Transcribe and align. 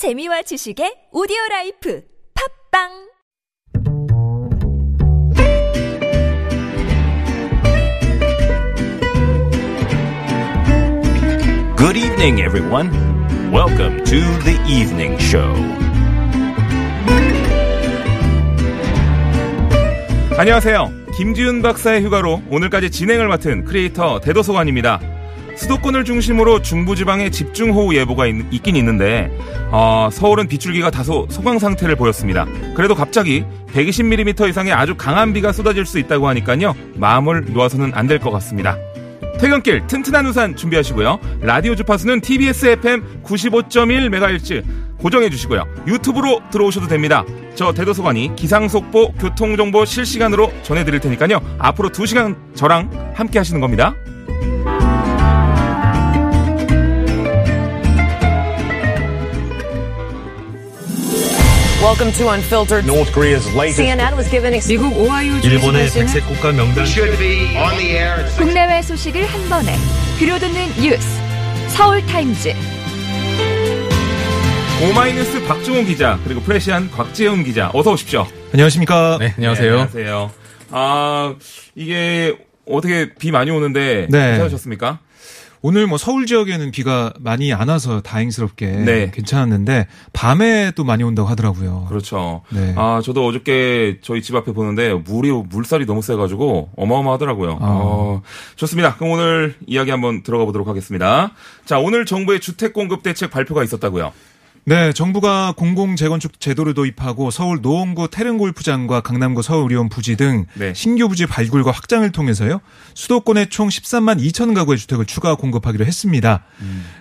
재미와 0.00 0.40
지식의 0.40 1.12
오디오 1.12 1.36
라이프 1.50 2.00
팟빵 2.72 2.88
Good 11.76 11.98
evening, 11.98 12.40
everyone. 12.40 12.88
Welcome 13.52 14.02
to 14.04 14.20
the 14.42 14.56
evening 14.66 15.20
show. 15.20 15.52
안녕하세요. 20.38 20.90
김지훈 21.18 21.60
박사의 21.60 22.02
휴가로 22.04 22.40
오늘까지 22.50 22.90
진행을 22.90 23.28
맡은 23.28 23.66
크리에이터 23.66 24.20
대도서관입니다. 24.20 25.19
수도권을 25.60 26.04
중심으로 26.06 26.62
중부지방에 26.62 27.28
집중호우 27.30 27.94
예보가 27.94 28.26
있, 28.26 28.62
긴 28.62 28.76
있는데 28.76 29.30
어, 29.70 30.08
서울은 30.10 30.48
빗줄기가 30.48 30.90
다소 30.90 31.26
소강 31.28 31.58
상태를 31.58 31.96
보였습니다. 31.96 32.46
그래도 32.74 32.94
갑자기 32.94 33.44
120mm 33.74 34.48
이상의 34.48 34.72
아주 34.72 34.94
강한 34.96 35.32
비가 35.34 35.52
쏟아질 35.52 35.84
수 35.84 35.98
있다고 35.98 36.28
하니까요. 36.28 36.74
마음을 36.96 37.44
놓아서는 37.52 37.92
안 37.94 38.06
될 38.06 38.18
것 38.18 38.30
같습니다. 38.32 38.76
퇴근길 39.38 39.86
튼튼한 39.86 40.26
우산 40.26 40.56
준비하시고요. 40.56 41.20
라디오 41.42 41.74
주파수는 41.76 42.20
TBS 42.22 42.66
FM 42.66 43.22
95.1MHz 43.22 44.64
고정해 44.98 45.30
주시고요. 45.30 45.64
유튜브로 45.86 46.40
들어오셔도 46.50 46.86
됩니다. 46.88 47.24
저 47.54 47.72
대도서관이 47.72 48.34
기상속보, 48.36 49.12
교통정보 49.12 49.84
실시간으로 49.84 50.52
전해드릴 50.62 51.00
테니까요. 51.00 51.40
앞으로 51.58 51.90
2시간 51.90 52.36
저랑 52.54 53.12
함께 53.14 53.38
하시는 53.38 53.60
겁니다. 53.60 53.94
Welcome 61.82 62.12
to 62.12 62.28
Unfiltered. 62.28 62.84
North 62.84 63.10
Korea's 63.10 63.46
latest 63.54 63.80
CNN 63.80 64.14
was 64.14 64.28
given 64.30 64.52
미국 64.68 64.94
오하이오 64.98 65.40
주에 65.40 65.50
일본의 65.52 65.88
백색 65.88 66.26
국가 66.26 66.52
명단 66.52 66.84
should 66.84 67.16
be 67.18 67.56
on 67.56 67.74
the 67.78 67.96
air 67.96 68.22
국내외 68.36 68.82
소식을 68.82 69.24
한 69.24 69.48
번에 69.48 69.74
들려듣는 70.18 70.82
뉴스 70.82 71.08
서울 71.68 72.04
타임즈 72.04 72.52
오마이뉴스 74.82 75.42
박종호 75.46 75.84
기자 75.84 76.18
그리고 76.24 76.42
프레시안 76.42 76.90
곽재훈 76.90 77.44
기자 77.44 77.70
어서 77.72 77.92
오십시오. 77.92 78.26
안녕하십니까. 78.52 79.16
네, 79.18 79.28
네, 79.28 79.34
안녕하세요. 79.36 80.30
아 80.72 81.34
이게 81.74 82.36
어떻게 82.66 83.14
비 83.14 83.30
많이 83.30 83.50
오는데 83.50 84.06
네. 84.10 84.30
괜찮으셨습니까? 84.30 85.00
오늘 85.62 85.86
뭐 85.86 85.98
서울 85.98 86.24
지역에는 86.24 86.70
비가 86.70 87.12
많이 87.20 87.52
안 87.52 87.68
와서 87.68 88.00
다행스럽게 88.00 88.66
네. 88.66 89.10
괜찮았는데 89.12 89.88
밤에 90.14 90.72
또 90.74 90.84
많이 90.84 91.02
온다고 91.02 91.28
하더라고요. 91.28 91.84
그렇죠. 91.88 92.40
네. 92.48 92.72
아 92.78 93.02
저도 93.04 93.26
어저께 93.26 93.98
저희 94.00 94.22
집 94.22 94.34
앞에 94.36 94.52
보는데 94.52 94.94
물이 94.94 95.30
물살이 95.50 95.84
너무 95.84 96.00
세가지고 96.00 96.70
어마어마하더라고요. 96.76 97.52
아. 97.52 97.56
어, 97.60 98.22
좋습니다. 98.56 98.96
그럼 98.96 99.12
오늘 99.12 99.54
이야기 99.66 99.90
한번 99.90 100.22
들어가 100.22 100.46
보도록 100.46 100.66
하겠습니다. 100.66 101.32
자 101.66 101.78
오늘 101.78 102.06
정부의 102.06 102.40
주택 102.40 102.72
공급 102.72 103.02
대책 103.02 103.30
발표가 103.30 103.62
있었다고요. 103.62 104.12
네, 104.64 104.92
정부가 104.92 105.54
공공 105.56 105.96
재건축 105.96 106.38
제도를 106.38 106.74
도입하고 106.74 107.30
서울 107.30 107.60
노원구 107.62 108.08
태릉 108.10 108.36
골프장과 108.36 109.00
강남구 109.00 109.42
서울의원 109.42 109.88
부지 109.88 110.16
등 110.16 110.44
네. 110.54 110.74
신규 110.74 111.08
부지 111.08 111.26
발굴과 111.26 111.70
확장을 111.70 112.08
통해서요. 112.12 112.60
수도권에 112.94 113.46
총 113.46 113.68
13만 113.68 114.20
2천 114.20 114.54
가구의 114.54 114.78
주택을 114.78 115.06
추가 115.06 115.34
공급하기로 115.34 115.86
했습니다. 115.86 116.44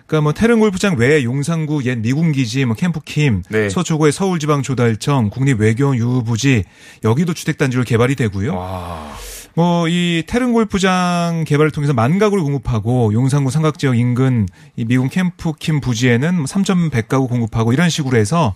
그러니까 0.07 0.21
뭐 0.21 0.33
태릉 0.33 0.61
골프장 0.61 0.95
외에 0.97 1.23
용산구 1.23 1.83
옛 1.83 1.99
미군 1.99 2.31
기지, 2.31 2.65
뭐 2.65 2.75
캠프킴, 2.75 3.43
네. 3.49 3.69
서초구의 3.69 4.13
서울지방조달청, 4.13 5.29
국립외교원 5.29 5.97
유부지 5.97 6.63
여기도 7.03 7.33
주택 7.33 7.57
단지로 7.57 7.83
개발이 7.83 8.15
되고요. 8.15 8.55
와. 8.55 9.11
뭐이 9.59 10.23
태릉 10.25 10.53
골프장 10.53 11.43
개발을 11.45 11.71
통해서 11.71 11.91
만 11.91 12.17
가구를 12.17 12.45
공급하고 12.45 13.11
용산구 13.11 13.51
삼각 13.51 13.77
지역 13.77 13.97
인근 13.97 14.47
이 14.77 14.85
미군 14.85 15.09
캠프 15.09 15.51
킴 15.51 15.81
부지에는 15.81 16.45
3,100가구 16.45 17.27
공급하고 17.27 17.73
이런 17.73 17.89
식으로 17.89 18.15
해서 18.15 18.55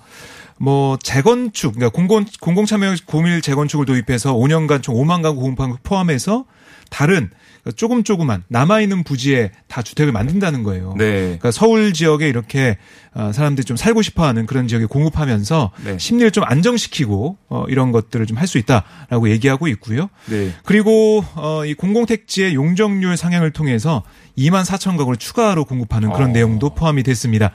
뭐 0.57 0.97
재건축 1.03 1.73
그러니까 1.73 1.93
공공 1.93 2.23
공공 2.39 2.65
참여 2.65 2.95
고밀 3.05 3.41
재건축을 3.41 3.85
도입해서 3.85 4.33
5년간 4.33 4.81
총 4.81 4.95
5만 4.95 5.21
가구 5.21 5.41
공급한 5.41 5.71
걸 5.71 5.79
포함해서 5.83 6.45
다른 6.93 7.31
조금 7.75 8.03
조금만 8.03 8.43
남아 8.49 8.81
있는 8.81 9.03
부지에 9.03 9.51
다 9.67 9.81
주택을 9.81 10.11
만든다는 10.11 10.63
거예요. 10.63 10.93
네. 10.97 11.21
그러니까 11.21 11.49
서울 11.51 11.93
지역에 11.93 12.27
이렇게 12.29 12.77
어, 13.15 13.31
사람들이 13.33 13.65
좀 13.65 13.77
살고 13.77 14.01
싶어하는 14.01 14.45
그런 14.45 14.67
지역에 14.67 14.85
공급하면서 14.85 15.71
네. 15.85 15.97
심리를 15.97 16.29
좀 16.31 16.43
안정시키고 16.43 17.37
어, 17.49 17.65
이런 17.69 17.91
것들을 17.91 18.25
좀 18.27 18.37
할 18.37 18.47
수 18.47 18.57
있다라고 18.57 19.29
얘기하고 19.29 19.67
있고요. 19.69 20.09
네. 20.29 20.51
그리고 20.65 21.23
어, 21.35 21.65
이 21.65 21.73
공공택지의 21.73 22.53
용적률 22.53 23.15
상향을 23.17 23.51
통해서 23.51 24.03
2만 24.37 24.65
4천 24.65 24.97
가구를 24.97 25.17
추가로 25.17 25.65
공급하는 25.65 26.11
그런 26.11 26.29
어. 26.29 26.33
내용도 26.33 26.71
포함이 26.71 27.03
됐습니다. 27.03 27.51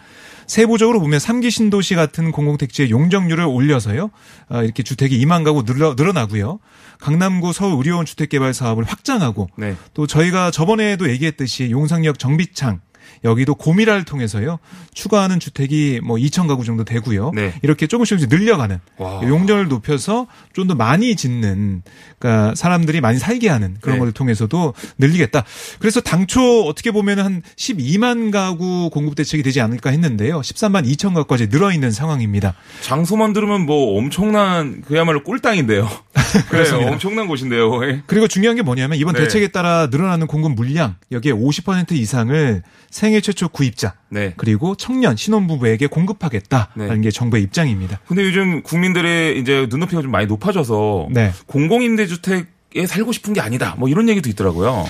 세부적으로 0.46 1.00
보면 1.00 1.20
3기 1.20 1.50
신도시 1.50 1.94
같은 1.94 2.32
공공택지의 2.32 2.90
용적률을 2.90 3.44
올려서요. 3.44 4.10
어, 4.48 4.62
이렇게 4.62 4.82
주택이 4.82 5.22
2만 5.24 5.44
가구 5.44 5.64
늘어, 5.64 5.94
늘어나고요. 5.96 6.58
강남구 7.00 7.52
서울 7.52 7.76
의료원 7.76 8.06
주택개발 8.06 8.54
사업을 8.54 8.84
확장하고 8.84 9.48
네. 9.56 9.76
또 9.94 10.06
저희가 10.06 10.50
저번에도 10.50 11.08
얘기했듯이 11.10 11.70
용상역 11.70 12.18
정비창 12.18 12.80
여기도 13.24 13.54
고미라를 13.54 14.04
통해서요 14.04 14.58
추가하는 14.94 15.40
주택이 15.40 16.00
뭐 16.02 16.16
2천 16.16 16.46
가구 16.48 16.64
정도 16.64 16.84
되고요. 16.84 17.32
네. 17.34 17.54
이렇게 17.62 17.86
조금씩 17.86 18.18
조금씩 18.18 18.28
늘려가는 18.28 18.80
와. 18.98 19.20
용적을 19.22 19.68
높여서 19.68 20.26
좀 20.52 20.68
더 20.68 20.74
많이 20.74 21.16
짓는 21.16 21.82
그러니까 22.18 22.54
사람들이 22.54 23.00
많이 23.00 23.18
살게 23.18 23.48
하는 23.48 23.78
그런 23.80 23.96
네. 23.96 24.00
것을 24.00 24.12
통해서도 24.12 24.74
늘리겠다. 24.98 25.44
그래서 25.78 26.02
당초 26.02 26.66
어떻게 26.66 26.90
보면 26.90 27.20
한 27.20 27.42
12만 27.56 28.30
가구 28.30 28.90
공급 28.90 29.14
대책이 29.14 29.42
되지 29.42 29.62
않을까 29.62 29.88
했는데요. 29.88 30.42
13만 30.42 30.84
2천 30.86 31.14
가구까지 31.14 31.48
늘어 31.48 31.72
있는 31.72 31.90
상황입니다. 31.90 32.54
장소만 32.82 33.32
들으면 33.32 33.64
뭐 33.64 33.96
엄청난 33.96 34.82
그야말로 34.82 35.22
꿀땅인데요. 35.24 35.88
그래요. 35.88 36.44
그렇습니다. 36.50 36.90
엄청난 36.92 37.26
곳인데요. 37.28 37.82
예. 37.86 38.02
그리고 38.06 38.28
중요한 38.28 38.56
게 38.56 38.60
뭐냐면 38.62 38.98
이번 38.98 39.14
네. 39.14 39.22
대책에 39.22 39.48
따라 39.48 39.88
늘어나는 39.90 40.26
공급 40.26 40.52
물량 40.52 40.96
여기에 41.12 41.32
50% 41.32 41.92
이상을 41.92 42.62
생애 42.98 43.20
최초 43.20 43.48
구입자 43.48 43.94
네. 44.08 44.34
그리고 44.36 44.74
청년 44.74 45.16
신혼부부에게 45.16 45.86
공급하겠다라는 45.86 46.96
네. 46.96 47.00
게 47.00 47.10
정부의 47.12 47.44
입장입니다. 47.44 48.00
근데 48.08 48.24
요즘 48.24 48.60
국민들의 48.64 49.38
이제 49.38 49.68
눈높이가 49.70 50.02
좀 50.02 50.10
많이 50.10 50.26
높아져서 50.26 51.06
네. 51.12 51.30
공공임대주택 51.46 52.58
에 52.76 52.86
살고 52.86 53.12
싶은 53.12 53.32
게 53.32 53.40
아니다. 53.40 53.74
뭐 53.78 53.88
이런 53.88 54.10
얘기도 54.10 54.28
있더라고요. 54.28 54.84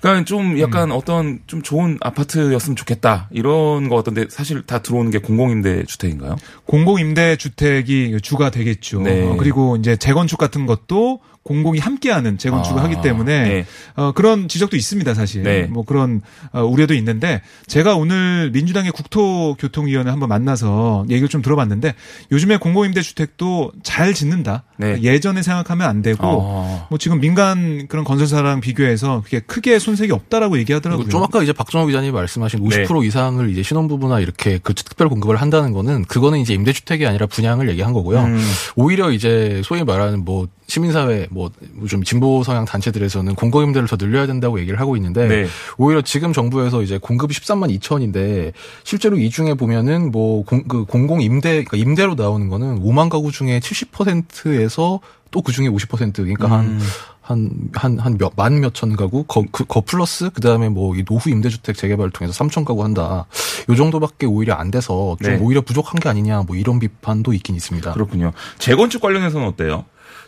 그러니까 0.00 0.24
좀 0.24 0.60
약간 0.60 0.92
음. 0.92 0.96
어떤 0.96 1.40
좀 1.48 1.62
좋은 1.62 1.98
아파트였으면 2.00 2.76
좋겠다. 2.76 3.28
이런 3.32 3.88
거 3.88 3.96
같던데 3.96 4.26
사실 4.30 4.62
다 4.62 4.78
들어오는 4.78 5.10
게 5.10 5.18
공공임대 5.18 5.84
주택인가요? 5.86 6.36
공공임대 6.66 7.34
주택이 7.34 8.16
주가 8.22 8.50
되겠죠. 8.50 9.00
네. 9.00 9.24
어, 9.24 9.36
그리고 9.36 9.74
이제 9.76 9.96
재건축 9.96 10.38
같은 10.38 10.64
것도 10.64 11.22
공공이 11.44 11.78
함께하는 11.78 12.38
재건축을 12.38 12.80
아, 12.80 12.84
하기 12.84 13.02
때문에 13.02 13.42
네. 13.42 13.66
어, 13.96 14.12
그런 14.12 14.48
지적도 14.48 14.76
있습니다, 14.76 15.12
사실. 15.12 15.42
네. 15.42 15.64
뭐 15.64 15.84
그런 15.84 16.22
어, 16.52 16.62
우려도 16.62 16.94
있는데 16.94 17.42
제가 17.66 17.96
오늘 17.96 18.50
민주당의 18.50 18.90
국토교통위원회 18.92 20.10
한번 20.10 20.30
만나서 20.30 21.04
얘기를 21.10 21.28
좀 21.28 21.42
들어봤는데 21.42 21.94
요즘에 22.32 22.56
공공임대 22.56 23.02
주택도 23.02 23.72
잘 23.82 24.14
짓는다. 24.14 24.64
네. 24.78 24.98
예전에 25.02 25.42
생각하면 25.42 25.86
안 25.86 26.00
되고 26.00 26.22
아. 26.22 26.86
뭐 26.88 26.98
지금 26.98 27.20
민간 27.20 27.86
그런 27.88 28.04
건설사랑 28.04 28.60
비교해서 28.60 29.22
그게 29.22 29.40
크게 29.40 29.78
손색이 29.78 30.12
없다라고 30.12 30.58
얘기하더라고요. 30.58 31.08
좀 31.08 31.22
아까 31.22 31.42
이제 31.42 31.52
박정호 31.52 31.86
기자님이 31.86 32.12
말씀하신 32.12 32.60
50% 32.60 33.04
이상을 33.04 33.50
이제 33.50 33.62
신혼부부나 33.62 34.20
이렇게 34.20 34.58
그 34.62 34.72
특별 34.72 35.10
공급을 35.10 35.36
한다는 35.36 35.72
거는 35.72 36.06
그거는 36.06 36.38
이제 36.38 36.54
임대주택이 36.54 37.06
아니라 37.06 37.26
분양을 37.26 37.68
얘기한 37.68 37.92
거고요. 37.92 38.20
음. 38.20 38.40
오히려 38.76 39.10
이제 39.10 39.60
소위 39.62 39.84
말하는 39.84 40.24
뭐 40.24 40.48
시민사회 40.66 41.28
뭐 41.30 41.50
좀 41.88 42.02
진보 42.02 42.42
성향 42.42 42.64
단체들에서는 42.64 43.34
공공임대를 43.34 43.88
더 43.88 43.96
늘려야 43.96 44.26
된다고 44.26 44.58
얘기를 44.58 44.80
하고 44.80 44.96
있는데 44.96 45.28
네. 45.28 45.46
오히려 45.76 46.00
지금 46.02 46.32
정부에서 46.32 46.82
이제 46.82 46.98
공급이 46.98 47.34
13만 47.34 47.76
2천인데 47.78 48.52
실제로 48.84 49.16
이 49.18 49.28
중에 49.30 49.54
보면은 49.54 50.10
뭐그 50.10 50.86
공공 50.86 51.20
임대 51.20 51.62
그러니까 51.64 51.76
임대로 51.76 52.14
나오는 52.14 52.48
거는 52.48 52.82
5만 52.82 53.10
가구 53.10 53.32
중에 53.32 53.60
70%에서 53.60 55.00
또 55.30 55.42
그 55.42 55.52
중에 55.52 55.68
50% 55.68 56.14
그러니까 56.14 56.60
음. 56.60 56.80
한 57.20 57.48
한 57.72 57.98
한 57.98 58.18
몇 58.18 58.32
만 58.36 58.60
몇천 58.60 58.96
가구 58.96 59.24
거, 59.24 59.44
그, 59.50 59.64
거 59.64 59.80
플러스 59.80 60.30
그다음에 60.30 60.68
뭐 60.68 60.94
이 60.96 61.04
노후 61.04 61.30
임대주택 61.30 61.76
재개발을 61.76 62.10
통해서 62.12 62.44
3천 62.44 62.64
가구 62.64 62.84
한다. 62.84 63.26
요 63.68 63.74
정도밖에 63.74 64.26
오히려 64.26 64.54
안 64.54 64.70
돼서 64.70 65.16
좀 65.22 65.32
네. 65.32 65.38
오히려 65.42 65.60
부족한 65.62 66.00
게 66.00 66.08
아니냐 66.08 66.42
뭐 66.46 66.54
이런 66.56 66.78
비판도 66.78 67.32
있긴 67.32 67.56
있습니다. 67.56 67.92
그렇군요. 67.94 68.32
재건축 68.58 69.00
관련해서는 69.02 69.46
어때요? 69.48 69.84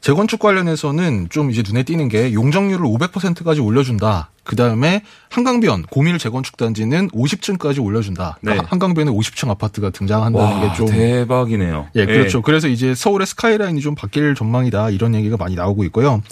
재건축 0.06 0.38
관련해서는 0.38 1.30
좀 1.30 1.50
이제 1.50 1.64
눈에 1.66 1.82
띄는 1.82 2.06
게 2.06 2.32
용적률을 2.32 2.86
500%까지 2.86 3.60
올려준다. 3.60 4.30
그 4.46 4.54
다음에 4.54 5.02
한강변 5.28 5.82
고밀 5.90 6.18
재건축 6.18 6.56
단지는 6.56 7.10
50층까지 7.10 7.84
올려준다. 7.84 8.38
그러니까 8.40 8.62
네. 8.62 8.68
한강변에 8.70 9.10
50층 9.10 9.50
아파트가 9.50 9.90
등장한다는 9.90 10.46
와, 10.46 10.70
게좀 10.70 10.86
대박이네요. 10.86 11.88
예, 11.96 12.06
그렇죠. 12.06 12.40
그래서 12.42 12.68
이제 12.68 12.94
서울의 12.94 13.26
스카이라인이 13.26 13.80
좀 13.80 13.94
바뀔 13.94 14.34
전망이다. 14.34 14.90
이런 14.90 15.14
얘기가 15.14 15.36
많이 15.36 15.56
나오고 15.56 15.84
있고요. 15.84 16.22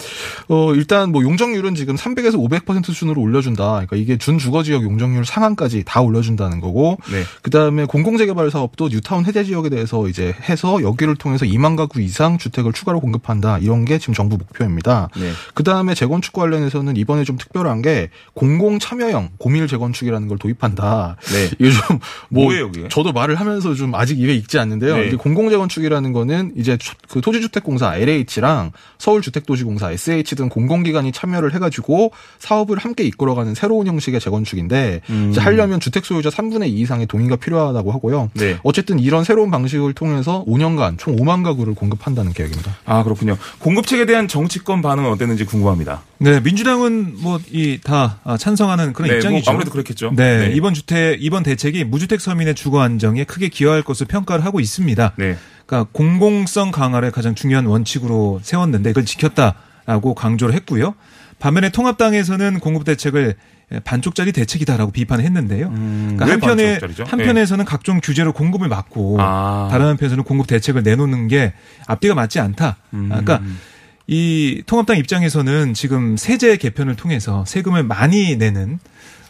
어, 0.47 0.73
일단 0.73 1.11
뭐 1.11 1.23
용적률은 1.23 1.75
지금 1.75 1.95
300에서 1.95 2.35
500% 2.35 2.85
수준으로 2.85 3.21
올려준다. 3.21 3.63
그러니까 3.73 3.97
이게 3.97 4.17
준주거 4.17 4.63
지역 4.63 4.83
용적률 4.83 5.25
상한까지 5.25 5.83
다 5.85 6.01
올려준다는 6.01 6.61
거고. 6.61 6.97
네. 7.11 7.23
그 7.41 7.51
다음에 7.51 7.85
공공재개발 7.85 8.49
사업도 8.49 8.87
뉴타운 8.89 9.25
해제 9.25 9.43
지역에 9.43 9.69
대해서 9.69 10.07
이제 10.07 10.33
해서 10.49 10.81
여기를 10.81 11.15
통해서 11.17 11.45
2만 11.45 11.75
가구 11.75 12.01
이상 12.01 12.37
주택을 12.37 12.71
추가로 12.71 13.01
공급한다. 13.01 13.57
이런 13.59 13.83
게 13.83 13.99
지금 13.99 14.13
정부 14.13 14.37
목표입니다. 14.37 15.09
네. 15.17 15.31
그 15.53 15.63
다음에 15.63 15.93
재건축 15.93 16.33
관련해서는 16.33 16.95
이번에 16.95 17.25
좀 17.25 17.37
특별한 17.37 17.81
게 17.81 18.04
공공 18.33 18.79
참여형 18.79 19.29
고밀 19.37 19.67
재건축이라는 19.67 20.27
걸 20.27 20.37
도입한다. 20.37 21.17
네. 21.21 21.49
좀뭐 21.71 22.45
뭐예요, 22.45 22.71
그게? 22.71 22.87
저도 22.89 23.11
말을 23.11 23.35
하면서 23.35 23.73
좀 23.73 23.95
아직 23.95 24.19
입에 24.19 24.33
익지 24.35 24.57
않는데요. 24.59 24.97
네. 24.97 25.07
이게 25.07 25.15
공공 25.15 25.49
재건축이라는 25.49 26.13
거는 26.13 26.53
이제 26.55 26.77
초- 26.77 26.93
그 27.09 27.21
토지주택공사 27.21 27.95
LH랑 27.95 28.71
서울주택도시공사 28.97 29.91
SH 29.91 30.35
등 30.35 30.49
공공기관이 30.49 31.11
참여를 31.11 31.53
해가지고 31.53 32.11
사업을 32.39 32.77
함께 32.77 33.03
이끌어가는 33.03 33.53
새로운 33.55 33.87
형식의 33.87 34.19
재건축인데 34.19 35.01
음. 35.09 35.29
이제 35.31 35.39
하려면 35.41 35.79
주택 35.79 36.05
소유자 36.05 36.29
3분의 36.29 36.67
2 36.69 36.79
이상의 36.81 37.05
동의가 37.07 37.35
필요하다고 37.35 37.91
하고요. 37.91 38.29
네. 38.33 38.57
어쨌든 38.63 38.99
이런 38.99 39.23
새로운 39.23 39.51
방식을 39.51 39.93
통해서 39.93 40.43
5년간 40.47 40.97
총 40.97 41.15
5만 41.15 41.43
가구를 41.43 41.73
공급한다는 41.75 42.33
계획입니다. 42.33 42.75
아, 42.85 43.03
그렇군요. 43.03 43.37
공급책에 43.59 44.05
대한 44.05 44.27
정치권 44.27 44.81
반응은 44.81 45.09
어땠는지 45.11 45.45
궁금합니다. 45.45 46.03
네, 46.17 46.39
민주당은 46.39 47.15
뭐이 47.21 47.79
다 47.95 48.37
찬성하는 48.37 48.93
그런 48.93 49.09
네, 49.09 49.15
입장이죠. 49.15 49.45
뭐 49.45 49.53
아무래도 49.53 49.71
그렇겠죠. 49.71 50.11
네, 50.15 50.49
네. 50.49 50.53
이번 50.53 50.73
주택 50.73 51.23
이번 51.23 51.43
대책이 51.43 51.85
무주택 51.85 52.19
서민의 52.19 52.55
주거 52.55 52.81
안정에 52.81 53.23
크게 53.23 53.47
기여할 53.49 53.83
것으로 53.83 54.07
평가를 54.07 54.43
하고 54.43 54.59
있습니다. 54.59 55.13
네. 55.17 55.37
그러니까 55.65 55.89
공공성 55.93 56.71
강화를 56.71 57.11
가장 57.11 57.35
중요한 57.35 57.65
원칙으로 57.65 58.39
세웠는데 58.43 58.89
이걸 58.89 59.05
지켰다라고 59.05 60.13
강조를 60.13 60.53
했고요. 60.55 60.95
반면에 61.39 61.69
통합당에서는 61.69 62.59
공급 62.59 62.85
대책을 62.85 63.35
반쪽짜리 63.83 64.31
대책이다라고 64.31 64.91
비판을 64.91 65.23
했는데요. 65.23 65.67
음, 65.67 66.15
그러니까 66.17 66.25
왜 66.25 66.31
한편에 66.31 66.79
반쪽짜리죠? 66.79 67.03
한편에서는 67.05 67.65
각종 67.65 67.99
규제로 68.01 68.31
공급을 68.31 68.67
막고 68.67 69.17
아. 69.19 69.67
다른 69.71 69.87
한편에서는 69.87 70.23
공급 70.23 70.47
대책을 70.47 70.83
내놓는 70.83 71.27
게 71.27 71.53
앞뒤가 71.87 72.13
맞지 72.13 72.39
않다. 72.39 72.77
음. 72.93 73.07
그러니까 73.09 73.41
이 74.07 74.61
통합당 74.65 74.97
입장에서는 74.97 75.73
지금 75.73 76.17
세제 76.17 76.57
개편을 76.57 76.95
통해서 76.95 77.43
세금을 77.45 77.83
많이 77.83 78.35
내는 78.35 78.79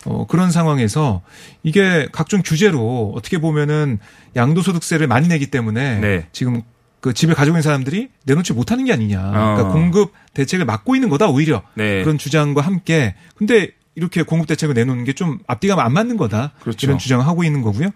어, 0.05 0.27
그런 0.27 0.51
상황에서 0.51 1.21
이게 1.63 2.07
각종 2.11 2.41
규제로 2.43 3.11
어떻게 3.15 3.37
보면은 3.39 3.99
양도소득세를 4.35 5.07
많이 5.07 5.27
내기 5.27 5.47
때문에 5.47 5.99
네. 5.99 6.27
지금 6.31 6.61
그 6.99 7.13
집을 7.13 7.35
가지고 7.35 7.55
있는 7.55 7.61
사람들이 7.61 8.09
내놓지 8.25 8.53
못하는 8.53 8.85
게 8.85 8.93
아니냐. 8.93 9.17
그러니까 9.19 9.69
어. 9.69 9.71
공급 9.71 10.11
대책을 10.33 10.65
막고 10.65 10.95
있는 10.95 11.09
거다 11.09 11.27
오히려 11.27 11.63
네. 11.75 12.03
그런 12.03 12.17
주장과 12.17 12.61
함께 12.61 13.15
근데 13.35 13.69
이렇게 13.95 14.23
공급 14.23 14.47
대책을 14.47 14.75
내놓는 14.75 15.05
게 15.05 15.13
좀 15.13 15.39
앞뒤가 15.47 15.81
안 15.83 15.93
맞는 15.93 16.17
거다. 16.17 16.51
그렇죠. 16.59 16.85
이런 16.85 16.97
주장을 16.99 17.25
하고 17.25 17.43
있는 17.43 17.61
거고요. 17.61 17.89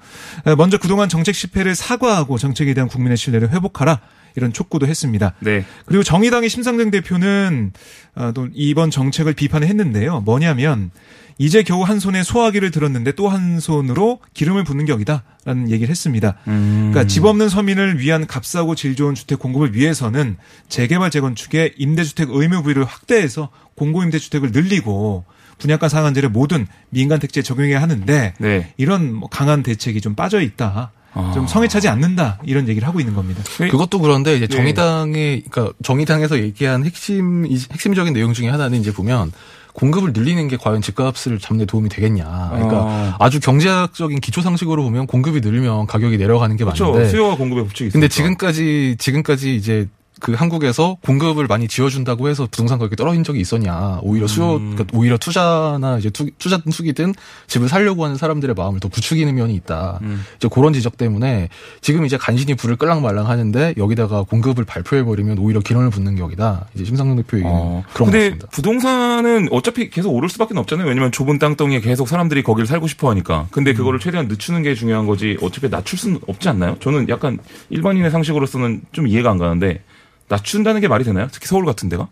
에, 0.48 0.56
먼저 0.56 0.78
그동안 0.78 1.10
정책 1.10 1.36
실패를 1.36 1.76
사과하고 1.76 2.38
정책에 2.38 2.74
대한 2.74 2.88
국민의 2.88 3.18
신뢰를 3.18 3.50
회복하라. 3.52 4.00
이런 4.40 4.54
촉구도 4.54 4.88
했습니다. 4.88 5.34
네. 5.40 5.66
그리고 5.86 6.04
정의당의 6.04 6.50
심상정 6.50 6.92
대표는 6.92 7.74
어, 8.16 8.32
또 8.34 8.48
이번 8.54 8.90
정책을 8.90 9.34
비판을 9.34 9.68
했는데요. 9.68 10.22
뭐냐면 10.22 10.92
이제 11.38 11.64
겨우 11.64 11.84
한 11.84 12.00
손에 12.00 12.22
소화기를 12.22 12.70
들었는데 12.72 13.14
또 13.14 13.30
한 13.30 13.60
손으로 13.60 14.20
기름을 14.34 14.64
붓는 14.66 14.86
격이다라는 14.86 15.70
얘기를 15.70 15.90
했습니다. 15.90 16.36
음. 16.48 16.90
그러니까 16.92 17.06
집 17.08 17.24
없는 17.26 17.48
서민을 17.48 18.00
위한 18.00 18.28
값싸고 18.28 18.76
질 18.76 18.96
좋은 18.96 19.16
주택 19.16 19.40
공급을 19.40 19.74
위해서는 19.76 20.36
재개발 20.68 21.12
재건축의 21.12 21.76
임대주택 21.78 22.30
의무 22.32 22.64
부위를 22.64 22.84
확대해서 22.84 23.50
공공임대주택을 23.76 24.52
늘리고 24.52 25.26
분양가 25.60 25.88
상한제를 25.90 26.30
모든 26.30 26.68
민간 26.90 27.20
택지에 27.20 27.44
적용해야 27.44 27.82
하는데 27.82 28.34
네. 28.38 28.74
이런 28.78 29.14
뭐 29.14 29.30
강한 29.30 29.64
대책이 29.64 30.02
좀 30.02 30.16
빠져 30.16 30.42
있다. 30.42 30.92
아. 31.14 31.32
좀 31.34 31.48
성에 31.48 31.68
차지 31.68 31.88
않는다. 31.88 32.40
이런 32.44 32.68
얘기를 32.68 32.88
하고 32.88 33.00
있는 33.00 33.16
겁니다. 33.16 33.42
네. 33.60 33.68
그것도 33.68 34.00
그런데 34.00 34.36
이제 34.36 34.48
네. 34.48 34.56
정의당의 34.56 35.44
그러니까 35.50 35.74
정의당에서 35.84 36.40
얘기한 36.40 36.86
핵심 36.86 37.46
핵심적인 37.46 38.14
내용 38.14 38.34
중에 38.34 38.48
하나는 38.50 38.80
이제 38.80 38.92
보면 38.94 39.32
공급을 39.74 40.14
늘리는 40.14 40.48
게 40.48 40.58
과연 40.58 40.82
집값을 40.82 41.40
잡는 41.40 41.60
데 41.60 41.66
도움이 41.66 41.90
되겠냐. 41.90 42.50
그러니까 42.52 42.82
어. 42.84 43.16
아주 43.20 43.40
경제학적인 43.40 44.20
기초 44.20 44.42
상식으로 44.42 44.84
보면 44.84 45.08
공급이 45.08 45.42
늘면 45.42 45.88
가격이 45.88 46.18
내려가는 46.18 46.56
게 46.58 46.64
그렇죠. 46.64 46.92
맞는데 46.92 47.10
수요와 47.10 47.36
공급의 47.38 47.64
법칙이 47.66 47.88
있습니다. 47.88 47.94
근데 47.94 48.08
지금까지 48.08 48.96
지금까지 49.00 49.56
이제 49.56 49.88
그 50.20 50.34
한국에서 50.34 50.98
공급을 51.02 51.48
많이 51.48 51.68
지어준다고 51.68 52.30
해서 52.30 52.48
부동산 52.50 52.80
가격이 52.80 52.96
떨어진 52.96 53.24
적이 53.24 53.40
있었냐. 53.42 54.00
오히려 54.02 54.28
수요, 54.28 54.56
음. 54.56 54.76
그러니까 54.76 54.98
오히려 54.98 55.18
투자나 55.18 55.98
이제 55.98 56.10
투, 56.10 56.30
투자든 56.38 56.72
투기든 56.72 57.14
집을 57.48 57.70
살려고 57.70 58.04
하는 58.04 58.16
사람들의 58.18 58.56
마음을 58.56 58.80
더 58.80 58.88
부추기는 58.90 59.34
면이 59.34 59.56
있다. 59.56 60.00
음. 60.02 60.24
이제 60.38 60.48
그런 60.52 60.74
지적 60.74 60.98
때문에 60.98 61.50
지금 61.82 62.06
이제 62.06 62.18
간신히 62.18 62.56
불을 62.56 62.76
끌랑말랑 62.76 63.28
하는데 63.28 63.74
여기다가 63.78 64.24
공급을 64.24 64.66
발표해버리면 64.66 65.40
오히려 65.40 65.60
기름을 65.60 65.90
붓는 65.90 66.16
격이다. 66.16 66.68
이제 66.76 66.86
심상정 66.86 67.16
대표 67.16 67.38
얘기는 67.38 67.54
어. 67.54 67.84
그런 67.94 68.06
것 68.08 68.12
근데 68.12 68.20
같습니다. 68.30 68.48
부동산은 68.52 69.48
어차피 69.52 69.90
계속 69.90 70.12
오를 70.14 70.30
수밖에 70.30 70.58
없잖아요. 70.58 70.88
왜냐면 70.88 71.12
좁은 71.12 71.40
땅덩이에 71.40 71.80
계속 71.82 72.08
사람들이 72.08 72.44
거기를 72.44 72.68
살고 72.68 72.88
싶어 72.88 73.10
하니까. 73.10 73.48
근데 73.52 73.74
그거를 73.74 74.00
최대한 74.00 74.28
늦추는 74.28 74.64
게 74.64 74.76
중요한 74.76 75.06
거지 75.06 75.38
어차피 75.42 75.70
낮출 75.70 75.98
수는 75.98 76.20
없지 76.28 76.50
않나요? 76.50 76.78
저는 76.80 77.10
약간 77.10 77.40
일반인의 77.70 78.12
상식으로서는 78.12 78.82
좀 78.92 79.08
이해가 79.08 79.32
안 79.32 79.38
가는데 79.38 79.82
낮춘다는 80.30 80.82
게 80.82 80.88
말이 80.88 81.04
되나요? 81.04 81.28
특히 81.32 81.48
서울 81.48 81.66
같은 81.66 81.90
데가? 81.90 82.08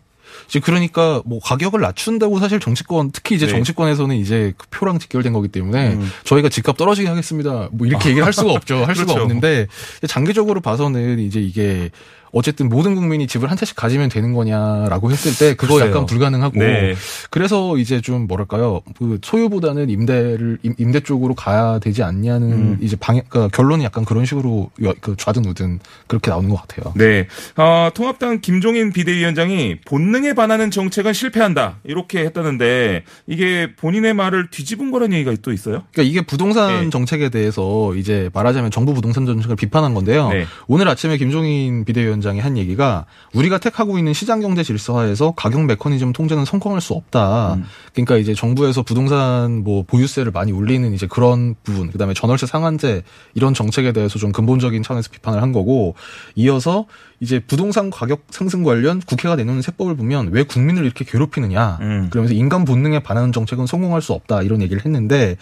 이제 0.48 0.60
그러니까 0.60 1.22
뭐 1.26 1.40
가격을 1.40 1.82
낮춘다고 1.82 2.40
사실 2.40 2.60
정치권 2.60 3.12
특히 3.12 3.36
이제 3.36 3.46
네. 3.46 3.52
정치권에서는 3.52 4.16
이제 4.16 4.54
그 4.58 4.68
표랑 4.70 5.00
직결된 5.00 5.34
거기 5.34 5.48
때문에 5.48 5.94
음. 5.94 6.12
저희가 6.24 6.50
집값 6.50 6.78
떨어지게 6.78 7.08
하겠습니다. 7.08 7.70
뭐 7.72 7.88
이렇게 7.88 8.10
얘기를 8.10 8.26
할 8.26 8.34
수가 8.34 8.52
없죠. 8.52 8.84
할 8.84 8.96
수가 8.96 9.14
그렇죠. 9.14 9.24
없는데 9.24 9.68
장기적으로 10.08 10.62
봐서는 10.62 11.20
이제 11.20 11.40
이게 11.40 11.90
어쨌든 12.32 12.70
모든 12.70 12.96
국민이 12.96 13.28
집을 13.28 13.50
한 13.50 13.58
채씩 13.58 13.76
가지면 13.76 14.10
되는 14.10 14.34
거냐라고 14.34 15.12
했을 15.12 15.32
때 15.38 15.56
그거 15.56 15.76
글쎄요. 15.76 15.90
약간 15.92 16.06
불가능하고 16.06 16.60
네. 16.60 16.96
그래서 17.30 17.78
이제 17.78 18.02
좀 18.02 18.28
뭐랄까요 18.28 18.82
그 18.98 19.20
소유보다는 19.24 19.90
임대를 19.90 20.60
임- 20.64 20.76
임대 20.78 21.00
쪽으로 21.00 21.34
가야 21.36 21.80
되지 21.80 22.04
않냐는 22.04 22.52
음. 22.52 22.78
이제 22.82 22.96
방향 22.96 23.24
그러니까 23.30 23.56
결론이 23.56 23.84
약간 23.84 24.06
그런 24.06 24.26
식으로 24.26 24.70
여- 24.84 24.94
그 25.02 25.16
좌든 25.18 25.46
우든 25.46 25.80
그렇게 26.08 26.30
나오는 26.32 26.50
것 26.50 26.56
같아요. 26.62 26.94
네. 26.96 27.28
어, 27.56 27.90
통합당 27.94 28.42
김종인 28.42 28.92
비대위원장이 28.92 29.80
본능에 29.86 30.34
반하는 30.34 30.70
정책은 30.72 31.14
실패한다. 31.14 31.78
이렇게 31.84 32.20
했다는데 32.20 33.04
이게 33.28 33.74
본인의 33.76 34.14
말을 34.14 34.50
뒤집은 34.52 34.92
거라는 34.92 35.16
얘기가 35.18 35.36
또 35.42 35.52
있어요? 35.54 35.84
그러니까 35.92 36.04
이게 36.04 36.22
부동산 36.26 36.86
네. 36.86 36.90
정책에 36.90 37.30
대해서 37.30 37.96
이제 37.96 38.30
말하자면 38.34 38.72
정부 38.72 38.94
부동산 38.94 39.26
정책을 39.26 39.56
비판한 39.56 39.94
건데요. 39.94 40.30
네. 40.30 40.46
오늘 40.68 40.88
아침에 40.88 41.18
김종인 41.18 41.86
비대위원 41.86 42.17
장이 42.22 42.40
한 42.40 42.58
얘기가 42.58 43.06
우리가 43.34 43.58
택하고 43.58 43.98
있는 43.98 44.14
시장 44.14 44.42
경제 44.42 44.64
질서하에서 44.64 45.34
가격 45.36 45.66
메커니즘 45.66 46.14
통제는 46.14 46.46
성공할 46.46 46.82
수 46.82 46.94
없다. 46.94 47.56
음. 47.56 47.66
그러니까 47.94 48.18
이제 48.18 48.34
정부에서 48.34 48.84
부동산 48.84 49.64
뭐 49.64 49.84
보유세를 49.86 50.32
많이 50.32 50.52
올리는 50.52 50.94
이제 50.94 51.08
그런 51.08 51.56
부분, 51.64 51.92
그다음에 51.92 52.14
전월세 52.14 52.46
상한제 52.46 53.04
이런 53.34 53.54
정책에 53.54 53.92
대해서 53.92 54.20
좀 54.20 54.32
근본적인 54.32 54.84
차원에서 54.84 55.10
비판을 55.12 55.42
한 55.42 55.52
거고 55.52 55.96
이어서 56.36 56.86
이제 57.20 57.40
부동산 57.40 57.90
가격 57.90 58.24
상승 58.30 58.64
관련 58.64 59.00
국회가 59.00 59.36
내놓는 59.36 59.62
세법을 59.62 59.96
보면 59.96 60.30
왜 60.32 60.44
국민을 60.44 60.86
이렇게 60.86 61.04
괴롭히느냐. 61.04 61.80
음. 61.82 62.08
그러면서 62.12 62.36
인간 62.36 62.64
본능에 62.64 63.00
반하는 63.00 63.32
정책은 63.32 63.66
성공할 63.66 64.02
수 64.02 64.14
없다 64.14 64.44
이런 64.44 64.62
얘기를 64.62 64.86
했는데 64.86 65.38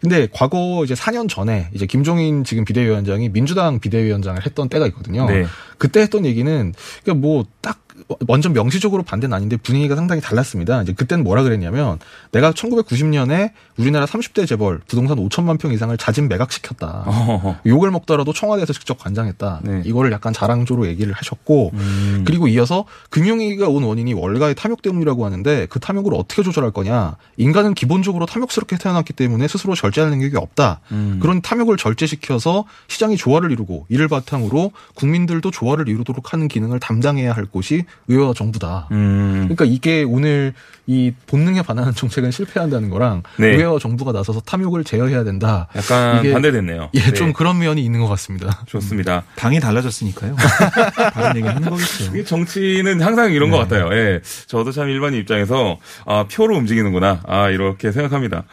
근데 0.00 0.28
과거 0.32 0.82
이제 0.84 0.94
4년 0.94 1.28
전에 1.28 1.70
이제 1.72 1.86
김종인 1.86 2.42
지금 2.42 2.64
비대위원장이 2.64 3.28
민주당 3.28 3.78
비대위원장을 3.78 4.44
했던 4.44 4.68
때가 4.68 4.86
있거든요. 4.88 5.26
네. 5.26 5.46
그때 5.78 6.00
했던 6.00 6.26
얘기는 6.26 6.74
그러니까 7.04 7.26
뭐딱 7.26 7.78
완전 8.26 8.52
명시적으로 8.52 9.02
반대는 9.02 9.34
아닌데 9.34 9.56
분위기가 9.56 9.96
상당히 9.96 10.20
달랐습니다. 10.20 10.82
이제 10.82 10.92
그때는 10.92 11.24
뭐라 11.24 11.42
그랬냐면 11.42 11.98
내가 12.32 12.52
1990년에 12.52 13.52
우리나라 13.76 14.06
30대 14.06 14.46
재벌 14.46 14.80
부동산 14.86 15.16
5천만 15.18 15.58
평 15.58 15.72
이상을 15.72 15.96
자진 15.96 16.28
매각시켰다. 16.28 17.04
어허허. 17.06 17.56
욕을 17.66 17.90
먹더라도 17.90 18.32
청와대에서 18.32 18.72
직접 18.72 18.98
관장했다. 18.98 19.60
네. 19.62 19.82
이거를 19.84 20.12
약간 20.12 20.32
자랑조로 20.32 20.86
얘기를 20.86 21.12
하셨고 21.12 21.70
음. 21.74 22.24
그리고 22.26 22.48
이어서 22.48 22.84
금융위기가 23.10 23.68
온 23.68 23.82
원인이 23.84 24.12
월가의 24.14 24.54
탐욕 24.54 24.82
때문이라고 24.82 25.24
하는데 25.24 25.66
그 25.66 25.80
탐욕을 25.80 26.14
어떻게 26.14 26.42
조절할 26.42 26.72
거냐. 26.72 27.16
인간은 27.36 27.74
기본적으로 27.74 28.26
탐욕스럽게 28.26 28.78
태어났기 28.78 29.12
때문에 29.12 29.48
스스로 29.48 29.74
절제할 29.74 30.10
능력이 30.10 30.36
없다. 30.36 30.80
음. 30.92 31.18
그런 31.20 31.40
탐욕을 31.40 31.76
절제시켜서 31.76 32.64
시장이 32.88 33.16
조화를 33.16 33.50
이루고 33.52 33.86
이를 33.88 34.08
바탕으로 34.08 34.72
국민들도 34.94 35.50
조화를 35.50 35.88
이루도록 35.88 36.32
하는 36.32 36.48
기능을 36.48 36.80
담당해야 36.80 37.32
할 37.32 37.46
곳이 37.46 37.84
의회와 38.08 38.34
정부다. 38.34 38.88
음. 38.92 39.42
그러니까 39.48 39.64
이게 39.64 40.02
오늘 40.02 40.52
이 40.86 41.12
본능에 41.28 41.62
반하는 41.62 41.94
정책은 41.94 42.32
실패한다는 42.32 42.90
거랑 42.90 43.22
네. 43.38 43.48
의회와 43.48 43.78
정부가 43.78 44.10
나서서 44.10 44.40
탐욕을 44.40 44.82
제어해야 44.82 45.22
된다. 45.22 45.68
약간 45.76 46.18
이게- 46.18 46.32
반대됐네요. 46.32 46.90
예, 46.94 47.00
네. 47.00 47.12
좀 47.12 47.32
그런 47.32 47.58
면이 47.60 47.84
있는 47.84 48.00
것 48.00 48.08
같습니다. 48.08 48.62
좋습니다. 48.66 49.22
당이 49.36 49.60
달라졌으니까요. 49.60 50.34
다른 51.14 51.36
얘기 51.36 51.46
하는 51.46 51.70
거겠죠. 51.70 52.04
이게 52.12 52.24
정치는 52.24 53.00
항상 53.00 53.32
이런 53.32 53.50
것 53.50 53.58
네. 53.58 53.62
같아요. 53.78 53.96
예. 53.96 54.20
저도 54.46 54.72
참 54.72 54.88
일반인 54.88 55.20
입장에서, 55.20 55.78
아, 56.06 56.24
표로 56.30 56.56
움직이는구나. 56.56 57.20
아, 57.26 57.48
이렇게 57.50 57.92
생각합니다. 57.92 58.44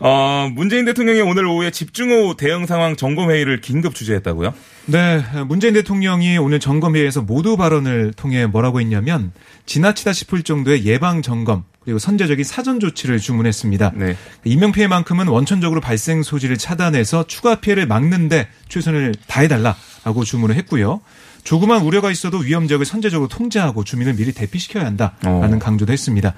어, 0.00 0.50
문재인 0.52 0.84
대통령이 0.84 1.22
오늘 1.22 1.46
오후에 1.46 1.70
집중호우 1.70 2.36
대응 2.36 2.66
상황 2.66 2.96
점검회의를 2.96 3.62
긴급 3.62 3.94
주재했다고요? 3.94 4.52
네, 4.88 5.24
문재인 5.48 5.74
대통령이 5.74 6.38
오늘 6.38 6.60
점검회의에서 6.60 7.22
모두 7.22 7.56
발언을 7.56 8.12
통해 8.12 8.46
뭐라고 8.46 8.80
했냐 8.80 8.95
면 9.00 9.32
지나치다 9.66 10.12
싶을 10.12 10.42
정도의 10.42 10.84
예방 10.84 11.22
점검 11.22 11.64
그리고 11.86 12.00
선제적인 12.00 12.44
사전 12.44 12.80
조치를 12.80 13.20
주문했습니다. 13.20 13.92
네. 13.94 14.16
인명 14.44 14.72
피해만큼은 14.72 15.28
원천적으로 15.28 15.80
발생 15.80 16.24
소지를 16.24 16.58
차단해서 16.58 17.28
추가 17.28 17.60
피해를 17.60 17.86
막는데 17.86 18.48
최선을 18.68 19.14
다해달라라고 19.28 20.24
주문을 20.24 20.56
했고요. 20.56 21.00
조그만 21.44 21.82
우려가 21.82 22.10
있어도 22.10 22.38
위험 22.38 22.66
지역을 22.66 22.84
선제적으로 22.84 23.28
통제하고 23.28 23.84
주민을 23.84 24.16
미리 24.16 24.32
대피시켜야 24.32 24.84
한다라는 24.84 25.54
어. 25.54 25.58
강조도 25.60 25.92
했습니다. 25.92 26.34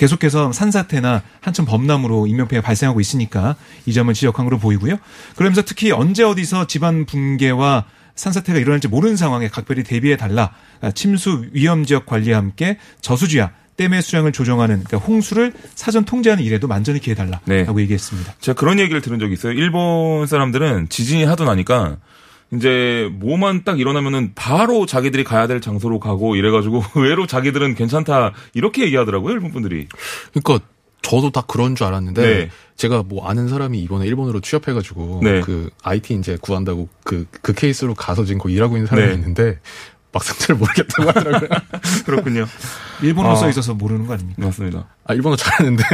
계속해서 0.00 0.52
산사태나 0.52 1.22
한참 1.40 1.64
범람으로 1.64 2.26
인명피해가 2.26 2.66
발생하고 2.66 3.00
있으니까 3.00 3.54
이 3.86 3.92
점을 3.92 4.12
지적한 4.12 4.46
것으로 4.46 4.58
보이고요. 4.58 4.98
그러면서 5.36 5.62
특히 5.62 5.92
언제 5.92 6.24
어디서 6.24 6.66
집안 6.66 7.06
붕괴와 7.06 7.84
산사태가 8.18 8.58
일어날지 8.58 8.88
모르는 8.88 9.16
상황에 9.16 9.48
각별히 9.48 9.84
대비해 9.84 10.16
달라. 10.16 10.50
아, 10.80 10.90
침수 10.90 11.46
위험 11.52 11.84
지역 11.84 12.04
관리와 12.04 12.36
함께 12.36 12.78
저수지와 13.00 13.52
댐의 13.76 14.02
수량을 14.02 14.32
조정하는 14.32 14.82
그러니까 14.82 14.98
홍수를 15.06 15.52
사전 15.76 16.04
통제하는 16.04 16.42
일에도 16.42 16.66
만전히 16.66 16.98
기해달라라고 16.98 17.44
네. 17.46 17.64
얘기했습니다. 17.64 18.34
제가 18.40 18.58
그런 18.58 18.80
얘기를 18.80 19.00
들은 19.00 19.20
적이 19.20 19.34
있어요. 19.34 19.52
일본 19.52 20.26
사람들은 20.26 20.88
지진이 20.88 21.24
하도 21.24 21.44
나니까 21.44 21.98
이제 22.52 23.08
뭐만 23.12 23.62
딱 23.64 23.78
일어나면은 23.78 24.32
바로 24.34 24.84
자기들이 24.84 25.22
가야 25.22 25.46
될 25.46 25.60
장소로 25.60 26.00
가고 26.00 26.34
이래가지고 26.34 26.82
의외로 26.96 27.26
자기들은 27.26 27.76
괜찮다 27.76 28.32
이렇게 28.54 28.82
얘기하더라고요 28.82 29.32
일본 29.32 29.52
분들이. 29.52 29.86
그러니까 30.32 30.66
저도 31.02 31.30
다 31.30 31.42
그런 31.46 31.74
줄 31.74 31.86
알았는데 31.86 32.22
네. 32.22 32.50
제가 32.76 33.02
뭐 33.02 33.28
아는 33.28 33.48
사람이 33.48 33.78
이번에 33.80 34.06
일본으로 34.06 34.40
취업해가지고 34.40 35.20
네. 35.22 35.40
그 35.40 35.70
IT 35.82 36.14
이제 36.14 36.38
구한다고 36.40 36.88
그그 37.04 37.54
케이스로 37.54 37.94
가서 37.94 38.24
지금 38.24 38.40
거기 38.40 38.54
일하고 38.54 38.76
있는 38.76 38.86
사람이 38.86 39.08
네. 39.08 39.14
있는데 39.14 39.58
막상 40.12 40.36
잘 40.38 40.56
모르겠다고 40.56 41.08
하더라고요. 41.08 41.48
그렇군요. 42.04 42.46
일본어 43.02 43.32
아. 43.32 43.34
써 43.36 43.48
있어서 43.48 43.74
모르는 43.74 44.06
거 44.06 44.14
아닙니까? 44.14 44.42
맞습니다. 44.42 44.88
아 45.04 45.14
일본어 45.14 45.36
잘하는데 45.36 45.84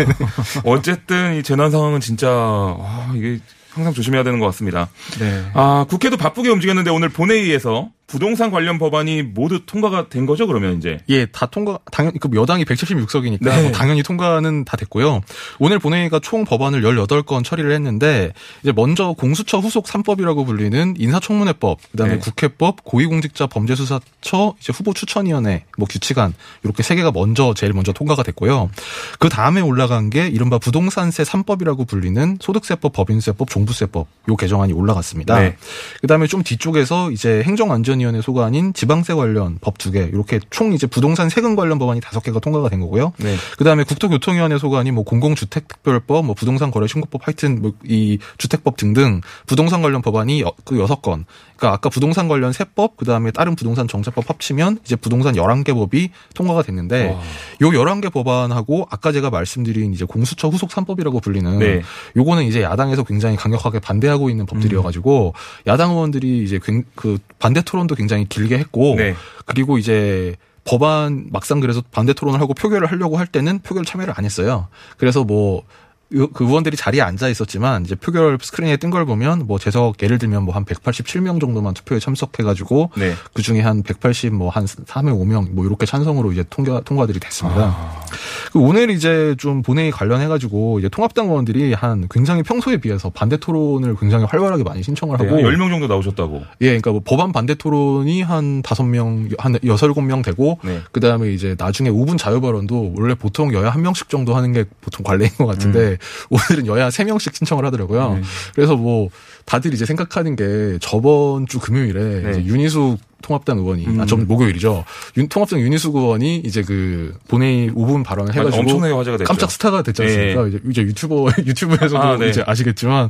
어쨌든 0.64 1.36
이 1.36 1.42
재난 1.42 1.70
상황은 1.70 2.00
진짜 2.00 2.28
아, 2.30 3.12
이게 3.14 3.40
항상 3.70 3.92
조심해야 3.92 4.22
되는 4.22 4.38
것 4.38 4.46
같습니다. 4.46 4.88
네. 5.18 5.44
아 5.52 5.84
국회도 5.88 6.16
바쁘게 6.16 6.48
움직였는데 6.48 6.90
오늘 6.90 7.08
본회의에서 7.08 7.90
부동산 8.06 8.52
관련 8.52 8.78
법안이 8.78 9.22
모두 9.22 9.66
통과가 9.66 10.08
된 10.08 10.26
거죠 10.26 10.46
그러면 10.46 10.78
이제. 10.78 10.98
예, 11.08 11.26
다 11.26 11.46
통과, 11.46 11.78
당연히, 11.90 12.18
그 12.20 12.28
여당이 12.32 12.64
176석이니까 12.64 13.44
뭐 13.44 13.52
네. 13.54 13.72
당연히 13.72 14.02
통과는 14.04 14.64
다 14.64 14.76
됐고요. 14.76 15.22
오늘 15.58 15.80
본회의가 15.80 16.20
총 16.20 16.44
법안을 16.44 16.82
18건 16.82 17.42
처리를 17.44 17.72
했는데, 17.72 18.32
이제 18.62 18.72
먼저 18.72 19.12
공수처 19.12 19.58
후속 19.58 19.86
3법이라고 19.86 20.46
불리는 20.46 20.94
인사청문회법, 20.98 21.78
그 21.90 21.96
다음에 21.96 22.14
네. 22.14 22.18
국회법, 22.20 22.84
고위공직자 22.84 23.48
범죄수사처, 23.48 24.54
이제 24.60 24.72
후보 24.72 24.94
추천위원회, 24.94 25.64
뭐 25.76 25.88
규칙안, 25.90 26.32
이렇게 26.62 26.84
세 26.84 26.94
개가 26.94 27.10
먼저, 27.10 27.54
제일 27.54 27.72
먼저 27.72 27.92
통과가 27.92 28.22
됐고요. 28.22 28.70
그 29.18 29.28
다음에 29.28 29.60
올라간 29.60 30.10
게 30.10 30.28
이른바 30.28 30.58
부동산세 30.58 31.24
3법이라고 31.24 31.88
불리는 31.88 32.38
소득세법, 32.40 32.92
법인세법, 32.92 33.50
종부세법, 33.50 34.06
요 34.28 34.36
개정안이 34.36 34.72
올라갔습니다. 34.72 35.40
네. 35.40 35.56
그 36.00 36.06
다음에 36.06 36.28
좀 36.28 36.44
뒤쪽에서 36.44 37.10
이제 37.10 37.42
행정안전 37.42 37.95
위원회 38.00 38.20
소관인 38.20 38.72
지방세 38.74 39.14
관련 39.14 39.58
법 39.60 39.76
두 39.78 39.90
개, 39.90 40.00
이렇게 40.04 40.40
총 40.50 40.72
이제 40.72 40.86
부동산 40.86 41.28
세금 41.28 41.54
관련 41.56 41.78
법안이 41.78 42.00
다섯 42.00 42.20
개가 42.22 42.40
통과가 42.40 42.68
된 42.70 42.80
거고요. 42.80 43.12
네. 43.18 43.36
그 43.58 43.64
다음에 43.64 43.84
국토교통위원회 43.84 44.58
소관이 44.58 44.90
뭐 44.90 45.04
공공주택특별법, 45.04 46.24
뭐 46.26 46.34
부동산 46.34 46.70
거래 46.70 46.86
신고법, 46.86 47.26
하여튼 47.26 47.60
뭐 47.62 47.72
이 47.84 48.18
주택법 48.38 48.76
등등 48.76 49.20
부동산 49.46 49.82
관련 49.82 50.02
법안이 50.02 50.40
여- 50.42 50.52
그 50.64 50.78
여섯 50.80 51.02
건. 51.02 51.24
그러니까 51.56 51.74
아까 51.76 51.88
부동산 51.88 52.26
관련 52.28 52.52
세법, 52.52 52.96
그 52.96 53.04
다음에 53.04 53.30
다른 53.30 53.54
부동산 53.54 53.86
정책법 53.88 54.28
합치면 54.28 54.80
이제 54.84 54.96
부동산 54.96 55.34
11개 55.36 55.72
법이 55.74 56.10
통과가 56.34 56.62
됐는데 56.62 57.10
와. 57.10 57.20
요 57.62 57.70
11개 57.70 58.12
법안하고 58.12 58.86
아까 58.90 59.12
제가 59.12 59.30
말씀드린 59.30 59.92
이제 59.94 60.04
공수처 60.04 60.48
후속 60.48 60.70
3법이라고 60.70 61.22
불리는 61.22 61.58
네. 61.58 61.82
요거는 62.16 62.44
이제 62.44 62.62
야당에서 62.62 63.04
굉장히 63.04 63.36
강력하게 63.36 63.78
반대하고 63.80 64.28
있는 64.30 64.44
법들이어 64.46 64.82
가지고 64.82 65.34
야당 65.66 65.90
의원들이 65.92 66.42
이제 66.44 66.58
굉- 66.62 66.84
그 66.94 67.18
반대 67.38 67.62
토론 67.62 67.85
도 67.86 67.94
굉장히 67.94 68.28
길게 68.28 68.58
했고 68.58 68.94
네. 68.96 69.14
그리고 69.44 69.78
이제 69.78 70.36
법안 70.64 71.28
막상 71.30 71.60
그래서 71.60 71.82
반대 71.92 72.12
토론을 72.12 72.40
하고 72.40 72.52
표결을 72.54 72.90
하려고 72.90 73.18
할 73.18 73.26
때는 73.26 73.60
표결 73.60 73.84
참여를 73.84 74.14
안 74.16 74.24
했어요. 74.24 74.68
그래서 74.96 75.22
뭐 75.24 75.58
의- 75.58 75.64
그 76.08 76.44
의원들이 76.44 76.76
자리에 76.76 77.00
앉아 77.02 77.28
있었지만 77.28 77.84
이제 77.84 77.94
표결 77.96 78.38
스크린에 78.40 78.76
뜬 78.76 78.90
걸 78.90 79.04
보면 79.04 79.46
뭐 79.46 79.58
재석 79.58 80.00
예를 80.02 80.18
들면 80.18 80.44
뭐 80.44 80.54
한 80.54 80.64
187명 80.64 81.40
정도만 81.40 81.74
투표에 81.74 81.98
참석해가지고 81.98 82.90
네. 82.96 83.12
그 83.34 83.42
중에 83.42 83.60
한 83.60 83.82
180 83.82 84.32
뭐 84.34 84.50
한 84.50 84.64
3회 84.64 85.12
5명 85.12 85.50
뭐 85.52 85.66
이렇게 85.66 85.84
찬성으로 85.86 86.32
이제 86.32 86.44
통과 86.48 86.80
통과들이 86.80 87.18
됐습니다. 87.20 87.74
아. 87.76 88.04
그 88.52 88.60
오늘 88.60 88.90
이제 88.90 89.34
좀 89.38 89.62
본회의 89.62 89.90
관련해가지고 89.90 90.78
이제 90.78 90.88
통합당 90.88 91.26
의원들이 91.26 91.74
한 91.74 92.06
굉장히 92.10 92.42
평소에 92.42 92.76
비해서 92.78 93.10
반대 93.10 93.36
토론을 93.36 93.96
굉장히 93.96 94.24
활발하게 94.24 94.62
많이 94.62 94.82
신청을 94.82 95.18
네, 95.18 95.24
하고 95.24 95.36
한 95.36 95.44
10명 95.44 95.68
정도 95.68 95.86
나오셨다고. 95.88 96.42
예, 96.60 96.66
그러니까 96.66 96.92
뭐 96.92 97.02
법안 97.04 97.32
반대 97.32 97.54
토론이 97.54 98.22
한 98.22 98.62
다섯 98.62 98.84
명, 98.84 99.28
한 99.38 99.58
여섯 99.64 99.86
일곱 99.86 100.02
명 100.02 100.22
되고, 100.22 100.58
네. 100.62 100.80
그 100.92 101.00
다음에 101.00 101.32
이제 101.32 101.54
나중에 101.58 101.90
5분 101.90 102.16
자유 102.16 102.40
발언도 102.40 102.94
원래 102.96 103.14
보통 103.14 103.52
여야 103.52 103.70
한 103.70 103.82
명씩 103.82 104.08
정도 104.08 104.34
하는 104.36 104.52
게 104.52 104.64
보통 104.80 105.02
관례인 105.04 105.30
것 105.36 105.46
같은데 105.46 105.78
음. 105.90 105.95
오늘은 106.30 106.66
여야 106.66 106.90
세 106.90 107.04
명씩 107.04 107.34
신청을 107.34 107.64
하더라고요. 107.66 108.14
네. 108.14 108.22
그래서 108.54 108.76
뭐 108.76 109.08
다들 109.46 109.72
이제 109.72 109.86
생각하는 109.86 110.36
게 110.36 110.78
저번 110.80 111.46
주 111.46 111.58
금요일에 111.60 112.20
네. 112.22 112.30
이제 112.32 112.44
윤희숙 112.44 112.98
통합당 113.22 113.58
의원이 113.58 113.86
음. 113.86 114.00
아, 114.00 114.06
전 114.06 114.26
목요일이죠. 114.26 114.84
윤, 115.16 115.28
통합당 115.28 115.60
윤희숙 115.60 115.96
의원이 115.96 116.38
이제 116.44 116.62
그 116.62 117.14
본회의 117.28 117.70
5분 117.70 118.04
발언을 118.04 118.34
해가지고 118.34 118.62
엄청나게 118.62 118.92
화제가 118.92 119.16
됐죠. 119.16 119.28
깜짝 119.28 119.50
스타가 119.50 119.82
됐지 119.82 120.02
않습니까? 120.02 120.42
네. 120.42 120.48
이제, 120.48 120.60
이제 120.68 120.82
유튜버 120.82 121.26
유튜브에서도 121.44 121.98
아, 121.98 122.16
네. 122.16 122.28
이제 122.28 122.44
아시겠지만 122.46 123.08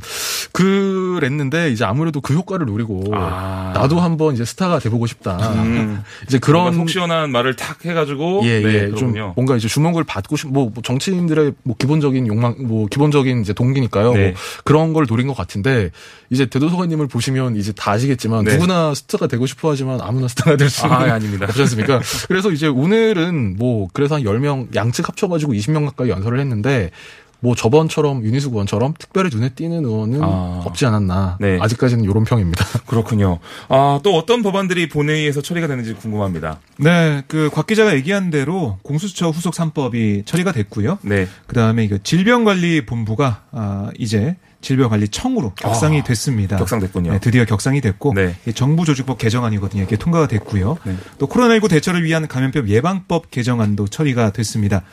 그랬는데 0.53 1.71
이제 1.71 1.85
아무래도 1.85 2.21
그 2.21 2.33
효과를 2.33 2.65
노리고 2.65 3.03
아. 3.13 3.73
나도 3.75 3.99
한번 3.99 4.33
이제 4.33 4.45
스타가 4.45 4.79
돼보고 4.79 5.05
싶다. 5.07 5.37
음. 5.53 6.01
이제 6.27 6.39
그런 6.39 6.73
속 6.73 6.89
시원한 6.89 7.31
말을 7.31 7.55
탁 7.55 7.85
해가지고 7.85 8.41
예, 8.45 8.61
네, 8.61 8.73
예, 8.73 8.95
좀. 8.95 9.13
뭔가 9.35 9.55
이제 9.55 9.67
주목을 9.67 10.03
받고 10.03 10.35
싶, 10.35 10.51
뭐, 10.51 10.71
뭐 10.73 10.81
정치인들의 10.83 11.53
뭐 11.63 11.75
기본적인 11.77 12.27
욕망, 12.27 12.55
뭐 12.59 12.87
기본적인 12.87 13.41
이제 13.41 13.53
동기니까요. 13.53 14.13
네. 14.13 14.23
뭐 14.29 14.33
그런 14.63 14.93
걸 14.93 15.05
노린 15.05 15.27
것 15.27 15.35
같은데 15.35 15.91
이제 16.29 16.45
대도서관님을 16.45 17.07
보시면 17.07 17.55
이제 17.55 17.71
다 17.71 17.91
아시겠지만 17.91 18.43
네. 18.45 18.53
누구나 18.55 18.93
스타가 18.93 19.27
되고 19.27 19.45
싶어 19.45 19.71
하지만 19.71 19.99
아무나 20.01 20.27
스타가 20.27 20.57
될 20.57 20.69
수는 20.69 20.93
아, 20.93 20.99
아닙니다. 21.13 21.45
없지 21.47 21.61
않습니까? 21.61 22.01
그래서 22.27 22.51
이제 22.51 22.67
오늘은 22.67 23.55
뭐 23.57 23.87
그래서 23.93 24.15
한 24.15 24.23
10명 24.23 24.75
양측 24.75 25.07
합쳐가지고 25.07 25.53
20명 25.53 25.85
가까이 25.85 26.09
연설을 26.09 26.39
했는데 26.39 26.91
뭐 27.39 27.53
저번처럼 27.53 28.23
윤희숙 28.25 28.53
의원처럼 28.53 28.95
특별히 28.97 29.29
눈에 29.31 29.49
띄는 29.49 29.85
의원은 29.85 30.23
아. 30.23 30.63
없지 30.65 30.87
않았나. 30.87 31.37
네. 31.39 31.59
아직까지는 31.61 32.03
이런 32.03 32.23
평입니다. 32.23 32.65
그렇군요. 32.87 33.37
아, 33.69 33.99
또 34.01 34.15
어떤 34.17 34.41
법안들이 34.41 34.89
본회의에서 34.89 35.41
처리가 35.43 35.67
되는지 35.67 35.93
궁금합니다. 35.93 36.59
네, 36.79 37.23
그 37.27 37.49
곽 37.53 37.67
기자가 37.67 37.93
얘기한 37.93 38.31
대로 38.31 38.79
공수처 38.81 39.29
후속 39.29 39.53
3법이 39.53 40.25
처리가 40.25 40.51
됐고요. 40.51 40.97
네. 41.03 41.27
그다음에 41.45 41.83
이거 41.83 41.99
질병관리본부가 42.01 43.43
아, 43.51 43.89
이제 43.99 44.35
질병관리청으로 44.61 45.53
격상이 45.55 45.99
아, 45.99 46.03
됐습니다. 46.03 46.57
격상됐군요. 46.57 47.11
네, 47.13 47.19
드디어 47.19 47.45
격상이 47.45 47.81
됐고 47.81 48.13
네. 48.13 48.35
이 48.47 48.53
정부 48.53 48.85
조직법 48.85 49.17
개정안이거든요. 49.17 49.83
이게 49.83 49.97
통과가 49.97 50.27
됐고요. 50.27 50.77
네. 50.83 50.95
또 51.19 51.27
코로나19 51.27 51.69
대처를 51.69 52.03
위한 52.03 52.27
감염병 52.27 52.67
예방법 52.67 53.31
개정안도 53.31 53.87
처리가 53.87 54.31
됐습니다. 54.31 54.83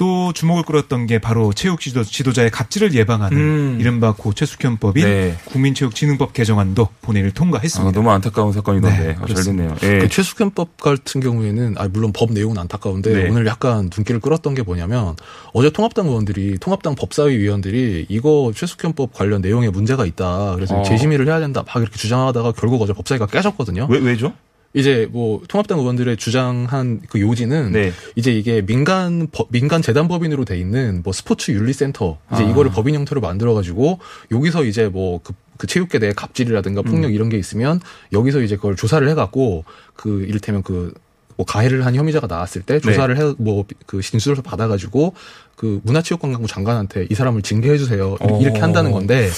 또 0.00 0.32
주목을 0.32 0.62
끌었던 0.62 1.06
게 1.06 1.18
바로 1.18 1.52
체육 1.52 1.78
지도, 1.78 2.02
지도 2.02 2.32
자의 2.32 2.50
갑질을 2.50 2.94
예방하는 2.94 3.36
음. 3.36 3.76
이른바 3.78 4.14
고체숙현법인 4.14 5.04
네. 5.04 5.36
국민체육진흥법 5.44 6.32
개정안도 6.32 6.88
본회의를 7.02 7.32
아, 7.32 7.34
통과했습니다. 7.34 7.92
너무 7.92 8.10
안타까운 8.10 8.54
사건이던데. 8.54 8.98
네, 8.98 9.16
아, 9.20 9.26
잘. 9.26 9.44
됐네요. 9.44 9.76
예. 9.82 9.98
그 9.98 10.08
최숙현법 10.08 10.78
같은 10.80 11.20
경우에는 11.20 11.74
아 11.76 11.86
물론 11.88 12.14
법 12.14 12.32
내용은 12.32 12.56
안타까운데 12.56 13.12
네. 13.12 13.28
오늘 13.28 13.44
약간 13.44 13.90
눈길을 13.94 14.22
끌었던 14.22 14.54
게 14.54 14.62
뭐냐면 14.62 15.16
어제 15.52 15.68
통합당 15.68 16.06
의원들이 16.06 16.56
통합당 16.60 16.94
법사위 16.94 17.36
위원들이 17.36 18.06
이거 18.08 18.52
최숙현법 18.56 19.12
관련 19.12 19.42
내용에 19.42 19.68
문제가 19.68 20.06
있다 20.06 20.54
그래서 20.54 20.80
어. 20.80 20.82
재심의를 20.82 21.26
해야 21.26 21.40
된다 21.40 21.62
막 21.66 21.76
이렇게 21.78 21.98
주장하다가 21.98 22.52
결국 22.52 22.80
어제 22.80 22.94
법사위가 22.94 23.26
깨졌거든요. 23.26 23.86
왜, 23.90 23.98
왜죠? 23.98 24.32
이제 24.72 25.08
뭐 25.10 25.42
통합당 25.48 25.80
의원들의 25.80 26.16
주장한 26.16 27.00
그 27.08 27.20
요지는 27.20 27.72
네. 27.72 27.92
이제 28.14 28.32
이게 28.32 28.62
민간 28.64 29.26
법- 29.32 29.48
민간 29.50 29.82
재단 29.82 30.06
법인으로 30.06 30.44
돼 30.44 30.58
있는 30.58 31.02
뭐 31.02 31.12
스포츠 31.12 31.50
윤리 31.50 31.72
센터 31.72 32.18
이제 32.32 32.44
아. 32.44 32.48
이거를 32.48 32.70
법인 32.70 32.94
형태로 32.94 33.20
만들어 33.20 33.52
가지고 33.54 33.98
여기서 34.30 34.64
이제 34.64 34.86
뭐그 34.88 35.32
그 35.56 35.66
체육계 35.66 35.98
내 35.98 36.12
갑질이라든가 36.12 36.82
폭력 36.82 37.08
음. 37.08 37.12
이런 37.14 37.28
게 37.28 37.36
있으면 37.36 37.80
여기서 38.12 38.42
이제 38.42 38.56
그걸 38.56 38.76
조사를 38.76 39.06
해갖고 39.08 39.64
그 39.94 40.24
이를테면 40.28 40.62
그 40.62 40.94
뭐 41.40 41.46
가해를 41.46 41.86
한 41.86 41.94
혐의자가 41.94 42.26
나왔을 42.26 42.60
때 42.60 42.78
조사를 42.80 43.16
해뭐그 43.16 44.02
진술을 44.02 44.42
받아가지고 44.42 45.14
그 45.56 45.80
문화체육관광부 45.84 46.46
장관한테 46.48 47.06
이 47.10 47.14
사람을 47.14 47.40
징계해 47.42 47.76
주세요 47.78 48.16
이렇게 48.40 48.58
오. 48.58 48.62
한다는 48.62 48.92
건데 48.92 49.28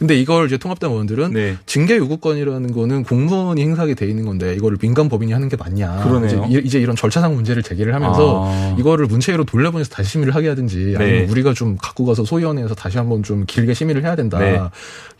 근데 0.00 0.16
이걸 0.18 0.46
이제 0.46 0.56
통합당 0.56 0.90
의원들은 0.90 1.32
네. 1.32 1.56
징계 1.66 1.96
요구권이라는 1.98 2.72
거는 2.72 3.04
공무원이 3.04 3.62
행사하게 3.62 3.94
돼 3.94 4.06
있는 4.08 4.24
건데 4.24 4.54
이거를 4.56 4.76
민간 4.78 5.08
법인이 5.08 5.32
하는 5.32 5.48
게 5.48 5.56
맞냐. 5.56 6.02
그러네요. 6.04 6.46
이제, 6.48 6.58
이- 6.58 6.62
이제 6.64 6.80
이런 6.80 6.96
절차상 6.96 7.34
문제를 7.34 7.62
제기를 7.62 7.94
하면서 7.94 8.44
아. 8.48 8.76
이거를 8.78 9.06
문체위로 9.06 9.44
돌려보내서 9.44 9.90
다시 9.90 10.10
심의를 10.10 10.34
하게 10.34 10.48
하든지 10.48 10.94
아니면 10.98 11.26
네. 11.26 11.30
우리가 11.30 11.54
좀 11.54 11.76
갖고 11.80 12.04
가서 12.06 12.24
소위원회에서 12.24 12.74
다시 12.74 12.98
한번 12.98 13.22
좀 13.22 13.44
길게 13.46 13.74
심의를 13.74 14.02
해야 14.04 14.16
된다. 14.16 14.38
네. 14.40 14.60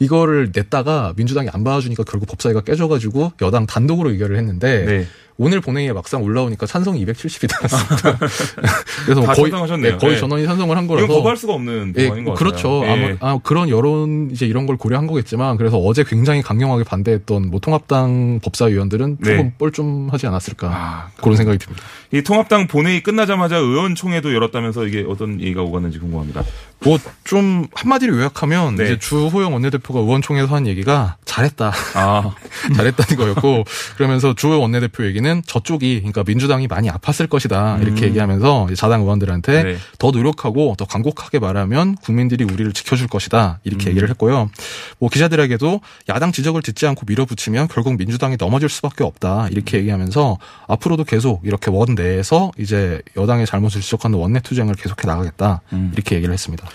이거를 0.01 0.51
냈다가 0.55 1.15
민주당이 1.17 1.49
안 1.53 1.63
봐주니까 1.65 2.03
결국 2.05 2.27
법사위가 2.27 2.63
깨져가지고 2.63 3.33
여당 3.43 3.67
단독으로 3.67 4.11
의결을 4.11 4.37
했는데 4.39 4.85
네. 4.85 5.07
오늘 5.43 5.61
본회의에 5.61 5.93
막상 5.93 6.23
올라오니까 6.23 6.67
찬성이 6.67 7.05
270이 7.05 7.51
나왔습니다. 7.51 8.17
그래서 9.05 9.21
거의 9.23 9.51
찬성하셨네요. 9.51 9.93
네, 9.93 9.99
거의 9.99 10.13
네. 10.13 10.21
전원이 10.21 10.47
찬성을 10.47 10.77
한 10.77 10.87
거라서 10.87 11.05
이건 11.05 11.17
거부할 11.17 11.37
수가 11.37 11.55
없는 11.55 11.95
예, 11.97 12.09
같아요. 12.11 12.35
그렇죠. 12.35 12.83
예. 12.85 12.89
아마 12.89 13.17
아, 13.19 13.39
그런 13.43 13.69
여론 13.69 14.31
이제 14.31 14.47
이런 14.47 14.67
걸 14.67 14.77
고려한 14.77 15.09
거겠지만 15.09 15.57
그래서 15.57 15.79
어제 15.79 16.05
굉장히 16.05 16.43
강경하게 16.43 16.85
반대했던 16.85 17.51
뭐 17.51 17.59
통합당 17.59 18.39
법사위원들은 18.45 19.17
네. 19.19 19.31
조금 19.37 19.53
뻘쭘하지 19.59 20.29
않았을까 20.29 20.69
아, 20.69 21.09
그런 21.21 21.37
생각이 21.37 21.59
듭니다. 21.59 21.83
이 22.13 22.23
통합당 22.23 22.67
본회의 22.67 23.03
끝나자마자 23.03 23.57
의원총회도 23.57 24.35
열었다면서 24.35 24.87
이게 24.87 25.05
어떤 25.09 25.41
얘기가 25.41 25.63
오갔는지 25.63 25.99
궁금합니다. 25.99 26.45
뭐 26.85 26.99
좀 27.33 27.67
한마디로 27.73 28.19
요약하면 28.19 28.75
네. 28.77 28.85
이제 28.85 28.99
주호영 28.99 29.55
원내대표가 29.55 30.01
의원총회에서 30.01 30.55
한 30.55 30.67
얘기가 30.67 31.17
잘했다. 31.25 31.73
아, 31.95 32.35
잘했다는 32.77 33.17
거였고 33.17 33.65
그러면서 33.97 34.35
주호 34.35 34.61
원내대표 34.61 35.07
얘기는 35.07 35.43
저쪽이 35.47 36.01
그러니까 36.01 36.23
민주당이 36.27 36.67
많이 36.67 36.91
아팠을 36.91 37.31
것이다 37.31 37.79
이렇게 37.81 38.05
얘기하면서 38.09 38.67
이제 38.67 38.75
자당 38.75 39.01
의원들한테 39.01 39.61
음. 39.61 39.65
네. 39.65 39.77
더 39.99 40.11
노력하고 40.11 40.75
더 40.77 40.85
간곡하게 40.85 41.39
말하면 41.39 41.95
국민들이 41.97 42.45
우리를 42.45 42.71
지켜줄 42.75 43.07
것이다 43.07 43.61
이렇게 43.65 43.87
음. 43.87 43.93
얘기를 43.93 44.11
했고요. 44.11 44.51
뭐 44.99 45.09
기자들에게도 45.09 45.81
야당 46.11 46.33
지적을 46.33 46.61
듣지 46.61 46.87
않고 46.87 47.07
밀어붙이면 47.07 47.69
결국 47.69 47.97
민주당이 47.97 48.37
넘어질 48.39 48.69
수밖에 48.69 49.05
없다 49.05 49.49
이렇게 49.51 49.79
얘기하면서 49.79 50.37
앞으로도 50.69 51.05
계속 51.05 51.41
이렇게 51.45 51.71
원 51.71 51.95
내에서 52.03 52.51
이제 52.59 53.01
여당의 53.17 53.47
잘못을 53.47 53.81
지적하는 53.81 54.19
원내 54.19 54.41
투쟁을 54.41 54.75
계속해 54.75 55.07
나가겠다 55.07 55.61
음. 55.73 55.91
이렇게 55.95 56.17
얘기를 56.17 56.33
했습니다. 56.33 56.69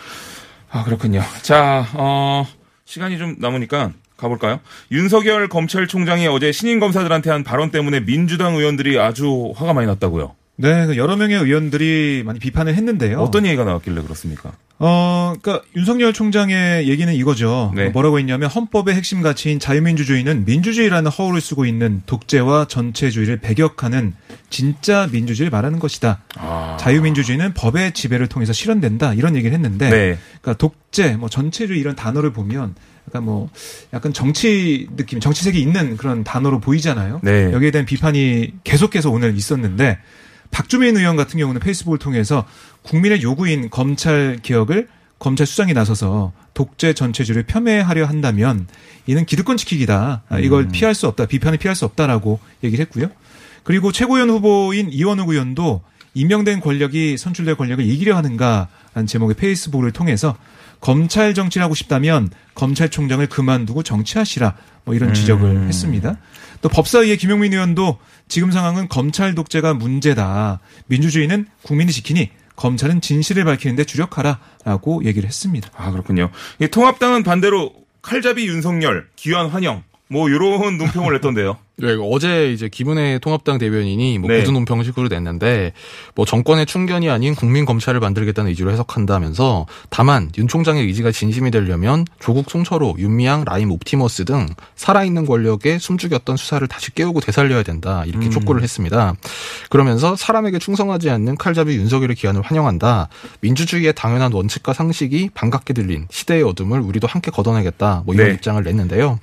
아 0.69 0.83
그렇군요. 0.83 1.21
자, 1.41 1.85
어, 1.93 2.45
시간이 2.85 3.17
좀 3.17 3.35
남으니까 3.39 3.91
가볼까요? 4.17 4.59
윤석열 4.91 5.47
검찰총장이 5.47 6.27
어제 6.27 6.51
신임 6.51 6.79
검사들한테 6.79 7.29
한 7.29 7.43
발언 7.43 7.71
때문에 7.71 8.01
민주당 8.01 8.55
의원들이 8.55 8.99
아주 8.99 9.53
화가 9.55 9.73
많이 9.73 9.87
났다고요. 9.87 10.35
네, 10.55 10.87
그 10.87 10.97
여러 10.97 11.15
명의 11.15 11.37
의원들이 11.37 12.23
많이 12.25 12.39
비판을 12.39 12.73
했는데요. 12.73 13.19
어떤 13.19 13.45
얘기가 13.45 13.63
나왔길래 13.63 14.01
그렇습니까? 14.01 14.53
어, 14.79 15.33
그러니까 15.41 15.65
윤석열 15.75 16.13
총장의 16.13 16.87
얘기는 16.87 17.11
이거죠. 17.11 17.71
네. 17.75 17.89
뭐라고 17.89 18.19
했냐면 18.19 18.49
헌법의 18.49 18.93
핵심 18.93 19.21
가치인 19.21 19.59
자유민주주의는 19.59 20.45
민주주의라는 20.45 21.09
허울을 21.09 21.41
쓰고 21.41 21.65
있는 21.65 22.03
독재와 22.05 22.67
전체주의를 22.67 23.37
배격하는 23.37 24.13
진짜 24.49 25.07
민주주의를 25.11 25.49
말하는 25.49 25.79
것이다. 25.79 26.21
아, 26.37 26.77
자유민주주의는 26.79 27.53
법의 27.55 27.93
지배를 27.93 28.27
통해서 28.27 28.53
실현된다. 28.53 29.13
이런 29.13 29.35
얘기를 29.35 29.53
했는데, 29.53 29.89
네. 29.89 30.17
그러니까 30.41 30.53
독재, 30.53 31.17
뭐 31.17 31.27
전체주의 31.27 31.79
이런 31.79 31.95
단어를 31.95 32.31
보면 32.31 32.75
약간 33.07 33.23
뭐 33.23 33.49
약간 33.93 34.13
정치 34.13 34.87
느낌, 34.95 35.19
정치색이 35.19 35.59
있는 35.59 35.97
그런 35.97 36.23
단어로 36.23 36.59
보이잖아요. 36.59 37.21
네. 37.23 37.51
여기에 37.51 37.71
대한 37.71 37.85
비판이 37.85 38.53
계속해서 38.63 39.09
오늘 39.09 39.35
있었는데 39.35 39.97
박주민 40.51 40.97
의원 40.97 41.15
같은 41.15 41.39
경우는 41.39 41.61
페이스북을 41.61 41.99
통해서 41.99 42.45
국민의 42.83 43.21
요구인 43.21 43.69
검찰 43.69 44.39
개혁을 44.41 44.87
검찰 45.19 45.47
수장이 45.47 45.73
나서서 45.73 46.31
독재 46.53 46.93
전체주의를 46.93 47.43
폄훼하려 47.43 48.05
한다면 48.05 48.67
이는 49.07 49.25
기득권 49.25 49.57
지키기다. 49.57 50.23
아, 50.27 50.39
이걸 50.39 50.63
음. 50.63 50.71
피할 50.71 50.93
수 50.93 51.07
없다. 51.07 51.25
비판을 51.25 51.57
피할 51.57 51.75
수 51.75 51.85
없다라고 51.85 52.39
얘기를 52.63 52.83
했고요. 52.85 53.09
그리고 53.63 53.91
최고위원 53.91 54.29
후보인 54.29 54.89
이원욱 54.91 55.29
의원도 55.29 55.81
임명된 56.13 56.61
권력이 56.61 57.17
선출될 57.17 57.55
권력을 57.55 57.83
이기려 57.85 58.15
하는가라는 58.15 59.07
제목의 59.07 59.35
페이스북을 59.35 59.91
통해서 59.91 60.35
검찰 60.79 61.33
정치를 61.33 61.63
하고 61.63 61.75
싶다면 61.75 62.29
검찰총장을 62.55 63.25
그만두고 63.27 63.83
정치하시라 63.83 64.55
뭐 64.85 64.95
이런 64.95 65.13
지적을 65.13 65.49
음. 65.49 65.67
했습니다. 65.67 66.17
또 66.61 66.69
법사위의 66.69 67.17
김용민 67.17 67.53
의원도 67.53 67.99
지금 68.27 68.51
상황은 68.51 68.89
검찰 68.89 69.35
독재가 69.35 69.73
문제다. 69.73 70.59
민주주의는 70.87 71.47
국민이 71.61 71.91
지키니 71.91 72.29
검찰은 72.55 73.01
진실을 73.01 73.45
밝히는데 73.45 73.85
주력하라라고 73.85 75.05
얘기를 75.05 75.27
했습니다. 75.27 75.69
아 75.75 75.91
그렇군요. 75.91 76.29
이 76.59 76.67
통합당은 76.67 77.23
반대로 77.23 77.73
칼잡이 78.01 78.47
윤석열, 78.47 79.07
기환 79.15 79.47
환영, 79.47 79.83
뭐 80.07 80.29
요런 80.31 80.77
논평을 80.77 81.13
냈던데요. 81.13 81.57
네, 81.79 81.95
어제 82.01 82.51
이제 82.51 82.69
김은혜 82.69 83.19
통합당 83.19 83.59
대변인이 83.59 84.17
뭐 84.17 84.31
네. 84.31 84.39
구두 84.39 84.51
논평식으로 84.51 85.09
냈는데 85.09 85.73
뭐 86.15 86.25
정권의 86.25 86.65
충견이 86.65 87.07
아닌 87.07 87.35
국민 87.35 87.65
검찰을 87.65 87.99
만들겠다는 87.99 88.49
의지로 88.49 88.71
해석한다면서 88.71 89.67
다만 89.91 90.31
윤 90.39 90.47
총장의 90.47 90.83
의지가 90.87 91.11
진심이 91.11 91.51
되려면 91.51 92.05
조국 92.17 92.49
송철호, 92.49 92.95
윤미향, 92.97 93.43
라임 93.45 93.71
옵티머스 93.71 94.25
등 94.25 94.47
살아있는 94.75 95.27
권력에 95.27 95.77
숨죽였던 95.77 96.35
수사를 96.35 96.67
다시 96.67 96.95
깨우고 96.95 97.19
되살려야 97.19 97.61
된다 97.61 98.01
이렇게 98.07 98.25
음. 98.25 98.31
촉구를 98.31 98.63
했습니다. 98.63 99.13
그러면서 99.69 100.15
사람에게 100.15 100.57
충성하지 100.57 101.11
않는 101.11 101.35
칼잡이 101.35 101.75
윤석열의 101.75 102.15
귀환을 102.15 102.41
환영한다. 102.41 103.07
민주주의의 103.41 103.93
당연한 103.93 104.33
원칙과 104.33 104.73
상식이 104.73 105.29
반갑게 105.35 105.75
들린 105.75 106.07
시대의 106.09 106.41
어둠을 106.41 106.79
우리도 106.79 107.05
함께 107.05 107.29
걷어내겠다. 107.29 108.01
뭐 108.03 108.15
이런 108.15 108.29
네. 108.29 108.33
입장을 108.33 108.63
냈는데요. 108.63 109.19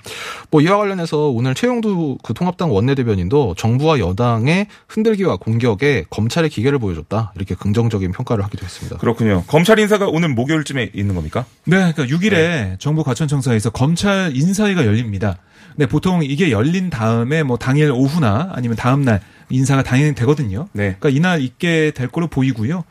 뭐 0.52 0.60
이와 0.60 0.76
관련해서 0.76 1.30
오늘 1.30 1.56
최형두 1.56 2.18
그 2.22 2.32
통 2.32 2.43
합당 2.46 2.72
원내대변인도 2.74 3.54
정부와 3.56 3.98
여당의 3.98 4.66
흔들기와 4.88 5.36
공격에 5.36 6.04
검찰의 6.10 6.50
기개를 6.50 6.78
보여줬다. 6.78 7.32
이렇게 7.36 7.54
긍정적인 7.54 8.12
평가를 8.12 8.44
하기도 8.44 8.64
했습니다. 8.64 8.98
그렇군요. 8.98 9.44
검찰 9.46 9.78
인사가 9.78 10.06
오늘 10.08 10.28
목요일쯤에 10.30 10.90
있는 10.94 11.14
겁니까? 11.14 11.44
네, 11.64 11.92
그러니까 11.92 12.04
6일에 12.06 12.78
정부 12.78 13.04
과천청사에서 13.04 13.70
검찰 13.70 14.34
인사회가 14.34 14.86
열립니다. 14.86 15.38
네, 15.76 15.86
보통 15.86 16.22
이게 16.22 16.50
열린 16.50 16.88
다음에 16.90 17.42
뭐 17.42 17.56
당일 17.56 17.90
오후나 17.90 18.50
아니면 18.52 18.76
다음 18.76 19.02
날 19.04 19.20
인사가 19.50 19.82
당연히 19.82 20.14
되거든요. 20.14 20.68
네. 20.72 20.96
그러니까 20.98 21.08
이날 21.10 21.40
있게 21.42 21.92
될 21.94 22.08
걸로 22.08 22.28
보이고요. 22.28 22.84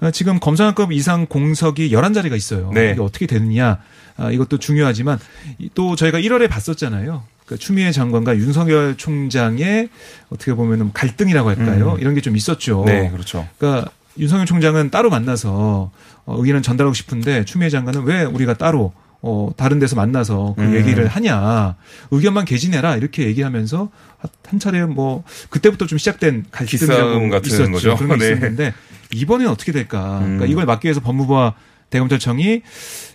어, 0.00 0.10
지금 0.12 0.38
검사장급 0.38 0.92
이상 0.92 1.26
공석이 1.26 1.90
11자리가 1.90 2.36
있어요. 2.36 2.70
네. 2.72 2.92
이게 2.92 3.00
어떻게 3.00 3.26
되느냐 3.26 3.78
아, 4.16 4.30
이것도 4.30 4.58
중요하지만 4.58 5.18
이- 5.58 5.70
또 5.74 5.96
저희가 5.96 6.18
1월에 6.20 6.48
봤었잖아요. 6.48 7.22
그 7.50 7.58
추미애 7.58 7.90
장관과 7.90 8.36
윤석열 8.36 8.96
총장의 8.96 9.88
어떻게 10.28 10.54
보면 10.54 10.92
갈등이라고 10.92 11.48
할까요? 11.48 11.94
음. 11.94 12.00
이런 12.00 12.14
게 12.14 12.20
좀 12.20 12.36
있었죠. 12.36 12.84
네, 12.86 13.10
그렇죠. 13.10 13.48
그러니까 13.58 13.90
윤석열 14.18 14.46
총장은 14.46 14.90
따로 14.90 15.10
만나서 15.10 15.90
어, 16.26 16.36
의견을 16.38 16.62
전달하고 16.62 16.94
싶은데 16.94 17.44
추미애 17.44 17.68
장관은 17.68 18.04
왜 18.04 18.22
우리가 18.22 18.54
따로 18.54 18.92
어, 19.22 19.50
다른 19.56 19.80
데서 19.80 19.96
만나서 19.96 20.54
그 20.56 20.62
음. 20.62 20.74
얘기를 20.76 21.08
하냐. 21.08 21.74
의견만 22.12 22.44
개진해라. 22.44 22.96
이렇게 22.96 23.24
얘기하면서 23.26 23.88
한 24.48 24.58
차례 24.60 24.84
뭐, 24.86 25.24
그때부터 25.50 25.86
좀 25.86 25.98
시작된 25.98 26.46
갈등이라고 26.52 27.30
같은 27.30 27.48
있었죠. 27.50 27.72
거죠. 27.72 27.96
그런 27.96 28.16
게 28.18 28.26
네. 28.28 28.32
있었는데, 28.32 28.74
이번엔 29.12 29.48
어떻게 29.48 29.72
될까. 29.72 30.20
그러니까 30.22 30.44
음. 30.44 30.50
이걸 30.50 30.66
막기 30.66 30.86
위해서 30.86 31.00
법무부와 31.00 31.54
대검찰청이 31.90 32.62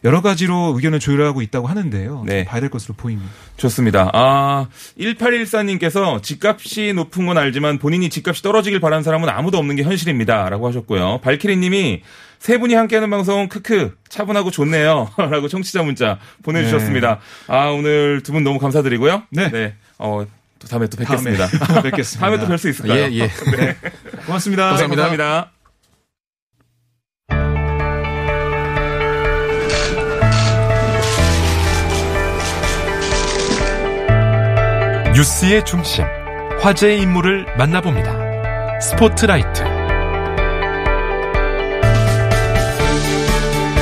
여러 0.03 0.21
가지로 0.21 0.73
의견을 0.75 0.99
조율하고 0.99 1.41
있다고 1.41 1.67
하는데요. 1.67 2.09
좀 2.09 2.25
네. 2.25 2.45
봐야 2.45 2.59
될 2.61 2.69
것으로 2.69 2.93
보입니다. 2.95 3.31
좋습니다. 3.57 4.09
아, 4.13 4.67
1814님께서 4.99 6.21
집값이 6.21 6.93
높은 6.93 7.25
건 7.25 7.37
알지만 7.37 7.79
본인이 7.79 8.09
집값이 8.09 8.41
떨어지길 8.43 8.79
바라는 8.79 9.03
사람은 9.03 9.29
아무도 9.29 9.57
없는 9.57 9.75
게 9.75 9.83
현실입니다. 9.83 10.49
라고 10.49 10.67
하셨고요. 10.67 11.21
발키리 11.21 11.55
님이 11.57 12.01
세 12.39 12.57
분이 12.59 12.73
함께하는 12.75 13.09
방송 13.09 13.47
크크 13.47 13.95
차분하고 14.09 14.51
좋네요. 14.51 15.09
라고 15.17 15.47
청취자 15.47 15.81
문자 15.83 16.19
보내주셨습니다. 16.43 17.19
아, 17.47 17.67
오늘 17.69 18.21
두 18.23 18.33
분 18.33 18.43
너무 18.43 18.59
감사드리고요. 18.59 19.23
네. 19.31 19.73
어, 19.97 20.25
또 20.59 20.67
다음에 20.67 20.87
또 20.87 20.97
뵙겠습니다. 20.97 21.47
다음에 21.47 21.81
뵙겠습니다. 21.83 22.19
다음에 22.27 22.37
또 22.39 22.47
뵐 22.53 22.57
수 22.57 22.69
있을까요? 22.69 22.99
예, 23.03 23.11
예. 23.13 23.29
고맙습니다. 24.27 24.67
감사합니다. 24.69 25.03
감사합니다. 25.03 25.54
뉴스의 35.15 35.63
중심 35.63 36.03
화제의 36.59 36.99
인물을 36.99 37.45
만나봅니다. 37.57 38.81
스포트라이트. 38.81 39.63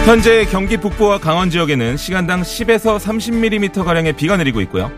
현재 0.05 0.45
경기 0.45 0.77
북부와 0.77 1.17
강원 1.17 1.49
지역에는 1.49 1.97
시간당 1.97 2.43
10에서 2.43 2.99
30mm 2.99 3.83
가량의 3.83 4.13
비가 4.13 4.37
내리고 4.37 4.61
있고요. 4.61 4.91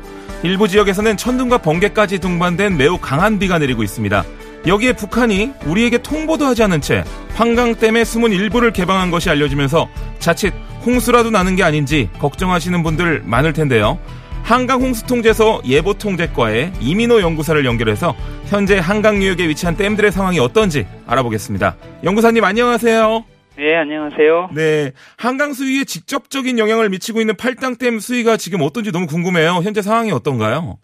일부 0.44 0.68
지역에서는 0.68 1.16
천둥과 1.16 1.60
번개까지 1.60 2.20
동반된 2.20 2.76
매우 2.76 2.98
강한 2.98 3.40
비가 3.40 3.58
내리고 3.58 3.82
있습니다. 3.82 4.26
여기에 4.68 4.94
북한이 4.94 5.54
우리에게 5.66 6.00
통보도 6.00 6.46
하지 6.48 6.64
않은 6.64 6.82
채 6.82 7.06
한강댐의 7.36 8.04
숨은 8.04 8.34
일부를 8.34 8.74
개방한 8.74 9.10
것이 9.10 9.30
알려지면서 9.30 9.88
자칫 10.20 10.54
홍수라도 10.86 11.30
나는 11.30 11.56
게 11.56 11.64
아닌지 11.64 12.10
걱정하시는 12.20 12.84
분들 12.84 13.22
많을 13.24 13.54
텐데요. 13.54 14.00
한강 14.46 14.80
홍수통제소 14.80 15.64
예보통제과의 15.66 16.74
이민호 16.80 17.20
연구사를 17.20 17.66
연결해서 17.66 18.16
현재 18.46 18.78
한강 18.78 19.22
유역에 19.22 19.48
위치한 19.50 19.76
댐들의 19.76 20.12
상황이 20.12 20.38
어떤지 20.38 20.86
알아보겠습니다. 21.08 21.76
연구사님 22.04 22.44
안녕하세요. 22.44 23.26
네, 23.58 23.76
안녕하세요. 23.76 24.50
네, 24.54 24.92
한강 25.18 25.54
수위에 25.54 25.84
직접적인 25.84 26.60
영향을 26.60 26.90
미치고 26.90 27.22
있는 27.22 27.36
팔당댐 27.36 28.00
수위가 28.00 28.38
지금 28.38 28.62
어떤지 28.62 28.92
너무 28.92 29.08
궁금해요. 29.08 29.62
현재 29.64 29.82
상황이 29.82 30.12
어떤가요? 30.12 30.78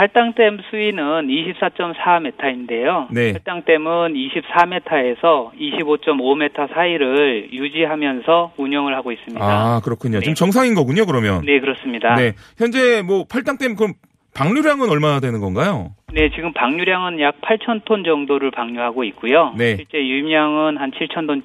팔당댐 0.00 0.60
수위는 0.70 1.28
24.4m인데요. 1.28 3.08
네. 3.10 3.34
팔당댐은 3.34 4.14
24m에서 4.14 5.50
25.5m 5.52 6.72
사이를 6.72 7.52
유지하면서 7.52 8.54
운영을 8.56 8.96
하고 8.96 9.12
있습니다. 9.12 9.44
아, 9.44 9.82
그렇군요. 9.84 10.20
네. 10.20 10.20
지금 10.20 10.34
정상인 10.34 10.74
거군요, 10.74 11.04
그러면. 11.04 11.44
네, 11.44 11.60
그렇습니다. 11.60 12.14
네. 12.14 12.32
현재 12.56 13.02
뭐 13.02 13.26
팔당댐 13.28 13.76
그럼 13.76 13.92
방류량은 14.34 14.88
얼마나 14.88 15.20
되는 15.20 15.40
건가요? 15.40 15.90
네, 16.12 16.30
지금 16.34 16.52
방류량은 16.52 17.20
약 17.20 17.40
8,000톤 17.40 18.04
정도를 18.04 18.50
방류하고 18.50 19.04
있고요. 19.04 19.54
네. 19.56 19.76
실제 19.76 19.98
유입량은 19.98 20.76
한 20.78 20.90
7,000톤 20.92 21.42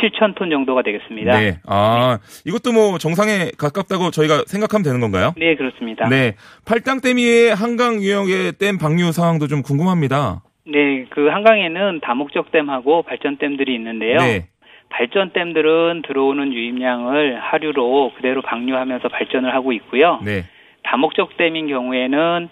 7,000톤 0.00 0.50
정도가 0.50 0.82
되겠습니다. 0.82 1.38
네. 1.38 1.58
아, 1.66 2.18
이것도 2.44 2.72
뭐 2.72 2.98
정상에 2.98 3.50
가깝다고 3.58 4.10
저희가 4.10 4.44
생각하면 4.46 4.84
되는 4.84 5.00
건가요? 5.00 5.34
네, 5.36 5.56
그렇습니다. 5.56 6.08
네. 6.08 6.34
팔당댐이 6.64 7.48
한강 7.48 8.00
유역의 8.00 8.52
댐 8.58 8.78
방류 8.78 9.12
상황도 9.12 9.46
좀 9.48 9.62
궁금합니다. 9.62 10.42
네, 10.66 11.06
그 11.10 11.28
한강에는 11.28 12.00
다목적 12.00 12.50
댐하고 12.50 13.02
발전 13.02 13.36
댐들이 13.38 13.74
있는데요. 13.74 14.18
네. 14.18 14.48
발전 14.88 15.32
댐들은 15.32 16.02
들어오는 16.06 16.52
유입량을 16.52 17.40
하류로 17.40 18.12
그대로 18.16 18.42
방류하면서 18.42 19.08
발전을 19.08 19.54
하고 19.54 19.72
있고요. 19.72 20.20
네. 20.24 20.44
다목적 20.86 21.36
댐인 21.36 21.68
경우에는 21.68 22.48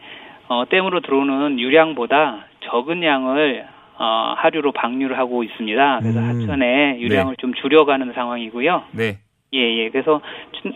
어, 0.49 0.64
댐으로 0.68 1.01
들어오는 1.01 1.59
유량보다 1.59 2.47
적은 2.64 3.03
양을 3.03 3.66
어, 3.97 4.35
하류로 4.37 4.73
방류를 4.73 5.16
하고 5.18 5.44
있습니다. 5.44 6.01
그래서 6.01 6.18
음, 6.18 6.29
하천의 6.29 7.01
유량을 7.01 7.37
좀 7.37 7.55
줄여가는 7.55 8.12
상황이고요. 8.12 8.83
네. 8.92 9.18
예, 9.55 9.59
예. 9.59 9.88
그래서 9.90 10.20
충, 10.61 10.73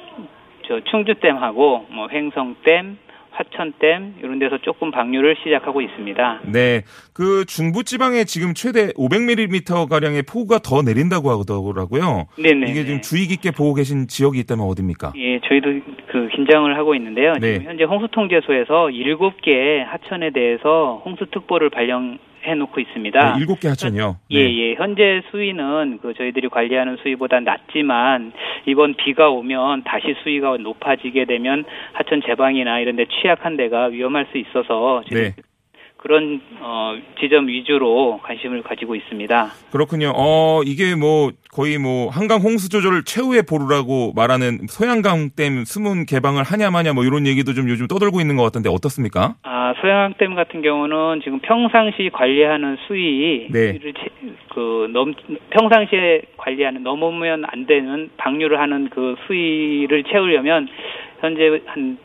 저 0.66 0.80
충주댐하고 0.84 1.86
뭐 1.90 2.08
횡성댐, 2.08 2.98
화천댐 3.38 4.16
이런 4.20 4.38
데서 4.40 4.58
조금 4.58 4.90
방류를 4.90 5.36
시작하고 5.44 5.80
있습니다. 5.80 6.40
네. 6.52 6.82
그 7.14 7.44
중부 7.46 7.84
지방에 7.84 8.24
지금 8.24 8.52
최대 8.52 8.88
500mm 8.94 9.88
가량의 9.88 10.22
폭우가 10.22 10.58
더 10.58 10.82
내린다고 10.82 11.30
하더라고요. 11.30 12.26
네네. 12.36 12.70
이게 12.70 12.84
지금 12.84 13.00
주의 13.00 13.26
깊게 13.26 13.52
보고 13.52 13.74
계신 13.74 14.08
지역이 14.08 14.40
있다면 14.40 14.66
어디입니까? 14.66 15.12
예, 15.16 15.40
저희도 15.40 15.68
그 16.10 16.28
긴장을 16.34 16.76
하고 16.76 16.94
있는데요. 16.96 17.34
네. 17.34 17.58
지금 17.58 17.70
현재 17.70 17.84
홍수통제소에서 17.84 18.88
7개 18.88 19.84
하천에 19.84 20.30
대해서 20.30 21.00
홍수특보를 21.04 21.70
발령 21.70 22.18
해 22.44 22.54
놓고 22.54 22.80
있습니다. 22.80 23.34
네, 23.34 23.40
일곱 23.40 23.60
개 23.60 23.68
하천이요. 23.68 24.16
예, 24.30 24.44
네. 24.44 24.58
예. 24.58 24.74
현재 24.74 25.22
수위는 25.30 25.98
그 26.00 26.14
저희들이 26.14 26.48
관리하는 26.48 26.96
수위보다 27.02 27.40
낮지만 27.40 28.32
이번 28.66 28.94
비가 28.94 29.30
오면 29.30 29.84
다시 29.84 30.14
수위가 30.22 30.56
높아지게 30.58 31.24
되면 31.24 31.64
하천 31.92 32.22
제방이나 32.24 32.80
이런 32.80 32.96
데 32.96 33.06
취약한 33.06 33.56
데가 33.56 33.86
위험할 33.86 34.26
수 34.30 34.38
있어서 34.38 35.02
네. 35.10 35.34
그런 35.98 36.40
어 36.60 36.94
지점 37.20 37.48
위주로 37.48 38.18
관심을 38.22 38.62
가지고 38.62 38.94
있습니다. 38.94 39.48
그렇군요. 39.72 40.12
어, 40.14 40.62
이게 40.64 40.94
뭐 40.94 41.32
거의 41.52 41.76
뭐 41.78 42.08
한강 42.08 42.40
홍수 42.40 42.68
조절 42.70 43.02
최후의 43.04 43.42
보루라고 43.48 44.12
말하는 44.14 44.66
소양강 44.68 45.30
댐 45.36 45.64
수문 45.64 46.06
개방을 46.06 46.44
하냐 46.44 46.70
마냐 46.70 46.92
뭐 46.94 47.04
이런 47.04 47.26
얘기도 47.26 47.52
좀 47.52 47.68
요즘 47.68 47.86
떠돌고 47.88 48.20
있는 48.20 48.36
것 48.36 48.44
같은데 48.44 48.68
어떻습니까? 48.70 49.34
아, 49.42 49.74
소양댐 49.80 50.34
같은 50.36 50.62
경우는 50.62 51.20
지금 51.24 51.40
평상시 51.40 52.10
관리하는 52.12 52.76
수위를 52.86 53.48
네. 53.52 53.72
채- 53.80 54.08
그 54.54 54.88
넘, 54.92 55.14
평상시에 55.50 56.22
관리하는 56.36 56.82
넘으면 56.82 57.44
안 57.46 57.66
되는 57.66 58.10
방류를 58.16 58.60
하는 58.60 58.88
그 58.90 59.16
수위를 59.26 60.04
채우려면 60.04 60.68
현재 61.20 61.60
한 61.66 61.98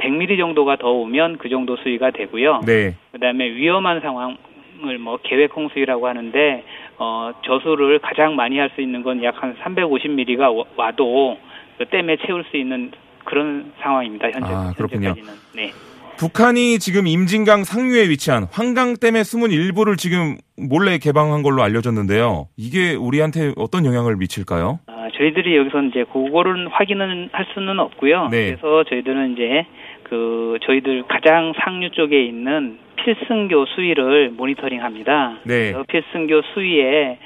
100mm 0.00 0.38
정도가 0.38 0.76
더 0.76 0.88
오면 0.90 1.38
그 1.38 1.48
정도 1.48 1.76
수위가 1.76 2.10
되고요. 2.12 2.60
네. 2.66 2.94
그다음에 3.12 3.50
위험한 3.50 4.00
상황 4.00 4.36
을 4.82 4.98
뭐 4.98 5.18
계획 5.22 5.54
홍수라고 5.54 6.08
하는데 6.08 6.64
어 6.98 7.32
저수를 7.44 7.98
가장 7.98 8.34
많이 8.34 8.58
할 8.58 8.70
수 8.74 8.80
있는 8.80 9.02
건 9.02 9.22
약 9.22 9.34
한 9.42 9.54
350mm가 9.62 10.66
와도 10.76 11.36
그 11.76 11.84
댐에 11.86 12.16
채울 12.26 12.44
수 12.50 12.56
있는 12.56 12.90
그런 13.24 13.72
상황입니다. 13.82 14.30
현재 14.32 14.48
아, 14.50 14.72
그렇군요. 14.74 15.08
현재까지는. 15.08 15.38
네. 15.54 15.70
북한이 16.18 16.78
지금 16.78 17.06
임진강 17.06 17.64
상류에 17.64 18.08
위치한 18.08 18.44
환강댐의 18.50 19.24
숨은 19.24 19.50
일부를 19.50 19.96
지금 19.96 20.36
몰래 20.56 20.96
개방한 20.98 21.42
걸로 21.42 21.62
알려졌는데요. 21.62 22.48
이게 22.56 22.94
우리한테 22.94 23.52
어떤 23.56 23.84
영향을 23.86 24.16
미칠까요? 24.16 24.80
아, 24.86 25.08
저희들이 25.16 25.56
여기서 25.56 25.82
이제 25.84 26.04
그거를 26.12 26.68
확인은 26.68 27.30
할 27.32 27.46
수는 27.54 27.78
없고요. 27.80 28.28
네. 28.30 28.50
그래서 28.56 28.84
저희들은 28.84 29.32
이제 29.32 29.66
그 30.10 30.58
저희들 30.62 31.04
가장 31.06 31.52
상류 31.56 31.90
쪽에 31.90 32.24
있는 32.24 32.78
필승교 32.96 33.64
수위를 33.66 34.30
모니터링합니다. 34.30 35.38
네. 35.44 35.72
필승교 35.86 36.42
수위에 36.52 37.18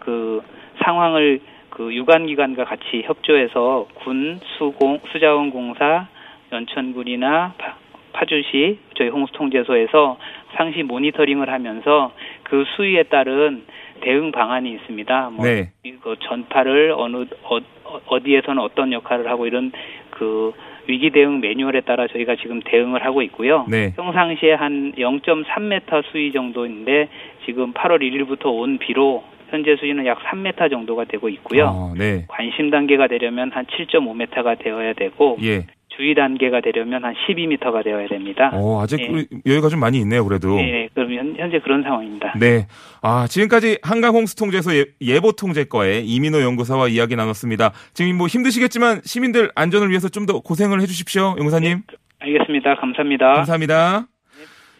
그 0.00 0.42
상황을 0.82 1.40
그 1.70 1.94
유관기관과 1.94 2.64
같이 2.64 3.02
협조해서 3.04 3.86
군, 3.94 4.40
수공, 4.58 4.98
수자원공사, 5.12 6.08
연천군이나 6.50 7.54
파, 7.56 7.76
파주시 8.12 8.78
저희 8.96 9.08
홍수통제소에서 9.08 10.18
상시 10.56 10.82
모니터링을 10.82 11.48
하면서 11.48 12.12
그 12.42 12.64
수위에 12.74 13.04
따른 13.04 13.62
대응 14.00 14.32
방안이 14.32 14.68
있습니다. 14.72 15.30
뭐 15.30 15.46
네. 15.46 15.70
이거 15.84 16.16
전파를 16.16 16.92
어느 16.96 17.24
어, 17.44 17.58
어디에서는 18.06 18.60
어떤 18.60 18.92
역할을 18.92 19.30
하고 19.30 19.46
이런 19.46 19.70
그 20.10 20.52
위기 20.86 21.10
대응 21.10 21.40
매뉴얼에 21.40 21.82
따라 21.82 22.06
저희가 22.08 22.36
지금 22.36 22.60
대응을 22.64 23.04
하고 23.04 23.22
있고요. 23.22 23.66
네. 23.68 23.92
평상시에 23.94 24.54
한 24.54 24.92
0.3m 24.92 26.02
수위 26.10 26.32
정도인데 26.32 27.08
지금 27.44 27.72
8월 27.72 28.00
1일부터 28.00 28.46
온 28.46 28.78
비로 28.78 29.24
현재 29.50 29.76
수위는 29.76 30.06
약 30.06 30.18
3m 30.24 30.70
정도가 30.70 31.04
되고 31.04 31.28
있고요. 31.28 31.66
아, 31.66 31.94
네. 31.96 32.24
관심 32.26 32.70
단계가 32.70 33.06
되려면 33.06 33.50
한 33.52 33.66
7.5m가 33.66 34.58
되어야 34.58 34.94
되고 34.94 35.36
예. 35.42 35.66
주의 35.96 36.14
단계가 36.14 36.60
되려면 36.60 37.04
한 37.04 37.14
12m가 37.14 37.84
되어야 37.84 38.08
됩니다. 38.08 38.50
어, 38.54 38.80
아직 38.82 38.96
네. 38.96 39.08
우리 39.10 39.26
여유가 39.46 39.68
좀 39.68 39.80
많이 39.80 39.98
있네요, 40.00 40.24
그래도. 40.24 40.56
네, 40.56 40.88
그럼 40.94 41.12
현- 41.14 41.34
현재 41.36 41.58
그런 41.60 41.82
상황입니다. 41.82 42.34
네. 42.38 42.66
아, 43.02 43.26
지금까지 43.28 43.78
한강 43.82 44.14
홍수 44.14 44.34
통제소 44.36 44.70
예, 45.02 45.20
보 45.20 45.32
통제과의 45.32 46.06
이민호 46.06 46.40
연구사와 46.42 46.88
이야기 46.88 47.14
나눴습니다. 47.16 47.72
지금 47.94 48.16
뭐 48.16 48.26
힘드시겠지만 48.26 49.02
시민들 49.04 49.50
안전을 49.54 49.90
위해서 49.90 50.08
좀 50.08 50.26
더 50.26 50.40
고생을 50.40 50.80
해 50.80 50.86
주십시오, 50.86 51.34
연구사님. 51.38 51.82
알겠습니다. 52.20 52.76
감사합니다. 52.76 53.32
감사합니다. 53.34 54.06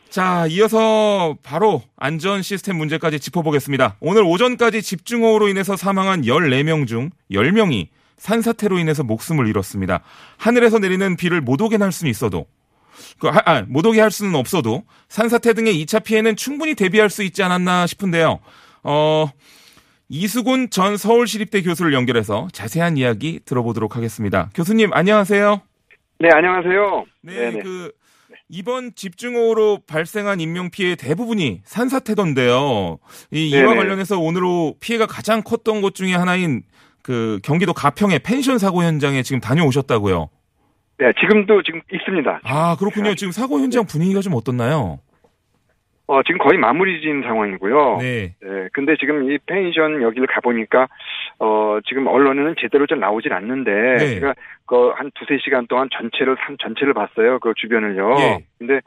자, 0.09 0.47
이어서 0.51 1.37
바로 1.43 1.83
안전 1.97 2.43
시스템 2.43 2.77
문제까지 2.77 3.19
짚어보겠습니다. 3.19 3.97
오늘 4.01 4.23
오전까지 4.25 4.83
집중호우로 4.83 5.49
인해서 5.49 5.75
사망한 5.75 6.23
14명 6.23 6.87
중 6.87 7.11
10명이 7.31 7.89
산사태로 8.19 8.79
인해서 8.79 9.03
목숨을 9.03 9.47
잃었습니다. 9.49 10.01
하늘에서 10.37 10.79
내리는 10.79 11.17
비를 11.17 11.41
못 11.41 11.61
오게 11.61 11.77
할 11.77 11.93
수는 11.93 12.11
있어도 12.11 12.47
그, 13.19 13.29
아, 13.29 13.43
아, 13.45 13.63
못 13.69 13.85
오게 13.87 14.01
할 14.01 14.11
수는 14.11 14.35
없어도 14.35 14.85
산사태 15.09 15.55
등의 15.55 15.75
2차 15.85 16.05
피해는 16.05 16.37
충분히 16.37 16.75
대비할 16.75 17.11
수 17.11 17.23
있지 17.23 17.43
않았나 17.43 17.87
싶은데요. 17.87 18.41
어, 18.85 19.31
이수곤 20.09 20.71
전 20.71 20.97
서울시립대 20.97 21.63
교수를 21.63 21.95
연결해서 21.95 22.49
자세한 22.53 22.97
이야기 22.97 23.41
들어보도록 23.45 23.97
하겠습니다. 23.97 24.51
교수님, 24.55 24.93
안녕하세요. 24.93 25.63
네, 26.21 26.29
안녕하세요. 26.33 27.05
네, 27.23 27.35
네네. 27.35 27.63
그 27.63 27.93
이번 28.49 28.95
집중호우로 28.95 29.81
발생한 29.87 30.41
인명 30.41 30.71
피해 30.71 30.95
대부분이 30.95 31.63
산사태던데요. 31.65 32.99
이 33.31 33.49
이와. 33.49 33.75
관련해서 33.75 34.19
오늘로 34.19 34.75
피해가 34.81 35.07
가장 35.07 35.43
컸던 35.43 35.81
곳 35.81 35.95
중에 35.95 36.15
하나인 36.15 36.63
그 37.03 37.39
경기도 37.43 37.73
가평의 37.73 38.21
펜션 38.21 38.59
사고 38.59 38.83
현장에 38.83 39.23
지금 39.23 39.41
다녀오셨다고요. 39.41 40.29
네, 40.99 41.13
지금도 41.21 41.63
지금 41.63 41.81
있습니다. 41.93 42.41
아 42.45 42.77
그렇군요. 42.79 43.15
지금 43.15 43.33
사고 43.33 43.59
현장 43.59 43.85
분위기가 43.87 44.21
좀 44.21 44.35
어떻나요? 44.35 45.01
어, 46.07 46.23
지금 46.25 46.39
거의 46.39 46.59
마무리 46.59 47.01
진 47.01 47.23
상황이고요. 47.23 47.99
네. 48.01 48.35
예, 48.45 48.69
근데 48.75 48.97
지금 49.01 49.31
이 49.31 49.39
펜션 49.47 50.03
여기를 50.03 50.27
가보니까, 50.27 50.87
어, 51.39 51.79
지금 51.87 52.07
언론에는 52.07 52.57
제대로 52.61 52.87
좀 52.87 53.01
나오질 53.01 53.33
않는데, 53.33 53.71
네. 53.71 54.15
제가 54.15 54.35
그 54.67 54.93
한 54.95 55.11
두세 55.15 55.39
시간 55.43 55.67
동안 55.69 55.89
전체를, 55.91 56.37
산 56.45 56.57
전체를 56.61 56.93
봤어요. 56.93 57.39
그 57.39 57.55
주변을요. 57.57 58.17
예. 58.19 58.45
근데, 58.59 58.81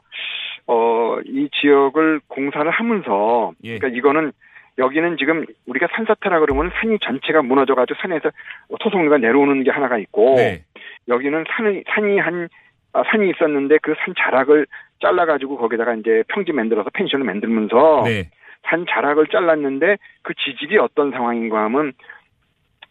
어, 0.68 1.16
이 1.24 1.48
지역을 1.60 2.20
공사를 2.28 2.70
하면서, 2.70 3.52
예. 3.64 3.78
그러니까 3.78 3.98
이거는, 3.98 4.32
여기는 4.78 5.16
지금 5.16 5.44
우리가 5.66 5.88
산사태라 5.94 6.40
그러면 6.40 6.70
산이 6.80 6.98
전체가 7.00 7.42
무너져가지고 7.42 7.98
산에서 8.00 8.30
토속류가 8.80 9.18
내려오는 9.18 9.62
게 9.64 9.70
하나가 9.70 9.98
있고, 9.98 10.34
네. 10.36 10.64
여기는 11.08 11.44
산이, 11.48 11.84
산이 11.88 12.18
한, 12.18 12.48
아, 12.92 13.02
산이 13.10 13.30
있었는데 13.30 13.78
그 13.78 13.94
산 14.04 14.14
자락을 14.18 14.66
잘라가지고 15.00 15.56
거기다가 15.58 15.94
이제 15.94 16.22
평지 16.28 16.52
만들어서 16.52 16.90
펜션을 16.90 17.24
만들면서 17.24 18.02
네. 18.04 18.30
산 18.68 18.84
자락을 18.88 19.26
잘랐는데 19.28 19.96
그 20.22 20.34
지질이 20.34 20.78
어떤 20.78 21.10
상황인가 21.10 21.62
하면 21.64 21.92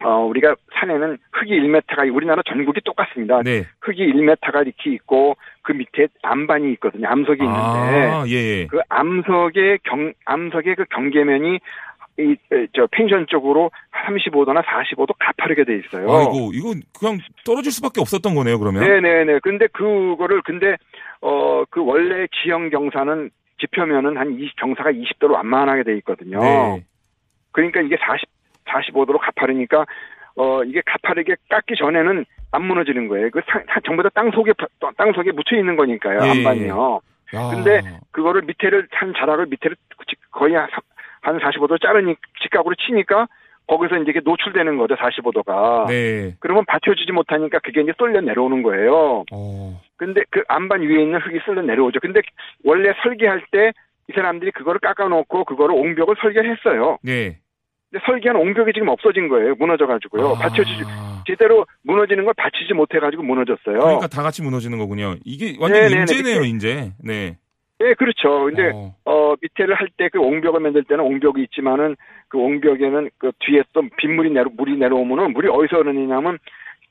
어 0.04 0.26
우리가 0.26 0.56
산에는 0.74 1.18
흙이 1.32 1.52
1m가 1.52 2.14
우리나라 2.14 2.42
전국이 2.48 2.82
똑같습니다. 2.84 3.42
네. 3.44 3.66
흙이 3.82 4.12
1m가 4.14 4.66
이렇게 4.66 4.92
있고 4.94 5.38
그 5.62 5.72
밑에 5.72 6.08
암반이 6.22 6.72
있거든요. 6.74 7.08
암석이 7.08 7.40
있는데 7.40 8.08
아, 8.12 8.26
예, 8.28 8.34
예. 8.34 8.68
그 8.68 8.80
암석의 8.90 9.80
경 9.84 10.14
암석의 10.26 10.76
그 10.76 10.86
경계면이 10.86 11.60
이 12.18 12.36
저 12.74 12.88
펜션 12.92 13.26
쪽으로 13.28 13.72
35도나 14.06 14.64
45도 14.64 15.14
가파르게 15.20 15.66
돼 15.66 15.78
있어요. 15.80 16.10
아이고, 16.10 16.52
이거 16.54 16.74
그냥 16.98 17.20
떨어질 17.46 17.72
수밖에 17.74 18.00
없었던 18.00 18.34
거네요, 18.36 18.58
그러면. 18.58 18.84
네네네. 18.84 19.40
근데 19.44 19.68
그거를 19.68 20.42
근데 20.44 20.78
어 21.22 21.66
그 21.70 21.84
원래 21.84 22.28
지형 22.42 22.70
경사는 22.70 23.30
지표면은 23.60 24.18
한 24.18 24.38
20, 24.40 24.56
경사가 24.58 24.92
20도로 24.92 25.32
완만하게 25.32 25.84
돼 25.84 25.98
있거든요. 25.98 26.40
네. 26.40 26.86
그러니까 27.52 27.82
이게 27.82 27.98
40 28.00 28.30
45도로 28.69 29.17
가파르니까 29.19 29.86
어 30.38 30.63
이게 30.63 30.82
가파르게 30.86 31.36
깎기 31.49 31.75
전에는 31.78 32.25
안 32.51 32.63
무너지는 32.63 33.08
거예요. 33.08 33.30
그 33.32 33.41
상, 33.47 33.63
상- 33.67 33.82
전부 33.86 34.04
다 34.04 34.10
땅 34.10 34.32
속에 34.32 34.54
파- 34.54 34.91
땅 34.97 35.13
속에 35.13 35.32
묻혀 35.32 35.56
있는 35.58 35.75
거니까요. 35.75 36.19
예, 36.25 36.30
안반이요. 36.32 37.01
야. 37.36 37.49
근데 37.54 37.82
그거를 38.12 38.41
밑에를 38.43 38.88
산 38.93 39.13
자락을 39.17 39.47
밑에를 39.47 39.75
직- 40.08 40.19
거의 40.32 40.56
한, 40.56 40.67
한 41.21 41.39
45도 41.39 41.82
자르니 41.82 42.15
직각으로 42.43 42.75
치니까 42.75 43.28
거기서 43.67 43.97
이제 43.97 44.12
이게 44.12 44.19
노출되는 44.23 44.78
거죠. 44.78 44.95
45도가. 44.95 45.88
네. 45.88 46.36
그러면 46.39 46.65
받쳐주지 46.65 47.12
못하니까 47.13 47.60
그게 47.60 47.82
이제 47.82 47.93
쏠려 47.97 48.21
내려오는 48.21 48.62
거예요. 48.62 49.23
어. 49.32 49.82
근데 49.97 50.21
그 50.30 50.43
안반 50.47 50.82
위에 50.82 51.01
있는 51.01 51.19
흙이 51.19 51.39
쓸려 51.45 51.62
내려오죠. 51.63 51.99
근데 51.99 52.21
원래 52.63 52.93
설계할 53.04 53.41
때 53.51 53.71
이 54.08 54.13
사람들이 54.13 54.51
그거를 54.51 54.80
깎아놓고 54.82 55.45
그거를 55.45 55.73
옹벽을 55.75 56.15
설계를 56.21 56.51
했어요. 56.56 56.99
네. 57.01 57.39
설계한 58.06 58.36
옹벽이 58.36 58.74
지금 58.74 58.90
없어진 58.90 59.28
거예요. 59.30 59.56
무너져가지고요. 59.56 60.28
아. 60.28 60.34
받쳐주지 60.40 60.84
제대로 61.28 61.66
무너지는 61.84 62.26
걸 62.26 62.34
받치지 62.36 62.74
못해가지고 62.74 63.24
무너졌어요. 63.24 63.80
그러니까 63.80 64.08
다 64.08 64.22
같이 64.24 64.42
무너지는 64.44 64.78
거군요. 64.78 65.16
이게 65.24 65.56
완전 65.60 65.82
네네네. 65.82 66.00
인재네요, 66.02 66.36
그게- 66.38 66.50
인재. 66.50 66.92
네. 67.04 67.38
네, 67.80 67.94
그렇죠. 67.96 68.46
근데 68.46 68.72
어. 68.74 68.96
어, 69.06 69.36
밑에를 69.42 69.76
할 69.76 69.90
때 69.98 70.08
그 70.10 70.20
옹벽을 70.20 70.60
만들 70.62 70.84
때는 70.86 71.04
옹벽이 71.04 71.44
있지만은 71.44 71.96
그 72.30 72.38
옹벽에는 72.38 73.10
그 73.18 73.32
뒤에 73.40 73.64
또 73.74 73.84
빗물이 73.98 74.30
내려 74.32 74.50
물이 74.56 74.78
내려오면은 74.78 75.34
물이 75.34 75.50
어디서 75.50 75.78
흐르느냐면 75.78 76.38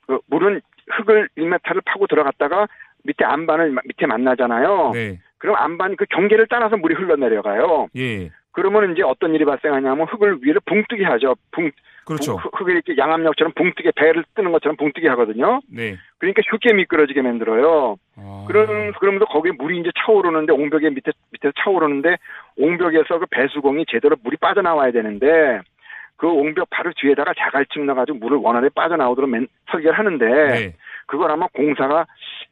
그 0.07 0.19
물은 0.27 0.61
흙을 0.91 1.29
1m를 1.39 1.83
파고 1.87 2.07
들어갔다가 2.07 2.67
밑에 3.05 3.25
안반을 3.25 3.71
마- 3.71 3.83
밑에 3.87 4.07
만나잖아요. 4.07 4.91
네. 4.95 5.19
그럼 5.39 5.57
안반 5.57 5.97
그 5.97 6.05
경계를 6.11 6.47
따라서 6.51 6.77
물이 6.77 6.95
흘러내려가요. 6.95 7.89
예. 7.97 8.31
그러면 8.55 8.93
이제 8.93 9.03
어떤 9.03 9.35
일이 9.35 9.45
발생하냐면 9.45 10.07
흙을 10.07 10.39
위를 10.43 10.61
붕뜨게 10.65 11.05
하죠. 11.05 11.35
붕, 11.51 11.71
그렇죠. 12.07 12.37
붕- 12.37 12.51
흙을 12.55 12.75
이렇게 12.75 12.97
양압력처럼 12.97 13.53
붕뜨게 13.55 13.91
배를 13.97 14.25
뜨는 14.35 14.53
것처럼 14.53 14.77
붕뜨게 14.77 15.09
하거든요. 15.09 15.61
네. 15.69 15.97
그러니까 16.19 16.43
쉽게 16.51 16.73
미끄러지게 16.73 17.21
만들어요. 17.23 17.97
아. 18.17 18.45
그런 18.47 18.93
그러면서 18.93 19.25
거기에 19.27 19.53
물이 19.59 19.81
이제 19.81 19.91
차오르는데 20.05 20.53
옹벽의 20.53 20.93
밑에 20.93 21.11
밑에 21.33 21.51
차오르는데 21.63 22.17
옹벽에서 22.57 23.19
그 23.19 23.27
배수공이 23.31 23.87
제대로 23.89 24.17
물이 24.23 24.37
빠져나와야 24.37 24.93
되는데 24.93 25.61
그 26.17 26.29
옹벽 26.29 26.69
바로 26.71 26.93
뒤에다가 26.97 27.33
자갈층 27.37 27.87
넣어가지고 27.87 28.19
물을 28.19 28.39
원활히 28.39 28.69
빠져나오도록 28.71 29.29
맨, 29.31 29.47
설계를 29.71 29.99
하는데 29.99 30.25
네. 30.27 30.75
그걸 31.07 31.31
아마 31.31 31.47
공사가 31.53 32.07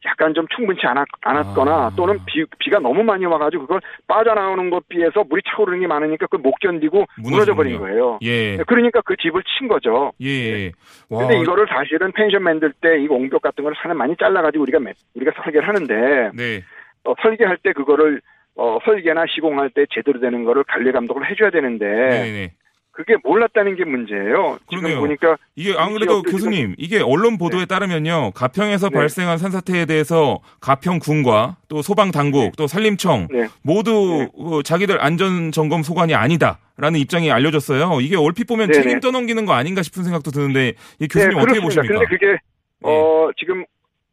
약간 0.05 0.33
좀 0.33 0.45
충분치 0.53 0.85
않았, 0.85 1.05
않았거나 1.21 1.71
아. 1.71 1.91
또는 1.95 2.19
비, 2.25 2.43
비가 2.59 2.77
너무 2.79 3.01
많이 3.03 3.25
와가지고 3.25 3.63
그걸 3.63 3.79
빠져나오는 4.07 4.69
것 4.69 4.87
비해서 4.89 5.23
물이 5.23 5.41
차오르는 5.47 5.79
게 5.79 5.87
많으니까 5.87 6.25
그걸 6.27 6.41
못 6.41 6.51
견디고 6.59 7.05
무너져 7.17 7.55
버린. 7.55 7.79
거예요. 7.79 8.19
예. 8.21 8.57
그러니까 8.67 9.01
그 9.01 9.15
집을 9.15 9.41
친 9.57 9.67
거죠. 9.69 10.11
예. 10.21 10.27
예. 10.27 10.71
와. 11.09 11.19
근데 11.25 11.39
이거를 11.39 11.65
사실은 11.67 12.11
펜션 12.11 12.43
만들 12.43 12.73
때 12.81 12.97
이 12.99 13.07
옹벽 13.07 13.41
같은 13.41 13.63
걸 13.63 13.73
산을 13.81 13.95
많이 13.95 14.15
잘라가지고 14.17 14.61
우리가 14.63 14.79
매- 14.79 14.93
우리가 15.15 15.31
설계를 15.41 15.67
하는데 15.67 16.31
네. 16.35 16.61
어, 17.05 17.13
설계할 17.21 17.57
때 17.63 17.71
그거를 17.73 18.21
어, 18.55 18.77
설계나 18.85 19.23
시공할 19.33 19.71
때 19.71 19.85
제대로 19.89 20.19
되는 20.19 20.43
거를 20.43 20.63
관리 20.65 20.91
감독을 20.91 21.27
해줘야 21.29 21.49
되는데 21.49 21.85
네. 21.85 22.31
네. 22.31 22.51
그게 22.93 23.15
몰랐다는 23.23 23.75
게 23.75 23.85
문제예요. 23.85 24.59
그러네요. 24.67 24.87
지금 24.89 24.99
보니까 24.99 25.37
이게 25.55 25.73
안 25.75 25.93
그래도 25.93 26.21
교수님 26.21 26.75
이게 26.77 27.01
언론 27.01 27.39
보도에 27.39 27.65
따르면요 27.65 28.31
가평에서 28.35 28.89
네. 28.89 28.95
발생한 28.95 29.39
산사태에 29.39 29.85
대해서 29.85 30.39
가평군과 30.61 31.57
또 31.69 31.81
소방 31.81 32.11
당국 32.11 32.55
또 32.55 32.67
산림청 32.67 33.29
네. 33.31 33.47
모두 33.63 34.27
어, 34.37 34.61
자기들 34.61 35.03
안전 35.03 35.51
점검 35.51 35.81
소관이 35.81 36.13
아니다라는 36.13 36.99
입장이 36.99 37.31
알려졌어요. 37.31 37.99
이게 37.99 38.15
얼핏 38.15 38.45
보면. 38.45 38.71
책임 38.71 38.99
떠넘기는 38.99 39.43
거 39.45 39.53
아닌가 39.53 39.81
싶은 39.81 40.03
생각도 40.03 40.29
드는데 40.29 40.73
이 40.99 41.07
교수님 41.07 41.37
네, 41.37 41.41
어떻게. 41.43 41.59
보십니까? 41.61 41.95
근데 41.95 42.05
그게 42.05 42.37
어 42.83 43.29
지금 43.37 43.65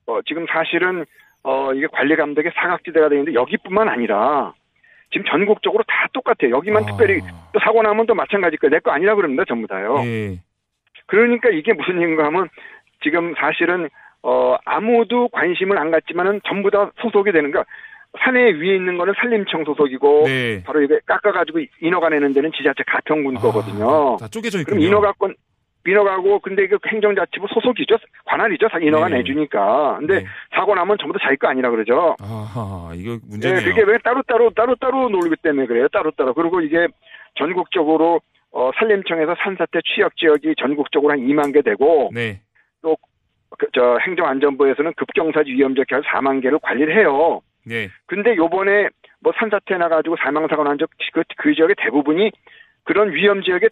어 0.06 0.20
지금 0.26 0.46
사실은 0.50 1.04
어 1.42 1.72
이게 1.74 1.86
관리 1.92 2.16
감독의 2.16 2.50
사각지대가 2.54 3.10
되는데 3.10 3.34
여기뿐만 3.34 3.88
아니라 3.90 4.54
지금 5.10 5.26
전국적으로 5.28 5.82
다 5.86 6.06
똑같아요. 6.12 6.56
여기만 6.56 6.84
아. 6.84 6.86
특별히 6.86 7.20
또 7.52 7.60
사고 7.60 7.82
나면 7.82 8.06
또 8.06 8.14
마찬가지일 8.14 8.58
거예요. 8.58 8.70
내거 8.70 8.90
아니라 8.90 9.14
그럽니다. 9.14 9.44
전부 9.46 9.66
다요. 9.66 9.96
예. 10.04 10.38
그러니까 11.06 11.50
이게 11.50 11.72
무슨 11.72 12.00
얘기인가 12.00 12.24
하면 12.26 12.48
지금 13.02 13.34
사실은 13.38 13.88
어 14.22 14.56
아무도 14.64 15.28
관심을 15.28 15.78
안 15.78 15.90
갖지만은 15.90 16.40
전부 16.46 16.70
다 16.70 16.90
소속이 17.00 17.32
되는 17.32 17.50
거 17.50 17.64
산에 18.22 18.52
위에 18.52 18.76
있는 18.76 18.98
거는 18.98 19.14
산림청 19.16 19.64
소속이고 19.64 20.24
네. 20.26 20.62
바로 20.64 20.82
이게 20.82 20.98
깎아가지고 21.06 21.60
인허가 21.80 22.08
내는 22.08 22.32
데는 22.32 22.50
지자체 22.52 22.82
가평군 22.86 23.36
거거든요. 23.36 24.14
아, 24.14 24.16
다 24.18 24.28
쪼개져 24.28 24.62
그럼 24.64 24.78
있군요. 24.78 24.86
인허가권 24.86 25.34
인허가고 25.86 26.40
근데 26.40 26.66
그 26.66 26.78
행정자치부 26.86 27.46
소속이죠. 27.54 27.96
관할이죠. 28.26 28.68
다 28.68 28.78
인허가 28.78 29.08
네. 29.08 29.18
내주니까. 29.18 29.96
근데 29.98 30.20
네. 30.20 30.26
사고 30.54 30.74
나면 30.74 30.98
전부 30.98 31.18
다 31.18 31.24
자기 31.24 31.36
거 31.36 31.48
아니라 31.48 31.70
그러죠. 31.70 32.16
아하 32.20 32.92
이거 32.94 33.12
네, 33.14 33.20
문제네요. 33.28 33.64
그게 33.64 33.82
왜 33.82 33.98
따로 34.04 34.22
따로 34.22 34.50
따로 34.50 34.74
따로 34.76 35.08
놀기 35.08 35.36
때문에 35.42 35.66
그래요. 35.66 35.88
따로 35.88 36.10
따로. 36.12 36.34
그리고 36.34 36.60
이게 36.60 36.86
전국적으로 37.36 38.20
어, 38.52 38.70
산림청에서 38.78 39.36
산사태 39.42 39.80
취약 39.86 40.16
지역이 40.16 40.54
전국적으로 40.58 41.12
한 41.12 41.20
2만 41.20 41.54
개 41.54 41.62
되고 41.62 42.10
네. 42.12 42.40
그, 43.60 43.66
저 43.74 43.98
행정안전부에서는 43.98 44.94
급경사지 44.94 45.50
위험적 45.50 45.92
해서 45.92 46.02
4만 46.02 46.42
개를 46.42 46.58
관리를 46.62 46.96
해요. 46.96 47.40
네. 47.64 47.88
근데 48.06 48.34
요번에 48.36 48.88
뭐 49.20 49.32
산사태 49.38 49.76
나가지고 49.76 50.16
사망사고 50.16 50.64
난 50.64 50.78
적, 50.78 50.88
그, 51.12 51.22
그 51.36 51.54
지역의 51.54 51.76
대부분이 51.78 52.30
그런 52.84 53.12
위험 53.12 53.42
지역에 53.42 53.68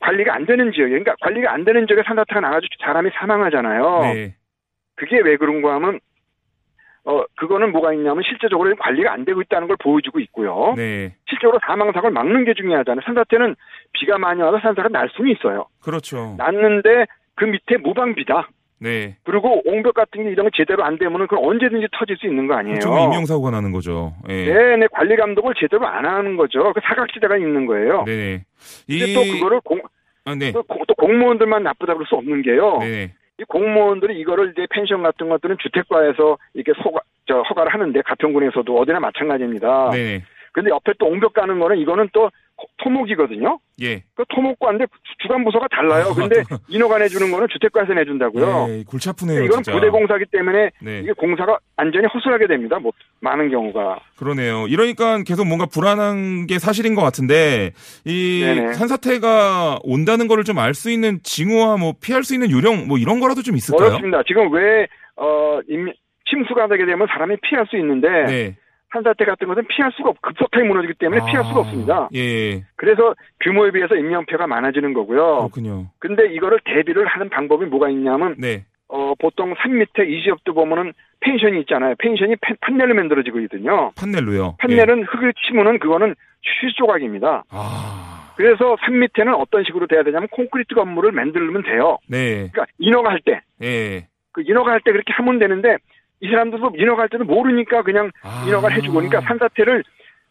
관리가 0.00 0.34
안 0.34 0.46
되는 0.46 0.72
지역이에요. 0.72 1.02
그러니까 1.02 1.16
관리가 1.20 1.52
안 1.52 1.64
되는 1.64 1.86
지역에 1.86 2.02
산사태가 2.06 2.40
나가지고 2.40 2.74
사람이 2.80 3.10
사망하잖아요. 3.14 4.00
네. 4.02 4.34
그게 4.96 5.20
왜 5.20 5.36
그런가 5.36 5.74
하면, 5.74 6.00
어, 7.04 7.24
그거는 7.36 7.72
뭐가 7.72 7.92
있냐면 7.94 8.22
실제적으로 8.22 8.74
관리가 8.76 9.12
안 9.12 9.24
되고 9.24 9.40
있다는 9.40 9.68
걸 9.68 9.76
보여주고 9.80 10.20
있고요. 10.20 10.74
네. 10.76 11.14
실제로 11.28 11.58
사망 11.66 11.92
사고를 11.92 12.12
막는 12.12 12.44
게 12.44 12.54
중요하잖아요. 12.54 13.00
산사태는 13.04 13.54
비가 13.92 14.18
많이 14.18 14.40
와서 14.42 14.58
산사가 14.60 14.88
날 14.88 15.08
수는 15.10 15.30
있어요. 15.32 15.66
그렇죠. 15.80 16.34
났는데 16.38 17.06
그 17.34 17.44
밑에 17.44 17.76
무방비다. 17.78 18.48
네. 18.80 19.16
그리고 19.24 19.60
옹벽 19.64 19.94
같은 19.94 20.22
게 20.24 20.30
이런 20.30 20.46
거 20.46 20.50
제대로 20.54 20.84
안 20.84 20.98
되면은 20.98 21.26
그건 21.26 21.44
언제든지 21.44 21.88
터질 21.92 22.16
수 22.16 22.26
있는 22.26 22.46
거 22.46 22.54
아니에요. 22.54 22.74
그쪽으로 22.76 23.04
인명사고가 23.04 23.50
나는 23.50 23.72
거죠. 23.72 24.14
예. 24.28 24.44
네, 24.44 24.76
네, 24.76 24.86
관리 24.92 25.16
감독을 25.16 25.54
제대로 25.58 25.86
안 25.86 26.06
하는 26.06 26.36
거죠. 26.36 26.72
그 26.72 26.80
사각지대가 26.84 27.36
있는 27.36 27.66
거예요. 27.66 28.04
네네. 28.04 28.44
근데 28.86 29.14
또 29.14 29.20
그거를 29.32 29.60
공, 29.64 29.80
아, 30.24 30.34
네. 30.34 30.52
또, 30.52 30.62
공- 30.62 30.84
또 30.86 30.94
공무원들만 30.94 31.62
나쁘다 31.62 31.94
그럴 31.94 32.06
수 32.06 32.14
없는 32.14 32.42
게요. 32.42 32.78
네네. 32.80 33.12
이 33.40 33.44
공무원들이 33.44 34.18
이거를 34.20 34.52
이제 34.52 34.66
펜션 34.70 35.02
같은 35.02 35.28
것들은 35.28 35.56
주택과에서 35.60 36.38
이렇게 36.54 36.72
소가, 36.82 37.00
저, 37.26 37.40
허가를 37.42 37.72
하는데 37.72 38.00
가평군에서도 38.02 38.76
어디나 38.78 39.00
마찬가지입니다. 39.00 39.90
네네. 39.90 40.22
근데 40.52 40.70
옆에 40.70 40.92
또 40.98 41.06
옹벽 41.06 41.34
가는 41.34 41.58
거는 41.58 41.78
이거는 41.78 42.08
또 42.12 42.30
토목이거든요. 42.78 43.58
예. 43.82 44.02
그 44.14 44.24
토목과 44.34 44.72
인데 44.72 44.86
주간 45.22 45.44
부서가 45.44 45.66
달라요. 45.70 46.12
근데 46.14 46.42
인허가 46.68 46.98
내주는 46.98 47.30
거는 47.30 47.46
주택과에서 47.52 47.92
내준다고요. 47.94 48.66
예, 48.70 48.84
골치 48.84 49.08
아프네요. 49.08 49.44
이건 49.44 49.62
진짜. 49.62 49.72
부대 49.72 49.88
공사기 49.88 50.24
때문에 50.30 50.70
네. 50.82 51.00
이게 51.00 51.12
공사가 51.12 51.58
완전히 51.76 52.06
허술하게 52.12 52.46
됩니다. 52.46 52.78
뭐 52.78 52.92
많은 53.20 53.50
경우가. 53.50 54.00
그러네요. 54.16 54.66
이러니까 54.68 55.22
계속 55.24 55.46
뭔가 55.46 55.66
불안한 55.66 56.46
게 56.46 56.58
사실인 56.58 56.94
것 56.94 57.02
같은데 57.02 57.72
이 58.04 58.42
네네. 58.44 58.72
산사태가 58.74 59.80
온다는 59.82 60.26
거를 60.28 60.44
좀 60.44 60.58
알 60.58 60.74
수 60.74 60.90
있는 60.90 61.20
징후와 61.22 61.76
뭐 61.76 61.94
피할 62.02 62.24
수 62.24 62.34
있는 62.34 62.50
요령 62.50 62.88
뭐 62.88 62.98
이런 62.98 63.20
거라도 63.20 63.42
좀 63.42 63.54
있을까요? 63.56 63.88
어렵습니다. 63.88 64.22
지금 64.26 64.52
왜 64.52 64.86
어, 65.16 65.60
임- 65.68 65.92
침수가 66.30 66.68
되게 66.68 66.84
되면 66.84 67.06
사람이 67.08 67.36
피할 67.42 67.66
수 67.68 67.76
있는데 67.78 68.08
네. 68.26 68.56
산사태 68.92 69.24
같은 69.24 69.46
것은 69.46 69.66
피할 69.68 69.92
수가 69.92 70.10
없, 70.10 70.22
급속하게 70.22 70.66
무너지기 70.66 70.94
때문에 70.94 71.20
피할 71.30 71.44
수가 71.44 71.56
아, 71.56 71.60
없습니다. 71.60 72.08
예. 72.14 72.62
그래서 72.76 73.14
규모에 73.40 73.70
비해서 73.70 73.94
인명피해가 73.96 74.46
많아지는 74.46 74.94
거고요. 74.94 75.36
그렇군요. 75.50 75.86
근데 75.98 76.26
이거를 76.32 76.60
대비를 76.64 77.06
하는 77.06 77.28
방법이 77.28 77.66
뭐가 77.66 77.90
있냐면 77.90 78.34
네. 78.38 78.64
어, 78.88 79.12
보통 79.18 79.54
산 79.58 79.76
밑에 79.78 80.04
이 80.06 80.22
지역도 80.22 80.54
보면은 80.54 80.94
펜션이 81.20 81.60
있잖아요. 81.60 81.94
펜션이 81.98 82.36
판- 82.36 82.56
판넬로 82.60 82.94
만들어지거든요. 82.94 83.92
판넬로요. 83.96 84.44
예. 84.46 84.66
판넬은 84.66 85.04
흙을 85.04 85.34
치면은 85.46 85.78
그거는 85.78 86.14
휴지 86.42 86.74
조각입니다. 86.76 87.44
아. 87.50 88.32
그래서 88.36 88.76
산 88.80 88.98
밑에는 89.00 89.34
어떤 89.34 89.64
식으로 89.64 89.86
돼야 89.88 90.02
되냐면 90.04 90.28
콘크리트 90.28 90.74
건물을 90.74 91.12
만들면 91.12 91.62
돼요. 91.64 91.98
네. 92.08 92.48
그러니까 92.52 92.66
인허가 92.78 93.10
할 93.10 93.20
때, 93.20 93.40
예. 93.62 94.06
그 94.32 94.42
인허가 94.46 94.70
할 94.70 94.80
때 94.84 94.92
그렇게 94.92 95.12
하면 95.14 95.38
되는데 95.40 95.76
이 96.20 96.28
사람들도 96.28 96.72
할 96.96 97.08
때도 97.08 97.24
모르니까 97.24 97.82
그냥 97.82 98.10
아. 98.22 98.44
인허가를 98.46 98.76
해주고 98.76 98.94
그러니까 98.94 99.20
산사태를 99.20 99.84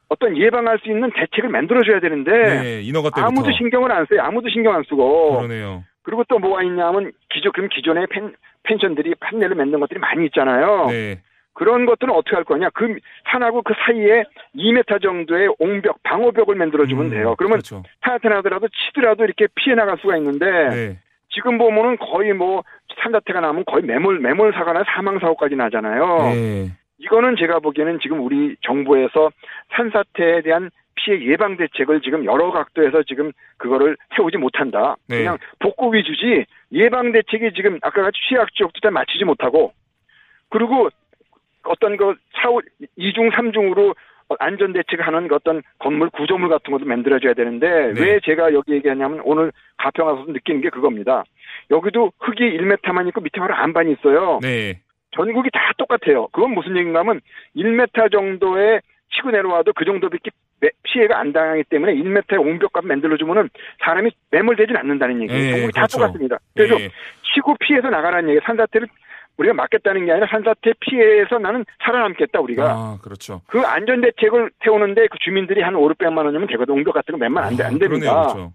어떤 0.09 0.37
예방할 0.37 0.79
수 0.79 0.89
있는 0.89 1.11
대책을 1.11 1.49
만들어줘야 1.49 1.99
되는데 1.99 2.31
네. 2.31 2.81
인허가 2.81 3.09
때부터. 3.09 3.27
아무도 3.27 3.51
신경을 3.51 3.91
안 3.91 4.05
써요. 4.09 4.21
아무도 4.21 4.49
신경 4.49 4.73
안 4.73 4.83
쓰고 4.83 5.37
그러네요. 5.37 5.83
그리고 6.03 6.23
또 6.29 6.39
뭐가 6.39 6.63
있냐면 6.63 7.11
기존 7.29 7.51
그럼 7.51 7.69
기존의 7.69 8.07
펜, 8.09 8.33
펜션들이 8.63 9.15
판넬을 9.15 9.55
만든 9.55 9.79
것들이 9.79 9.99
많이 9.99 10.25
있잖아요. 10.25 10.87
네. 10.89 11.19
그런 11.53 11.85
것들은 11.85 12.13
어떻게 12.13 12.35
할 12.35 12.45
거냐? 12.45 12.69
그 12.69 12.97
산하고 13.31 13.63
그 13.63 13.73
사이에 13.85 14.23
2m 14.55 15.01
정도의 15.01 15.49
옹벽, 15.57 16.01
방호벽을 16.03 16.55
만들어주면 16.55 17.05
음, 17.05 17.09
돼요. 17.09 17.35
그러면 17.35 17.57
그렇죠. 17.57 17.83
산사태 18.05 18.29
나더라도 18.29 18.67
치더라도 18.69 19.23
이렇게 19.25 19.47
피해 19.55 19.75
나갈 19.75 19.97
수가 19.97 20.17
있는데 20.17 20.45
네. 20.45 20.99
지금 21.33 21.57
보면은 21.57 21.97
거의 21.97 22.33
뭐 22.33 22.63
산사태가 23.01 23.39
나면 23.41 23.63
거의 23.65 23.83
매몰 23.83 24.19
매몰 24.19 24.53
사고나 24.53 24.83
사망 24.87 25.19
사고까지 25.19 25.55
나잖아요. 25.55 26.17
네. 26.33 26.71
이거는 26.99 27.35
제가 27.37 27.59
보기에는 27.59 27.99
지금 28.01 28.21
우리 28.21 28.55
정부에서 28.61 29.31
산사태에 29.75 30.41
대한 30.41 30.69
피해 30.95 31.23
예방 31.25 31.57
대책을 31.57 32.01
지금 32.01 32.25
여러 32.25 32.51
각도에서 32.51 33.03
지금 33.03 33.31
그거를 33.57 33.97
세우지 34.15 34.37
못한다. 34.37 34.95
네. 35.07 35.19
그냥 35.19 35.37
복구 35.59 35.93
위주지 35.93 36.45
예방 36.71 37.11
대책이 37.11 37.53
지금 37.55 37.79
아까 37.83 38.01
같이 38.01 38.17
취약 38.27 38.53
지역도 38.53 38.79
다 38.81 38.91
맞추지 38.91 39.25
못하고 39.25 39.73
그리고 40.49 40.89
어떤 41.63 41.97
그 41.97 42.15
사후 42.33 42.61
이중삼중으로 42.95 43.93
안전 44.39 44.73
대책하는 44.73 45.27
그 45.27 45.35
어떤 45.35 45.61
건물 45.79 46.09
구조물 46.09 46.49
같은 46.49 46.71
것도 46.71 46.85
만들어줘야 46.85 47.33
되는데 47.33 47.93
네. 47.93 48.01
왜 48.01 48.19
제가 48.23 48.53
여기 48.53 48.73
얘기하냐면 48.73 49.21
오늘 49.23 49.51
가평 49.77 50.07
와서 50.07 50.25
느끼는 50.27 50.61
게 50.61 50.69
그겁니다. 50.69 51.23
여기도 51.71 52.11
흙이 52.19 52.57
1m만 52.57 53.07
있고 53.09 53.21
밑에 53.21 53.39
바로 53.39 53.53
안반이 53.55 53.93
있어요. 53.93 54.39
네. 54.41 54.79
전국이 55.15 55.49
다 55.51 55.71
똑같아요. 55.77 56.27
그건 56.31 56.51
무슨 56.51 56.75
얘기인가 56.77 56.99
하면 56.99 57.21
1m 57.55 58.11
정도의 58.11 58.81
치고 59.15 59.31
내려와도 59.31 59.73
그 59.73 59.85
정도밖에 59.85 60.29
매- 60.59 60.69
피해가 60.83 61.19
안 61.19 61.31
당하기 61.33 61.63
때문에 61.69 61.93
1m의 61.95 62.39
옹벽값 62.39 62.85
만들어주면은 62.85 63.49
사람이 63.83 64.11
매몰되진 64.31 64.75
않는다는 64.75 65.21
얘기예요. 65.23 65.41
예, 65.45 65.51
전국이 65.51 65.71
다 65.73 65.81
그렇죠. 65.81 65.97
똑같습니다. 65.99 66.37
그래서 66.55 66.79
예. 66.81 66.89
치고 67.33 67.55
피해서 67.59 67.89
나가라는 67.89 68.29
얘기 68.31 68.39
산사태를 68.43 68.87
우리가 69.37 69.53
막겠다는 69.53 70.05
게 70.05 70.11
아니라 70.11 70.27
산사태 70.31 70.73
피해에서 70.79 71.37
나는 71.37 71.63
살아남겠다 71.83 72.39
우리가. 72.39 72.63
아, 72.71 72.97
그렇죠. 73.03 73.41
그 73.47 73.61
안전 73.61 74.01
대책을 74.01 74.49
세우는데 74.63 75.07
그 75.11 75.17
주민들이 75.19 75.61
한 75.61 75.75
5, 75.75 75.87
600만 75.89 76.25
원이면 76.25 76.47
되거든. 76.47 76.73
옹벽 76.73 76.93
같은 76.95 77.11
거 77.13 77.17
몇만 77.19 77.43
안, 77.43 77.55
돼, 77.55 77.63
안 77.63 77.75
아, 77.75 77.77
됩니다. 77.77 77.87
그러네요. 77.87 78.21
그렇죠. 78.33 78.53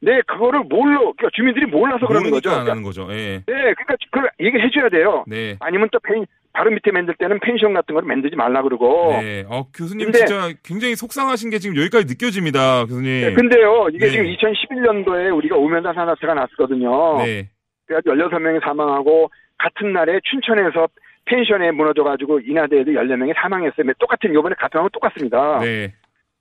네, 0.00 0.20
그거를 0.26 0.60
몰라. 0.68 0.98
그러니까 0.98 1.28
주민들이 1.34 1.66
몰라서 1.66 2.06
그러는 2.06 2.30
거죠. 2.30 2.50
안 2.50 2.68
하는 2.68 2.82
거죠. 2.82 3.08
예. 3.10 3.38
네, 3.38 3.42
그러니까 3.46 3.96
그걸 4.10 4.30
얘기를 4.40 4.64
해줘야 4.64 4.88
돼요. 4.88 5.24
네. 5.26 5.56
아니면 5.60 5.88
또 5.92 5.98
펜, 6.00 6.24
바로 6.52 6.70
밑에 6.70 6.90
만들 6.92 7.14
때는 7.18 7.40
펜션 7.40 7.74
같은 7.74 7.94
걸 7.94 8.04
만들지 8.04 8.36
말라 8.36 8.62
그러고. 8.62 9.12
네. 9.20 9.44
어, 9.48 9.66
교수님 9.74 10.06
근데- 10.06 10.18
진짜 10.18 10.50
굉장히 10.64 10.94
속상하신 10.96 11.50
게 11.50 11.58
지금 11.58 11.76
여기까지 11.76 12.06
느껴집니다. 12.06 12.84
교수님. 12.86 13.04
네, 13.04 13.32
근데요, 13.34 13.88
이게 13.92 14.06
네. 14.06 14.10
지금 14.12 14.26
2011년도에 14.26 15.36
우리가 15.36 15.56
오면산 15.56 15.94
산사태가 15.94 16.34
났거든요. 16.34 17.18
네. 17.18 17.48
그래가지고 17.86 18.14
16명이 18.14 18.62
사망하고 18.64 19.30
같은 19.58 19.92
날에 19.92 20.20
춘천에서 20.24 20.88
펜션에 21.24 21.72
무너져가지고 21.72 22.40
인하대에도 22.40 22.92
14명이 22.92 23.34
사망했어요. 23.36 23.92
똑같은 23.98 24.32
요번에 24.32 24.54
가평하고 24.58 24.88
똑같습니다. 24.90 25.58
네. 25.60 25.92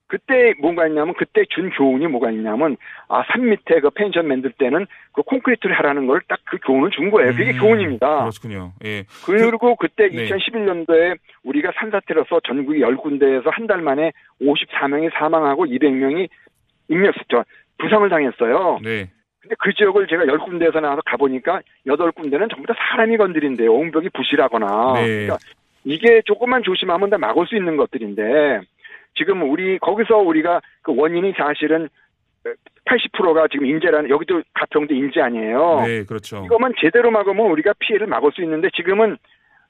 그때 0.08 0.54
뭔가 0.62 0.88
있냐면 0.88 1.14
그때 1.16 1.44
준 1.50 1.70
교훈이 1.70 2.08
뭐가 2.08 2.32
있냐면 2.32 2.78
아산 3.10 3.50
밑에 3.50 3.82
그 3.82 3.90
펜션 3.90 4.28
만들 4.28 4.52
때는 4.54 4.86
그 5.12 5.22
콘크리트를 5.22 5.78
하라는 5.78 6.08
걸 6.08 6.22
딱 6.28 6.40
그 6.46 6.58
교훈을 6.66 6.92
준 6.92 7.12
거예요. 7.12 7.32
그게 7.34 7.52
음, 7.52 7.60
교훈입니다. 7.60 8.30
그렇군요. 8.30 8.72
예. 8.86 9.04
그리고 9.26 9.76
그 9.76 9.90
때 9.90 10.08
네. 10.10 10.30
2011년도에 10.30 11.18
우리가 11.44 11.72
산사태로서 11.76 12.40
전국이 12.48 12.80
10군데에서 12.80 13.50
한 13.52 13.68
달 13.68 13.82
만에 13.82 14.14
54명이 14.42 15.12
사망하고 15.14 15.66
200명이 15.66 16.30
인명 16.88 17.12
저 17.30 17.44
부상을 17.80 18.08
당했어요. 18.10 18.80
네. 18.82 19.10
근데 19.42 19.56
그 19.60 19.74
지역을 19.74 20.08
제가 20.08 20.24
10군데에서 20.24 20.80
나와서 20.80 21.02
가보니까 21.06 21.62
8군데는 21.86 22.50
전부 22.50 22.66
다 22.68 22.74
사람이 22.92 23.18
건드린대요. 23.18 23.74
옹벽이 23.74 24.10
부실하거나. 24.14 24.94
네. 24.96 25.06
그러니까 25.08 25.38
이게 25.84 26.22
조금만 26.26 26.64
조심하면 26.64 27.10
다 27.10 27.18
막을 27.18 27.46
수 27.48 27.56
있는 27.58 27.76
것들인데 27.78 28.62
지금 29.18 29.50
우리 29.50 29.80
거기서 29.80 30.18
우리가 30.18 30.62
그 30.82 30.94
원인이 30.96 31.34
사실은 31.38 31.90
80%가 32.86 33.48
지금 33.52 33.66
인재라는 33.66 34.10
여기도 34.10 34.42
가평도 34.54 34.94
인재 34.94 35.22
아니에요. 35.22 35.82
네, 35.86 36.04
그렇죠. 36.06 36.44
이것만 36.46 36.74
제대로 36.80 37.12
막으면 37.12 37.48
우리가 37.52 37.74
피해를 37.80 38.08
막을 38.08 38.32
수 38.32 38.42
있는데 38.44 38.70
지금은 38.76 39.18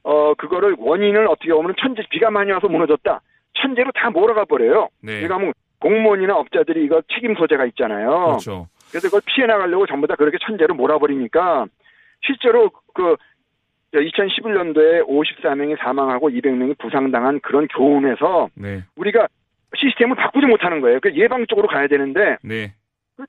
어 0.04 0.34
그거를 0.36 0.76
원인을 0.78 1.28
어떻게 1.28 1.52
보면 1.52 1.74
천재 1.82 2.04
비가 2.10 2.30
많이 2.30 2.52
와서 2.52 2.68
무너졌다. 2.68 3.22
천재로 3.54 3.92
다 3.96 4.10
몰아가 4.10 4.46
버려요. 4.46 4.90
네. 5.02 5.22
그러니까 5.22 5.40
뭐 5.40 5.54
공무원이나 5.80 6.36
업자들이 6.36 6.86
이거 6.86 7.02
책임 7.14 7.36
소재가 7.36 7.66
있잖아요. 7.66 8.26
그렇죠. 8.26 8.68
그래서 8.90 9.08
그걸 9.08 9.22
피해 9.26 9.48
나가려고 9.48 9.86
전부 9.86 10.08
다 10.08 10.16
그렇게 10.16 10.38
천재로 10.46 10.76
몰아버리니까 10.76 11.66
실제로 12.26 12.70
그 12.94 13.16
2011년도에 13.94 15.08
54명이 15.08 15.78
사망하고 15.80 16.30
200명이 16.30 16.78
부상당한 16.78 17.40
그런 17.42 17.68
교훈에서 17.68 18.50
네. 18.56 18.84
우리가 18.96 19.28
시스템을 19.76 20.16
바꾸지 20.16 20.46
못하는 20.46 20.82
거예요. 20.82 21.00
그 21.02 21.14
예방 21.16 21.46
쪽으로 21.48 21.68
가야 21.68 21.88
되는데 21.88 22.38
네. 22.44 22.74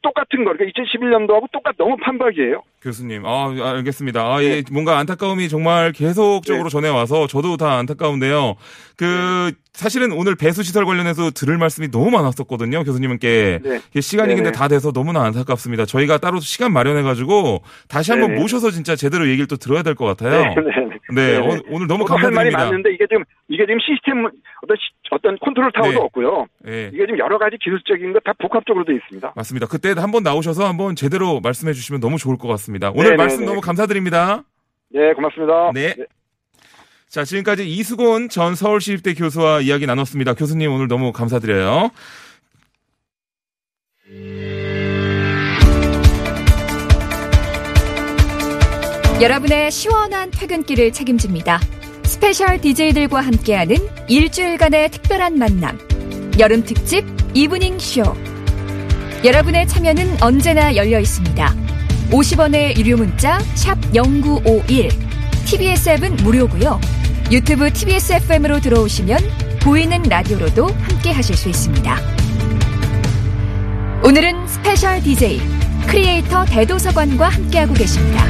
똑같은 0.02 0.44
거. 0.44 0.52
그러니까 0.52 0.82
2011년도하고 0.82 1.50
똑같 1.50 1.74
너무 1.78 1.96
판박이에요. 1.96 2.62
교수님, 2.82 3.24
아, 3.24 3.54
알겠습니다. 3.76 4.20
아, 4.20 4.42
예, 4.42 4.62
뭔가 4.70 4.98
안타까움이 4.98 5.48
정말 5.48 5.92
계속적으로 5.92 6.68
전해 6.68 6.88
와서 6.88 7.26
저도 7.26 7.56
다 7.56 7.78
안타까운데요. 7.78 8.56
그, 8.96 9.52
사실은 9.72 10.10
오늘 10.12 10.34
배수 10.34 10.62
시설 10.64 10.84
관련해서 10.84 11.30
들을 11.30 11.56
말씀이 11.56 11.88
너무 11.90 12.10
많았었거든요, 12.10 12.82
교수님께. 12.84 13.60
네. 13.62 14.00
시간이 14.00 14.30
네네. 14.34 14.42
근데 14.42 14.52
다 14.56 14.66
돼서 14.66 14.92
너무나 14.92 15.22
안타깝습니다. 15.24 15.84
저희가 15.84 16.18
따로 16.18 16.40
시간 16.40 16.72
마련해 16.72 17.02
가지고 17.02 17.62
다시 17.88 18.10
한번 18.10 18.30
네네. 18.30 18.40
모셔서 18.40 18.70
진짜 18.72 18.96
제대로 18.96 19.28
얘기를 19.28 19.46
또 19.46 19.56
들어야 19.56 19.82
될 19.82 19.94
것 19.94 20.04
같아요. 20.06 20.54
네, 21.14 21.38
오- 21.38 21.58
오늘 21.70 21.86
너무 21.86 22.04
저도 22.06 22.14
할 22.18 22.30
말이 22.32 22.50
감사드립니다. 22.50 22.64
많은데 22.64 22.92
이게 22.92 23.06
지금 23.08 23.24
이게 23.48 23.64
지금 23.66 23.78
시스템 23.80 24.24
어떤 24.62 24.76
시- 24.76 24.92
어떤 25.10 25.38
컨트롤 25.38 25.72
타워도 25.72 25.92
네. 25.92 25.98
없고요. 26.04 26.46
예. 26.66 26.90
이게 26.92 27.06
지금 27.06 27.18
여러 27.18 27.38
가지 27.38 27.56
기술적인 27.62 28.12
것 28.12 28.20
다 28.24 28.32
복합적으로 28.38 28.84
돼 28.84 28.94
있습니다. 28.94 29.32
맞습니다. 29.36 29.66
그때 29.68 29.94
한번 29.96 30.22
나오셔서 30.22 30.66
한번 30.68 30.96
제대로 30.96 31.40
말씀해 31.40 31.72
주시면 31.72 32.00
너무 32.00 32.18
좋을 32.18 32.36
것 32.36 32.48
같습니다. 32.48 32.90
오늘. 32.94 33.16
말씀 33.16 33.44
너무 33.46 33.60
감사드립니다. 33.60 34.42
네, 34.90 35.12
고맙습니다. 35.14 35.70
네. 35.72 35.94
자, 37.08 37.24
지금까지 37.24 37.66
이수곤 37.68 38.28
전 38.28 38.54
서울시립대 38.54 39.14
교수와 39.14 39.62
이야기 39.62 39.86
나눴습니다. 39.86 40.34
교수님 40.34 40.70
오늘 40.70 40.88
너무 40.88 41.10
감사드려요. 41.12 41.90
여러분의 49.22 49.72
시원한 49.72 50.30
퇴근길을 50.30 50.92
책임집니다. 50.92 51.60
special 52.04 52.60
DJ들과 52.60 53.20
함께하는 53.22 53.76
일주일간의 54.08 54.90
특별한 54.90 55.38
만남. 55.38 55.78
여름 56.38 56.62
특집 56.62 57.04
이브닝 57.34 57.78
쇼. 57.78 58.02
여러분의 59.24 59.66
참여는 59.66 60.22
언제나 60.22 60.76
열려 60.76 61.00
있습니다. 61.00 61.54
50원의 62.10 62.76
유료 62.78 62.98
문자 62.98 63.40
샵 63.54 63.76
0951. 63.92 64.90
TBS 65.46 65.88
앱은 65.88 66.16
무료고요. 66.16 66.97
유튜브 67.30 67.70
TBS 67.70 68.14
FM으로 68.14 68.58
들어오시면 68.58 69.18
보이는 69.60 70.02
라디오로도 70.02 70.66
함께 70.66 71.12
하실 71.12 71.36
수 71.36 71.50
있습니다. 71.50 72.00
오늘은 74.02 74.46
special 74.48 75.02
DJ 75.02 75.38
creator 75.88 76.46
대도서관과 76.46 77.28
함께하고 77.28 77.74
계십니다. 77.74 78.24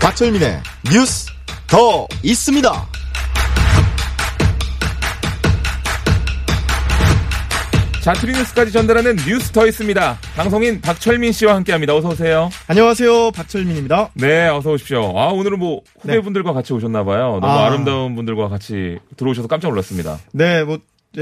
박철민의 0.00 0.60
뉴스 0.90 1.28
더 1.66 2.06
있습니다. 2.22 3.01
자, 8.02 8.12
트리뉴스까지 8.14 8.72
전달하는 8.72 9.14
뉴스 9.28 9.52
더 9.52 9.64
있습니다. 9.64 10.18
방송인 10.34 10.80
박철민 10.80 11.30
씨와 11.30 11.54
함께합니다. 11.54 11.94
어서 11.94 12.08
오세요. 12.08 12.50
안녕하세요, 12.66 13.30
박철민입니다. 13.30 14.10
네, 14.14 14.48
어서 14.48 14.72
오십시오. 14.72 15.16
아, 15.16 15.26
오늘은 15.28 15.60
뭐 15.60 15.82
후배분들과 16.00 16.52
같이 16.52 16.72
오셨나봐요. 16.72 17.38
너무 17.40 17.46
아. 17.46 17.66
아. 17.66 17.68
름다운 17.70 18.16
분들과 18.16 18.48
같이 18.48 18.98
들어오셔서 19.16 19.46
깜짝 19.46 19.68
놀랐습니다. 19.68 20.18
네, 20.32 20.64
뭐 20.64 20.78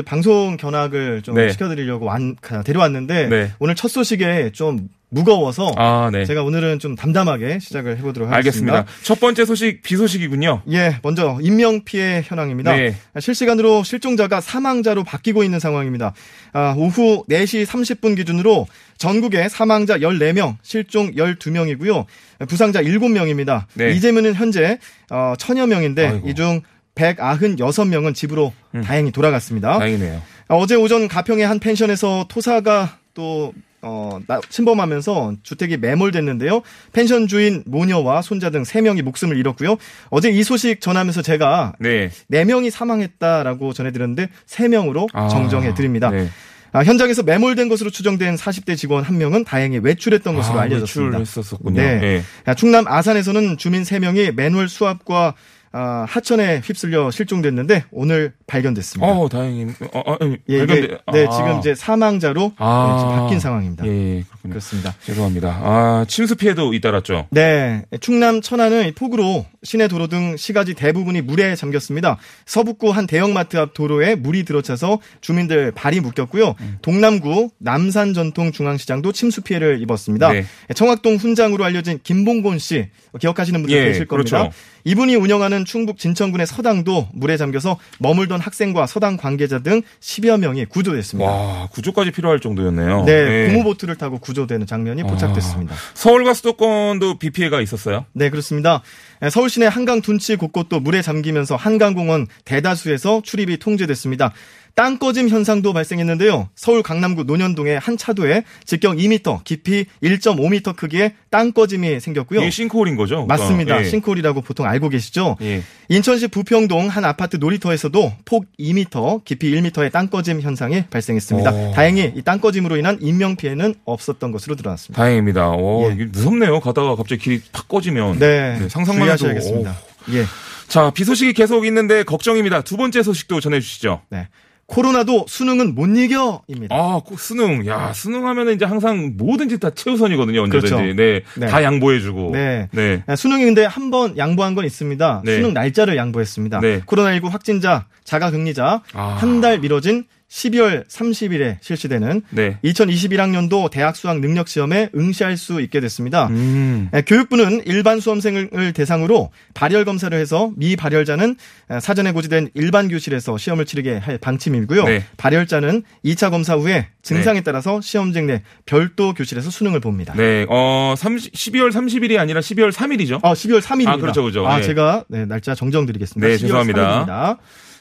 방송 0.06 0.56
견학을 0.56 1.20
좀 1.20 1.34
네. 1.34 1.50
시켜드리려고 1.50 2.06
완, 2.06 2.34
가- 2.40 2.62
데려왔는데 2.62 3.26
네. 3.28 3.52
오늘 3.58 3.74
첫 3.74 3.88
소식에 3.88 4.52
좀 4.52 4.88
무거워서 5.11 5.72
아, 5.76 6.08
네. 6.12 6.24
제가 6.24 6.42
오늘은 6.44 6.78
좀 6.78 6.94
담담하게 6.94 7.58
시작을 7.58 7.98
해보도록 7.98 8.30
하겠습니다. 8.30 8.72
알겠습니다. 8.78 8.86
첫 9.02 9.18
번째 9.20 9.44
소식 9.44 9.82
비 9.82 9.96
소식이군요. 9.96 10.62
예, 10.70 10.98
먼저 11.02 11.38
인명 11.42 11.84
피해 11.84 12.22
현황입니다. 12.24 12.74
네. 12.76 12.94
실시간으로 13.18 13.82
실종자가 13.82 14.40
사망자로 14.40 15.02
바뀌고 15.04 15.42
있는 15.42 15.58
상황입니다. 15.58 16.12
아, 16.52 16.74
오후 16.76 17.24
4시 17.28 17.66
30분 17.66 18.14
기준으로 18.16 18.66
전국에 18.98 19.48
사망자 19.48 19.98
14명, 19.98 20.56
실종 20.62 21.11
12명이고요. 21.12 22.06
부상자 22.48 22.82
7명입니다. 22.82 23.64
네. 23.74 23.90
이재민은 23.92 24.34
현재 24.34 24.78
어, 25.11 25.34
천여 25.38 25.66
명인데. 25.66 26.22
이 26.26 26.34
중 26.34 26.61
196명은 26.94 28.14
집으로 28.14 28.52
다행히 28.84 29.11
돌아갔습니다. 29.11 29.74
음. 29.76 29.78
다행이네요. 29.78 30.22
어, 30.48 30.56
어제 30.58 30.74
오전 30.74 31.08
가평의 31.08 31.46
한 31.46 31.58
펜션에서 31.58 32.26
토사가 32.28 32.98
또 33.14 33.52
어, 33.82 34.18
나- 34.26 34.40
침범하면서 34.48 35.36
주택이 35.42 35.76
매몰됐는데요. 35.78 36.62
펜션 36.92 37.26
주인 37.28 37.62
모녀와 37.66 38.22
손자 38.22 38.50
등 38.50 38.62
3명이 38.62 39.02
목숨을 39.02 39.36
잃었고요. 39.36 39.76
어제 40.10 40.30
이 40.30 40.42
소식 40.42 40.80
전하면서 40.80 41.22
제가 41.22 41.74
네. 41.78 42.10
4명이 42.30 42.70
사망했다라고 42.70 43.72
전해드렸는데 43.72 44.28
3명으로 44.46 45.08
아, 45.12 45.28
정정해 45.28 45.74
드립니다. 45.74 46.10
네. 46.10 46.28
아, 46.72 46.84
현장에서 46.84 47.22
매몰된 47.24 47.68
것으로 47.68 47.90
추정된 47.90 48.36
40대 48.36 48.76
직원 48.76 49.02
1명은 49.04 49.44
다행히 49.44 49.78
외출했던 49.78 50.34
것으로 50.36 50.58
아, 50.60 50.62
알려졌습니다. 50.62 51.18
외출했었군요. 51.18 51.80
네. 51.80 52.00
예. 52.02 52.22
아, 52.44 52.54
충남 52.54 52.86
아산에서는 52.86 53.56
주민 53.58 53.82
3명이 53.82 54.34
맨홀 54.34 54.68
수압과 54.68 55.34
아, 55.72 56.04
하천에 56.08 56.60
휩쓸려 56.64 57.12
실종됐는데 57.12 57.84
오늘 57.92 58.32
발견됐습니다. 58.48 59.12
어, 59.12 59.28
다행히. 59.28 59.66
어, 59.92 60.00
어, 60.00 60.16
예, 60.48 60.58
발견돼. 60.58 60.98
네, 61.12 61.26
아. 61.26 61.30
지금 61.30 61.58
이제 61.60 61.76
사망자로 61.76 62.54
아. 62.56 62.92
네, 62.92 62.98
지금 62.98 63.16
바뀐 63.16 63.38
상황입니다. 63.40 63.86
예, 63.86 63.90
예, 63.90 64.22
그렇군요. 64.28 64.52
그렇습니다. 64.52 64.94
죄송합니다. 65.04 65.60
아, 65.62 66.04
침수 66.08 66.34
피해도 66.34 66.74
잇따랐죠. 66.74 67.28
네, 67.30 67.84
충남 68.00 68.40
천안은 68.40 68.88
이 68.88 68.92
폭우로 68.92 69.46
시내 69.62 69.86
도로 69.86 70.08
등 70.08 70.36
시가지 70.36 70.74
대부분이 70.74 71.20
물에 71.22 71.54
잠겼습니다. 71.54 72.18
서북구 72.46 72.90
한 72.90 73.06
대형마트 73.06 73.56
앞 73.56 73.72
도로에 73.72 74.16
물이 74.16 74.44
들어차서 74.44 74.98
주민들 75.20 75.70
발이 75.70 76.00
묶였고요. 76.00 76.56
음. 76.60 76.78
동남구 76.82 77.50
남산 77.58 78.12
전통 78.12 78.50
중앙시장도 78.50 79.12
침수 79.12 79.42
피해를 79.42 79.80
입었습니다. 79.82 80.32
네. 80.32 80.44
청학동 80.74 81.16
훈장으로 81.16 81.64
알려진 81.64 82.00
김봉곤 82.02 82.58
씨 82.58 82.88
기억하시는 83.20 83.60
분들 83.60 83.76
예, 83.76 83.84
계실 83.84 84.06
겁니다. 84.06 84.38
그렇죠. 84.38 84.52
이분이 84.84 85.14
운영하는 85.14 85.59
충북 85.64 85.98
진천군의 85.98 86.46
서당도 86.46 87.08
물에 87.12 87.36
잠겨서 87.36 87.78
머물던 87.98 88.40
학생과 88.40 88.86
서당 88.86 89.16
관계자 89.16 89.58
등 89.61 89.82
10여 90.00 90.38
명이 90.38 90.66
구조됐습니다. 90.66 91.30
와, 91.30 91.66
구조까지 91.72 92.11
필요할 92.11 92.40
정도였네요. 92.40 93.04
네, 93.04 93.12
예. 93.12 93.52
고무보트를 93.52 93.96
타고 93.96 94.18
구조되는 94.18 94.66
장면이 94.66 95.02
포착됐습니다. 95.02 95.74
서울과 95.94 96.34
수도권도 96.34 97.18
비 97.18 97.30
피해가 97.30 97.61
있었어요? 97.61 98.06
네, 98.12 98.30
그렇습니다. 98.30 98.82
서울 99.30 99.50
시내 99.50 99.66
한강 99.66 100.00
둔치 100.00 100.36
곳곳도 100.36 100.80
물에 100.80 101.02
잠기면서 101.02 101.56
한강공원 101.56 102.26
대다수에서 102.44 103.22
출입이 103.22 103.58
통제됐습니다. 103.58 104.32
땅 104.80 104.96
꺼짐 104.96 105.28
현상도 105.28 105.74
발생했는데요. 105.74 106.48
서울 106.54 106.82
강남구 106.82 107.24
논현동의 107.24 107.78
한 107.80 107.98
차도에 107.98 108.44
직경 108.64 108.96
2m, 108.96 109.44
깊이 109.44 109.84
1.5m 110.02 110.74
크기의 110.74 111.12
땅 111.28 111.52
꺼짐이 111.52 112.00
생겼고요. 112.00 112.40
이게 112.40 112.48
싱크홀인 112.50 112.96
거죠? 112.96 113.26
맞습니다. 113.26 113.78
예. 113.78 113.84
싱크홀이라고 113.84 114.40
보통 114.40 114.64
알고 114.64 114.88
계시죠? 114.88 115.36
예. 115.42 115.62
인천시 115.90 116.28
부평동 116.28 116.88
한 116.88 117.04
아파트 117.04 117.36
놀이터에서도 117.36 118.12
폭 118.24 118.46
2m, 118.58 119.22
깊이 119.26 119.50
1m의 119.52 119.92
땅 119.92 120.08
꺼짐 120.08 120.40
현상이 120.40 120.84
발생했습니다. 120.88 121.50
오. 121.52 121.72
다행히 121.74 122.14
이 122.16 122.22
땅 122.22 122.40
꺼짐으로 122.40 122.78
인한 122.78 122.96
인명 123.02 123.36
피해는 123.36 123.74
없었던 123.84 124.32
것으로 124.32 124.54
드러났습니다. 124.56 125.02
다행입니다. 125.02 125.50
오, 125.50 125.90
예. 125.90 125.94
이게 125.94 126.04
무섭네요. 126.06 126.58
가다가 126.60 126.96
갑자기 126.96 127.20
길이 127.22 127.42
팍 127.52 127.68
꺼지면. 127.68 128.18
네, 128.18 128.66
상상만 128.70 129.06
해도. 129.08 129.16
주의하셔야겠습니다. 129.18 129.70
오. 130.08 130.12
예. 130.14 130.24
자, 130.68 130.90
비 130.90 131.04
소식이 131.04 131.34
계속 131.34 131.66
있는데 131.66 132.02
걱정입니다. 132.02 132.62
두 132.62 132.78
번째 132.78 133.02
소식도 133.02 133.40
전해 133.40 133.60
주시죠. 133.60 134.00
네. 134.08 134.28
코로나도 134.70 135.26
수능은 135.28 135.74
못 135.74 135.86
이겨입니다. 135.86 136.74
아, 136.74 137.00
꼭 137.04 137.18
수능. 137.18 137.66
야, 137.66 137.92
수능 137.92 138.26
하면은 138.28 138.54
이제 138.54 138.64
항상 138.64 139.14
뭐든지 139.16 139.58
다 139.58 139.70
최우선이거든요. 139.70 140.42
언제든지. 140.42 140.74
그렇죠. 140.74 140.94
네. 140.94 141.22
네. 141.36 141.46
다 141.48 141.62
양보해주고. 141.64 142.30
네. 142.32 142.68
네. 142.72 143.02
아, 143.06 143.16
수능이 143.16 143.44
근데 143.44 143.64
한 143.64 143.90
번 143.90 144.16
양보한 144.16 144.54
건 144.54 144.64
있습니다. 144.64 145.22
네. 145.24 145.34
수능 145.34 145.52
날짜를 145.52 145.96
양보했습니다. 145.96 146.60
네. 146.60 146.80
코로나19 146.82 147.28
확진자, 147.28 147.86
자가격리자 148.04 148.82
아. 148.94 149.02
한달 149.18 149.58
미뤄진 149.58 150.04
12월 150.30 150.86
30일에 150.86 151.56
실시되는 151.60 152.22
네. 152.30 152.58
2021학년도 152.64 153.68
대학 153.70 153.96
수학 153.96 154.20
능력 154.20 154.48
시험에 154.48 154.88
응시할 154.94 155.36
수 155.36 155.60
있게 155.60 155.80
됐습니다. 155.80 156.28
음. 156.28 156.88
에, 156.94 157.02
교육부는 157.02 157.62
일반 157.66 157.98
수험생을 158.00 158.72
대상으로 158.72 159.30
발열 159.54 159.84
검사를 159.84 160.16
해서 160.16 160.52
미 160.56 160.76
발열자는 160.76 161.36
에, 161.70 161.80
사전에 161.80 162.12
고지된 162.12 162.50
일반 162.54 162.88
교실에서 162.88 163.36
시험을 163.38 163.64
치르게 163.66 163.98
할 163.98 164.18
방침이고요. 164.18 164.84
네. 164.84 165.04
발열자는 165.16 165.82
2차 166.04 166.30
검사 166.30 166.54
후에 166.54 166.86
증상에 167.02 167.40
따라서 167.40 167.80
시험장 167.80 168.26
내 168.26 168.42
별도 168.66 169.14
교실에서 169.14 169.50
수능을 169.50 169.80
봅니다. 169.80 170.14
네. 170.16 170.46
어, 170.48 170.94
30, 170.96 171.32
12월 171.32 171.72
30일이 171.72 172.18
아니라 172.18 172.40
12월 172.40 172.70
3일이죠. 172.70 173.18
어, 173.22 173.32
12월 173.32 173.60
3일입니다. 173.60 173.88
아, 173.88 173.96
그렇죠, 173.96 174.22
그렇죠. 174.22 174.46
아, 174.46 174.58
네. 174.58 174.62
제가 174.62 175.04
네, 175.08 175.24
날짜 175.26 175.56
정정 175.56 175.86
드리겠습니다. 175.86 176.28
네, 176.28 176.36
12월 176.36 176.40
죄송합니다. 176.40 177.06
3일입니다. 177.06 177.38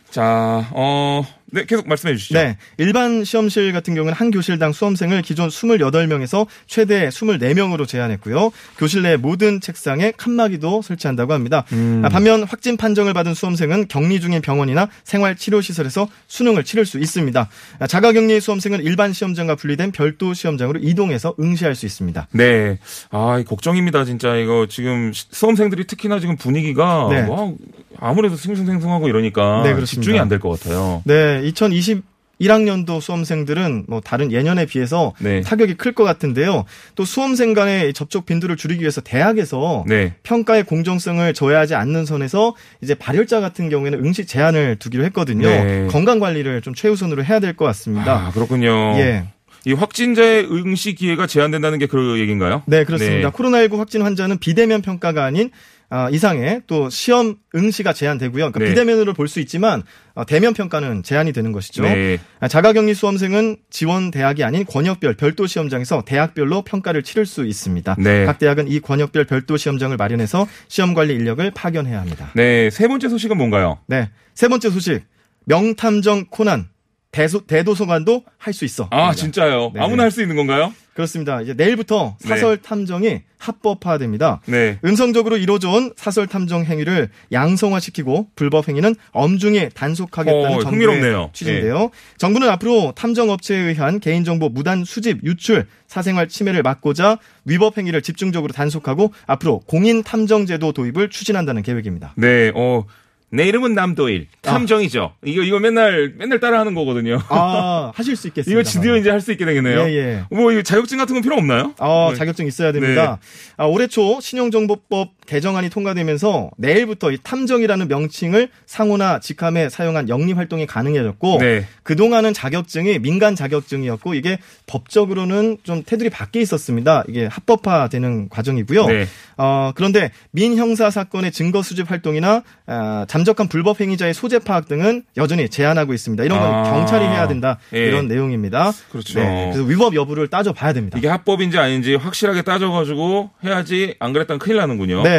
자, 0.09 0.67
어, 0.71 1.23
네, 1.51 1.65
계속 1.65 1.87
말씀해 1.87 2.15
주시죠. 2.15 2.35
네. 2.35 2.57
일반 2.77 3.23
시험실 3.23 3.73
같은 3.73 3.95
경우는 3.95 4.13
한 4.13 4.29
교실당 4.31 4.71
수험생을 4.71 5.21
기존 5.23 5.49
28명에서 5.49 6.45
최대 6.67 7.09
24명으로 7.09 7.87
제한했고요. 7.87 8.51
교실 8.77 9.01
내 9.01 9.17
모든 9.17 9.59
책상에 9.59 10.11
칸막이도 10.15 10.81
설치한다고 10.81 11.33
합니다. 11.33 11.63
음. 11.73 12.01
아, 12.05 12.09
반면 12.09 12.43
확진 12.43 12.77
판정을 12.77 13.13
받은 13.13 13.33
수험생은 13.33 13.87
격리 13.87 14.19
중인 14.19 14.41
병원이나 14.41 14.89
생활 15.03 15.35
치료 15.35 15.61
시설에서 15.61 16.07
수능을 16.27 16.63
치를 16.63 16.85
수 16.85 16.99
있습니다. 16.99 17.49
아, 17.79 17.87
자가 17.87 18.11
격리 18.13 18.39
수험생은 18.39 18.83
일반 18.83 19.13
시험장과 19.13 19.55
분리된 19.55 19.91
별도 19.91 20.33
시험장으로 20.33 20.79
이동해서 20.83 21.33
응시할 21.39 21.75
수 21.75 21.85
있습니다. 21.85 22.27
네. 22.31 22.77
아, 23.11 23.39
이 23.39 23.43
걱정입니다, 23.43 24.05
진짜. 24.05 24.35
이거 24.35 24.67
지금 24.69 25.11
시- 25.13 25.25
수험생들이 25.31 25.87
특히나 25.87 26.19
지금 26.19 26.37
분위기가 26.37 27.07
네. 27.09 27.21
와, 27.27 27.51
아무래도 27.99 28.35
싱숭생숭하고 28.35 29.07
이러니까 29.09 29.63
네. 29.63 29.85
집중이 29.85 30.19
안 30.19 30.29
될 30.29 30.39
것 30.39 30.59
같아요. 30.59 31.01
네, 31.05 31.38
2021학년도 31.41 33.01
수험생들은 33.01 33.85
뭐 33.87 34.01
다른 34.01 34.31
예년에 34.31 34.65
비해서 34.65 35.13
네. 35.19 35.41
타격이 35.41 35.75
클 35.75 35.93
것 35.93 36.03
같은데요. 36.03 36.65
또 36.95 37.03
수험생 37.05 37.53
간의 37.53 37.93
접촉 37.93 38.25
빈도를 38.25 38.55
줄이기 38.55 38.81
위해서 38.81 39.01
대학에서 39.01 39.83
네. 39.87 40.13
평가의 40.23 40.63
공정성을 40.63 41.33
저해하지 41.33 41.75
않는 41.75 42.05
선에서 42.05 42.55
이제 42.81 42.95
발열자 42.95 43.41
같은 43.41 43.69
경우에는 43.69 44.03
응시 44.05 44.25
제한을 44.25 44.77
두기로 44.77 45.03
했거든요. 45.05 45.47
네. 45.47 45.87
건강 45.89 46.19
관리를 46.19 46.61
좀 46.61 46.73
최우선으로 46.73 47.23
해야 47.25 47.39
될 47.39 47.53
것 47.55 47.65
같습니다. 47.65 48.27
아, 48.27 48.31
그렇군요. 48.31 48.69
예. 48.99 49.25
이 49.65 49.73
확진자의 49.73 50.45
응시 50.49 50.95
기회가 50.95 51.27
제한된다는 51.27 51.79
게 51.79 51.87
그 51.87 52.17
얘기인가요? 52.19 52.63
네, 52.65 52.85
그렇습니다. 52.85 53.29
네. 53.29 53.35
코로나19 53.35 53.77
확진 53.77 54.01
환자는 54.03 54.37
비대면 54.37 54.81
평가가 54.81 55.25
아닌 55.25 55.49
아, 55.91 56.07
이상의 56.11 56.61
또 56.67 56.89
시험 56.89 57.37
응시가 57.55 57.93
제한되고요. 57.93 58.51
그러니까 58.51 58.59
네. 58.59 58.65
비대면으로 58.69 59.13
볼 59.15 59.27
수 59.27 59.39
있지만 59.39 59.81
어, 60.13 60.25
대면 60.25 60.53
평가는 60.53 61.01
제한이 61.03 61.33
되는 61.33 61.51
것이죠. 61.51 61.81
네. 61.83 62.19
아, 62.39 62.47
자가격리 62.47 62.93
수험생은 62.93 63.57
지원 63.71 64.11
대학이 64.11 64.43
아닌 64.43 64.65
권역별 64.65 65.15
별도 65.15 65.47
시험장에서 65.47 66.03
대학별로 66.05 66.61
평가를 66.61 67.01
치를 67.03 67.25
수 67.25 67.45
있습니다. 67.45 67.95
네. 67.99 68.25
각 68.25 68.37
대학은 68.37 68.67
이 68.67 68.79
권역별 68.79 69.25
별도 69.25 69.57
시험장을 69.57 69.95
마련해서 69.97 70.47
시험 70.67 70.93
관리 70.93 71.15
인력을 71.15 71.49
파견해야 71.51 71.99
합니다. 71.99 72.31
네, 72.35 72.69
세 72.69 72.87
번째 72.87 73.09
소식은 73.09 73.35
뭔가요? 73.37 73.79
네. 73.87 74.09
세 74.35 74.47
번째 74.47 74.69
소식. 74.69 75.01
명탐정 75.45 76.25
코난 76.29 76.67
대소, 77.11 77.45
대도서관도 77.47 78.23
할 78.37 78.53
수 78.53 78.65
있어. 78.65 78.87
아, 78.91 79.13
진짜요? 79.15 79.71
네. 79.73 79.81
아무나 79.81 80.03
할 80.03 80.11
수 80.11 80.21
있는 80.21 80.35
건가요? 80.35 80.71
그렇습니다. 80.99 81.39
이제 81.41 81.53
내일부터 81.53 82.17
네. 82.21 82.27
사설 82.27 82.57
탐정이 82.57 83.21
합법화됩니다. 83.37 84.41
네. 84.47 84.79
음성적으로 84.83 85.37
이루어져온 85.37 85.93
사설 85.95 86.27
탐정 86.27 86.65
행위를 86.65 87.07
양성화시키고 87.31 88.27
불법 88.35 88.67
행위는 88.67 88.95
엄중히 89.11 89.69
단속하겠다는 89.73 90.57
어, 90.57 90.61
정부의. 90.61 91.29
취지인데요. 91.31 91.91
정부는 92.17 92.49
앞으로 92.49 92.91
탐정 92.97 93.29
업체에 93.29 93.57
의한 93.57 94.01
개인정보 94.01 94.49
무단 94.49 94.83
수집, 94.83 95.23
유출, 95.23 95.67
사생활 95.87 96.27
침해를 96.27 96.63
막고자 96.63 97.17
위법 97.45 97.77
행위를 97.77 98.01
집중적으로 98.01 98.51
단속하고 98.51 99.13
앞으로 99.25 99.59
공인 99.67 100.03
탐정 100.03 100.45
제도 100.45 100.73
도입을 100.73 101.09
추진한다는 101.09 101.63
계획입니다. 101.63 102.13
네, 102.17 102.51
어, 102.53 102.83
내 103.31 103.47
이름은 103.47 103.75
남도일. 103.75 104.27
탐정이죠. 104.41 105.13
이거, 105.23 105.43
이거 105.43 105.59
맨날, 105.59 106.13
맨날 106.17 106.39
따라하는 106.39 106.73
거거든요. 106.73 107.21
아, 107.29 107.91
하실 107.95 108.15
수 108.15 108.27
있겠습니다. 108.27 108.59
이거 108.59 108.67
드디어 108.69 108.97
이제 108.97 109.09
할 109.11 109.21
수 109.21 109.31
있게 109.31 109.45
되겠네요. 109.45 109.81
예, 109.81 109.93
예. 109.95 110.23
뭐, 110.31 110.51
이거 110.51 110.61
자격증 110.63 110.97
같은 110.97 111.13
건 111.13 111.21
필요 111.21 111.35
없나요? 111.35 111.73
어, 111.77 112.09
네. 112.11 112.17
자격증 112.17 112.47
있어야 112.47 112.71
됩니다. 112.71 113.19
아, 113.57 113.65
올해 113.65 113.85
초 113.87 114.19
신용정보법 114.21 115.09
개정안이 115.29 115.69
통과되면서 115.69 116.49
내일부터 116.57 117.11
이 117.11 117.19
탐정이라는 117.21 117.87
명칭을 117.87 118.49
상호나 118.65 119.19
직함에 119.19 119.69
사용한 119.69 120.09
영리 120.09 120.33
활동이 120.33 120.65
가능해졌고 120.65 121.37
네. 121.39 121.67
그동안은 121.83 122.33
자격증이 122.33 122.97
민간 122.97 123.35
자격증이었고 123.35 124.15
이게 124.15 124.39
법적으로는 124.65 125.59
좀 125.61 125.83
테두리 125.85 126.09
밖에 126.09 126.41
있었습니다. 126.41 127.03
이게 127.07 127.27
합법화되는 127.27 128.29
과정이고요. 128.29 128.87
네. 128.87 129.05
어, 129.37 129.71
그런데 129.75 130.11
민형사 130.31 130.89
사건의 130.89 131.31
증거 131.31 131.61
수집 131.61 131.91
활동이나 131.91 132.41
아, 132.65 133.05
잠적한 133.07 133.49
불법 133.49 133.81
행위자의 133.81 134.15
소재 134.15 134.39
파악 134.39 134.67
등은 134.67 135.03
여전히 135.15 135.47
제한하고 135.47 135.93
있습니다. 135.93 136.23
이런 136.23 136.39
건 136.39 136.53
아. 136.53 136.63
경찰이 136.63 137.05
해야 137.05 137.27
된다. 137.27 137.59
예. 137.75 137.85
이런 137.85 138.07
내용입니다. 138.07 138.71
그렇죠. 138.91 139.19
네, 139.19 139.51
그래서 139.51 139.67
위법 139.67 139.93
여부를 139.93 140.27
따져봐야 140.27 140.73
됩니다. 140.73 140.97
이게 140.97 141.07
합법인지 141.07 141.59
아닌지 141.59 141.93
확실하게 141.93 142.41
따져가지고 142.41 143.29
해야지 143.45 143.95
안 143.99 144.11
그랬다면 144.11 144.39
큰일 144.39 144.57
나는군요. 144.57 145.03
네. 145.03 145.18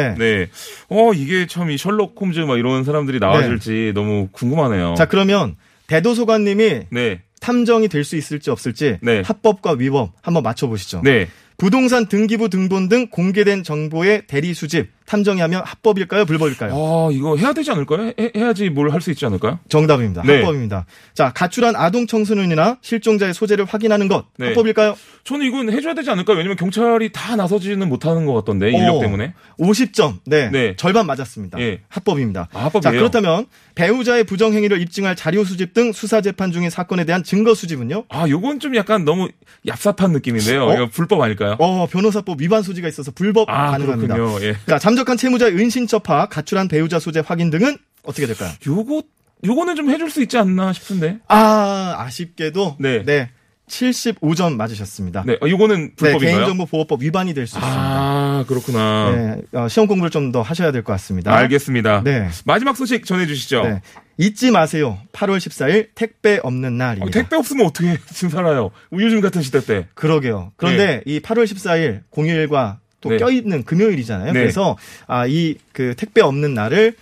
어, 0.89 1.11
이게 1.13 1.47
참 1.47 1.69
이 1.69 1.77
셜록 1.77 2.15
홈즈 2.19 2.39
막 2.41 2.57
이런 2.59 2.83
사람들이 2.83 3.19
나와줄지 3.19 3.91
너무 3.95 4.27
궁금하네요. 4.31 4.95
자, 4.97 5.07
그러면 5.07 5.55
대도서관님이 5.87 6.87
네. 6.89 7.21
탐정이 7.39 7.87
될 7.87 8.03
수 8.03 8.15
있을지 8.15 8.49
없을지 8.51 8.97
네. 9.01 9.21
합법과 9.25 9.73
위법 9.79 10.13
한번 10.21 10.43
맞춰보시죠. 10.43 11.01
네. 11.03 11.27
부동산 11.57 12.07
등기부 12.07 12.49
등본 12.49 12.89
등 12.89 13.07
공개된 13.09 13.63
정보의 13.63 14.23
대리 14.27 14.53
수집 14.53 14.89
탐정이 15.11 15.41
하면 15.41 15.61
합법일까요? 15.65 16.23
불법일까요? 16.23 16.71
아, 16.73 17.09
이거 17.11 17.35
해야 17.35 17.51
되지 17.51 17.69
않을까요? 17.71 18.13
해, 18.17 18.31
해야지 18.33 18.69
뭘 18.69 18.89
할 18.91 19.01
수 19.01 19.11
있지 19.11 19.25
않을까요? 19.25 19.59
정답입니다. 19.67 20.21
네. 20.25 20.37
합법입니다. 20.37 20.85
자, 21.13 21.33
가출한 21.33 21.75
아동 21.75 22.07
청소년이나 22.07 22.77
실종자의 22.81 23.33
소재를 23.33 23.65
확인하는 23.65 24.07
것 24.07 24.25
네. 24.37 24.47
합법일까요? 24.47 24.95
저는 25.25 25.45
이건 25.45 25.69
해줘야 25.71 25.93
되지 25.93 26.09
않을까요? 26.11 26.37
왜냐면 26.37 26.55
경찰이 26.55 27.11
다 27.11 27.35
나서지는 27.35 27.89
못하는 27.89 28.25
것 28.25 28.33
같던데, 28.35 28.69
인력 28.69 28.95
어, 28.95 28.99
때문에. 29.01 29.33
50점. 29.59 30.19
네. 30.25 30.49
네. 30.49 30.75
절반 30.77 31.05
맞았습니다. 31.07 31.59
예. 31.59 31.81
합법입니다. 31.89 32.47
아, 32.53 32.65
합법이에요? 32.65 32.81
자, 32.81 32.91
그렇다면 32.91 33.47
배우자의 33.75 34.23
부정 34.23 34.53
행위를 34.53 34.81
입증할 34.81 35.15
자료 35.17 35.43
수집 35.43 35.73
등 35.73 35.91
수사 35.91 36.21
재판 36.21 36.51
중인 36.53 36.69
사건에 36.69 37.03
대한 37.03 37.23
증거 37.23 37.53
수집은요? 37.53 38.05
아, 38.09 38.27
요건 38.29 38.59
좀 38.59 38.75
약간 38.75 39.03
너무 39.03 39.27
얍삽한 39.67 40.11
느낌인데요. 40.11 40.63
어? 40.65 40.85
불법 40.91 41.21
아닐까요? 41.21 41.55
어, 41.59 41.87
변호사법 41.87 42.41
위반 42.41 42.63
소지가 42.63 42.87
있어서 42.87 43.11
불법 43.11 43.49
아, 43.49 43.71
가능합니다. 43.71 44.15
그렇군요. 44.15 44.45
예. 44.45 44.55
자, 44.67 44.79
잠 44.79 44.95
적한 45.01 45.17
채무자의 45.17 45.53
은신 45.57 45.87
처파, 45.87 46.27
가출한 46.27 46.67
배우자 46.67 46.99
소재 46.99 47.23
확인 47.25 47.49
등은 47.49 47.77
어떻게 48.03 48.27
될까요? 48.27 48.51
요거, 48.67 49.01
요거는 49.45 49.75
좀 49.75 49.89
해줄 49.89 50.09
수 50.11 50.21
있지 50.21 50.37
않나 50.37 50.73
싶은데. 50.73 51.17
아, 51.27 51.95
아쉽게도 51.97 52.77
네. 52.79 53.03
네. 53.03 53.29
75점 53.67 54.57
맞으셨습니다. 54.57 55.23
네, 55.25 55.37
어, 55.41 55.47
요거는 55.47 55.81
네, 55.89 55.95
불법인가요? 55.95 56.35
개인정보보호법 56.35 57.01
위반이 57.01 57.33
될 57.33 57.47
수 57.47 57.57
있습니다. 57.57 57.71
아, 57.81 58.43
그렇구나. 58.45 59.11
네, 59.15 59.57
어, 59.57 59.67
시험 59.69 59.87
공부를 59.87 60.09
좀 60.11 60.31
더 60.31 60.41
하셔야 60.41 60.71
될 60.73 60.83
것 60.83 60.91
같습니다. 60.93 61.33
알겠습니다. 61.35 62.03
네. 62.03 62.27
마지막 62.45 62.75
소식 62.77 63.05
전해주시죠. 63.05 63.63
네. 63.63 63.81
잊지 64.17 64.51
마세요. 64.51 64.97
8월 65.13 65.37
14일 65.37 65.87
택배 65.95 66.39
없는 66.43 66.73
어, 66.73 66.77
날입니다. 66.77 67.17
택배 67.17 67.37
없으면 67.37 67.65
어떻게 67.65 67.97
지금 68.13 68.29
살아요? 68.29 68.71
요즘 68.93 69.21
같은 69.21 69.41
시대 69.41 69.61
때. 69.61 69.87
그러게요. 69.93 70.51
그런데 70.57 71.01
이 71.05 71.19
8월 71.21 71.45
14일 71.45 72.01
공휴일과 72.09 72.79
또 73.01 73.09
네. 73.09 73.17
껴있는 73.17 73.63
금요일이잖아요. 73.65 74.31
네. 74.33 74.39
그래서 74.39 74.77
아, 75.07 75.25
이 75.27 75.55
그 75.73 75.95
택배 75.97 76.21
없는 76.21 76.53
날을 76.53 76.95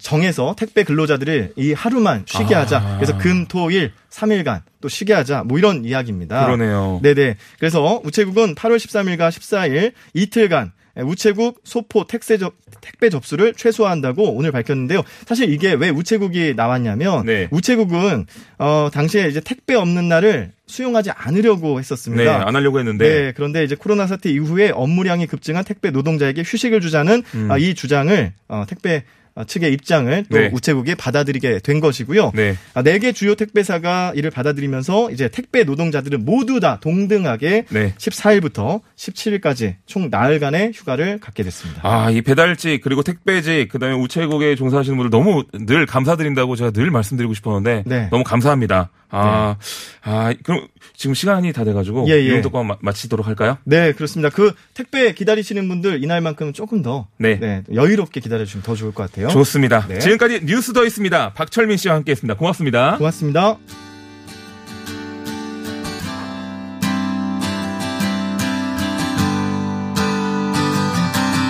정해서 0.00 0.54
택배 0.56 0.84
근로자들을 0.84 1.54
이 1.56 1.72
하루만 1.72 2.22
쉬게 2.26 2.54
아. 2.54 2.60
하자. 2.60 2.96
그래서 2.96 3.18
금, 3.18 3.46
토, 3.46 3.70
일 3.72 3.92
3일간 4.10 4.62
또 4.80 4.88
쉬게 4.88 5.12
하자. 5.12 5.42
뭐 5.44 5.58
이런 5.58 5.84
이야기입니다. 5.84 6.44
그러네요. 6.46 7.00
네네. 7.02 7.36
그래서 7.58 8.00
우체국은 8.04 8.54
8월 8.54 8.76
13일과 8.76 9.28
14일 9.30 9.92
이틀간 10.14 10.72
우체국 10.96 11.60
소포 11.64 12.06
택배, 12.06 12.38
접, 12.38 12.54
택배 12.80 13.10
접수를 13.10 13.54
최소화한다고 13.54 14.34
오늘 14.34 14.52
밝혔는데요. 14.52 15.02
사실 15.26 15.52
이게 15.52 15.72
왜 15.72 15.90
우체국이 15.90 16.54
나왔냐면 16.56 17.24
네. 17.26 17.48
우체국은 17.50 18.26
어 18.58 18.88
당시에 18.92 19.28
이제 19.28 19.40
택배 19.40 19.74
없는 19.74 20.08
날을 20.08 20.52
수용하지 20.66 21.10
않으려고 21.10 21.78
했었습니다. 21.78 22.22
네, 22.22 22.44
안 22.44 22.54
하려고 22.54 22.78
했는데. 22.78 23.08
네, 23.08 23.32
그런데 23.34 23.64
이제 23.64 23.74
코로나 23.74 24.06
사태 24.06 24.30
이후에 24.30 24.70
업무량이 24.70 25.26
급증한 25.26 25.64
택배 25.64 25.90
노동자에게 25.90 26.42
휴식을 26.46 26.80
주자는 26.80 27.22
음. 27.34 27.50
아, 27.50 27.58
이 27.58 27.74
주장을 27.74 28.32
어, 28.48 28.64
택배 28.68 28.96
어, 28.96 29.02
측의 29.46 29.72
입장을 29.72 30.24
또 30.30 30.38
네. 30.38 30.50
우체국이 30.52 30.94
받아들이게 30.94 31.60
된 31.60 31.80
것이고요. 31.80 32.32
네. 32.34 32.56
아, 32.74 32.82
4개 32.82 33.14
주요 33.14 33.34
택배사가 33.34 34.12
이를 34.14 34.30
받아들이면서 34.30 35.10
이제 35.10 35.28
택배 35.28 35.64
노동자들은 35.64 36.24
모두 36.24 36.60
다 36.60 36.78
동등하게 36.80 37.64
네. 37.70 37.94
14일부터 37.96 38.80
17일까지 38.96 39.76
총 39.86 40.08
나흘간의 40.10 40.72
휴가를 40.74 41.18
갖게 41.20 41.42
됐습니다. 41.42 41.80
아, 41.84 42.10
이 42.10 42.22
배달직, 42.22 42.80
그리고 42.82 43.02
택배직, 43.02 43.68
그 43.70 43.78
다음에 43.78 43.94
우체국에 43.96 44.54
종사하시는 44.56 44.96
분들 44.96 45.10
너무 45.10 45.44
늘 45.52 45.86
감사드린다고 45.86 46.56
제가 46.56 46.70
늘 46.70 46.90
말씀드리고 46.90 47.34
싶었는데. 47.34 47.84
네. 47.86 48.08
너무 48.10 48.24
감사합니다. 48.24 48.90
아, 49.12 49.56
아, 50.02 50.32
그럼 50.44 50.68
지금 50.96 51.14
시간이 51.14 51.52
다 51.52 51.64
돼가지고. 51.64 52.06
예, 52.08 52.12
예. 52.12 52.40
마- 52.40 52.76
마치도록 52.80 53.26
할까요? 53.26 53.58
네, 53.64 53.92
그렇습니다. 53.92 54.28
그 54.30 54.52
택배 54.74 55.12
기다리시는 55.12 55.66
분들 55.68 56.02
이날만큼은 56.04 56.52
조금 56.52 56.82
더 56.82 57.08
네. 57.18 57.62
여유롭게 57.74 58.20
기다려주시면 58.20 58.62
더 58.62 58.74
좋을 58.76 58.92
것 58.92 59.10
같아요. 59.22 59.28
좋습니다. 59.28 59.86
네. 59.88 59.98
지금까지 59.98 60.44
뉴스 60.44 60.72
더 60.72 60.84
있습니다. 60.84 61.32
박철민 61.34 61.76
씨와 61.76 61.94
함께 61.96 62.12
했습니다. 62.12 62.34
고맙습니다. 62.36 62.96
고맙습니다. 62.98 63.56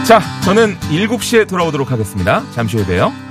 자, 0.07 0.21
저는 0.45 0.77
7시에 0.91 1.49
돌아오도록 1.49 1.93
하겠습니다. 1.93 2.43
잠시 2.53 2.77
후에 2.77 2.85
봬요. 2.85 3.30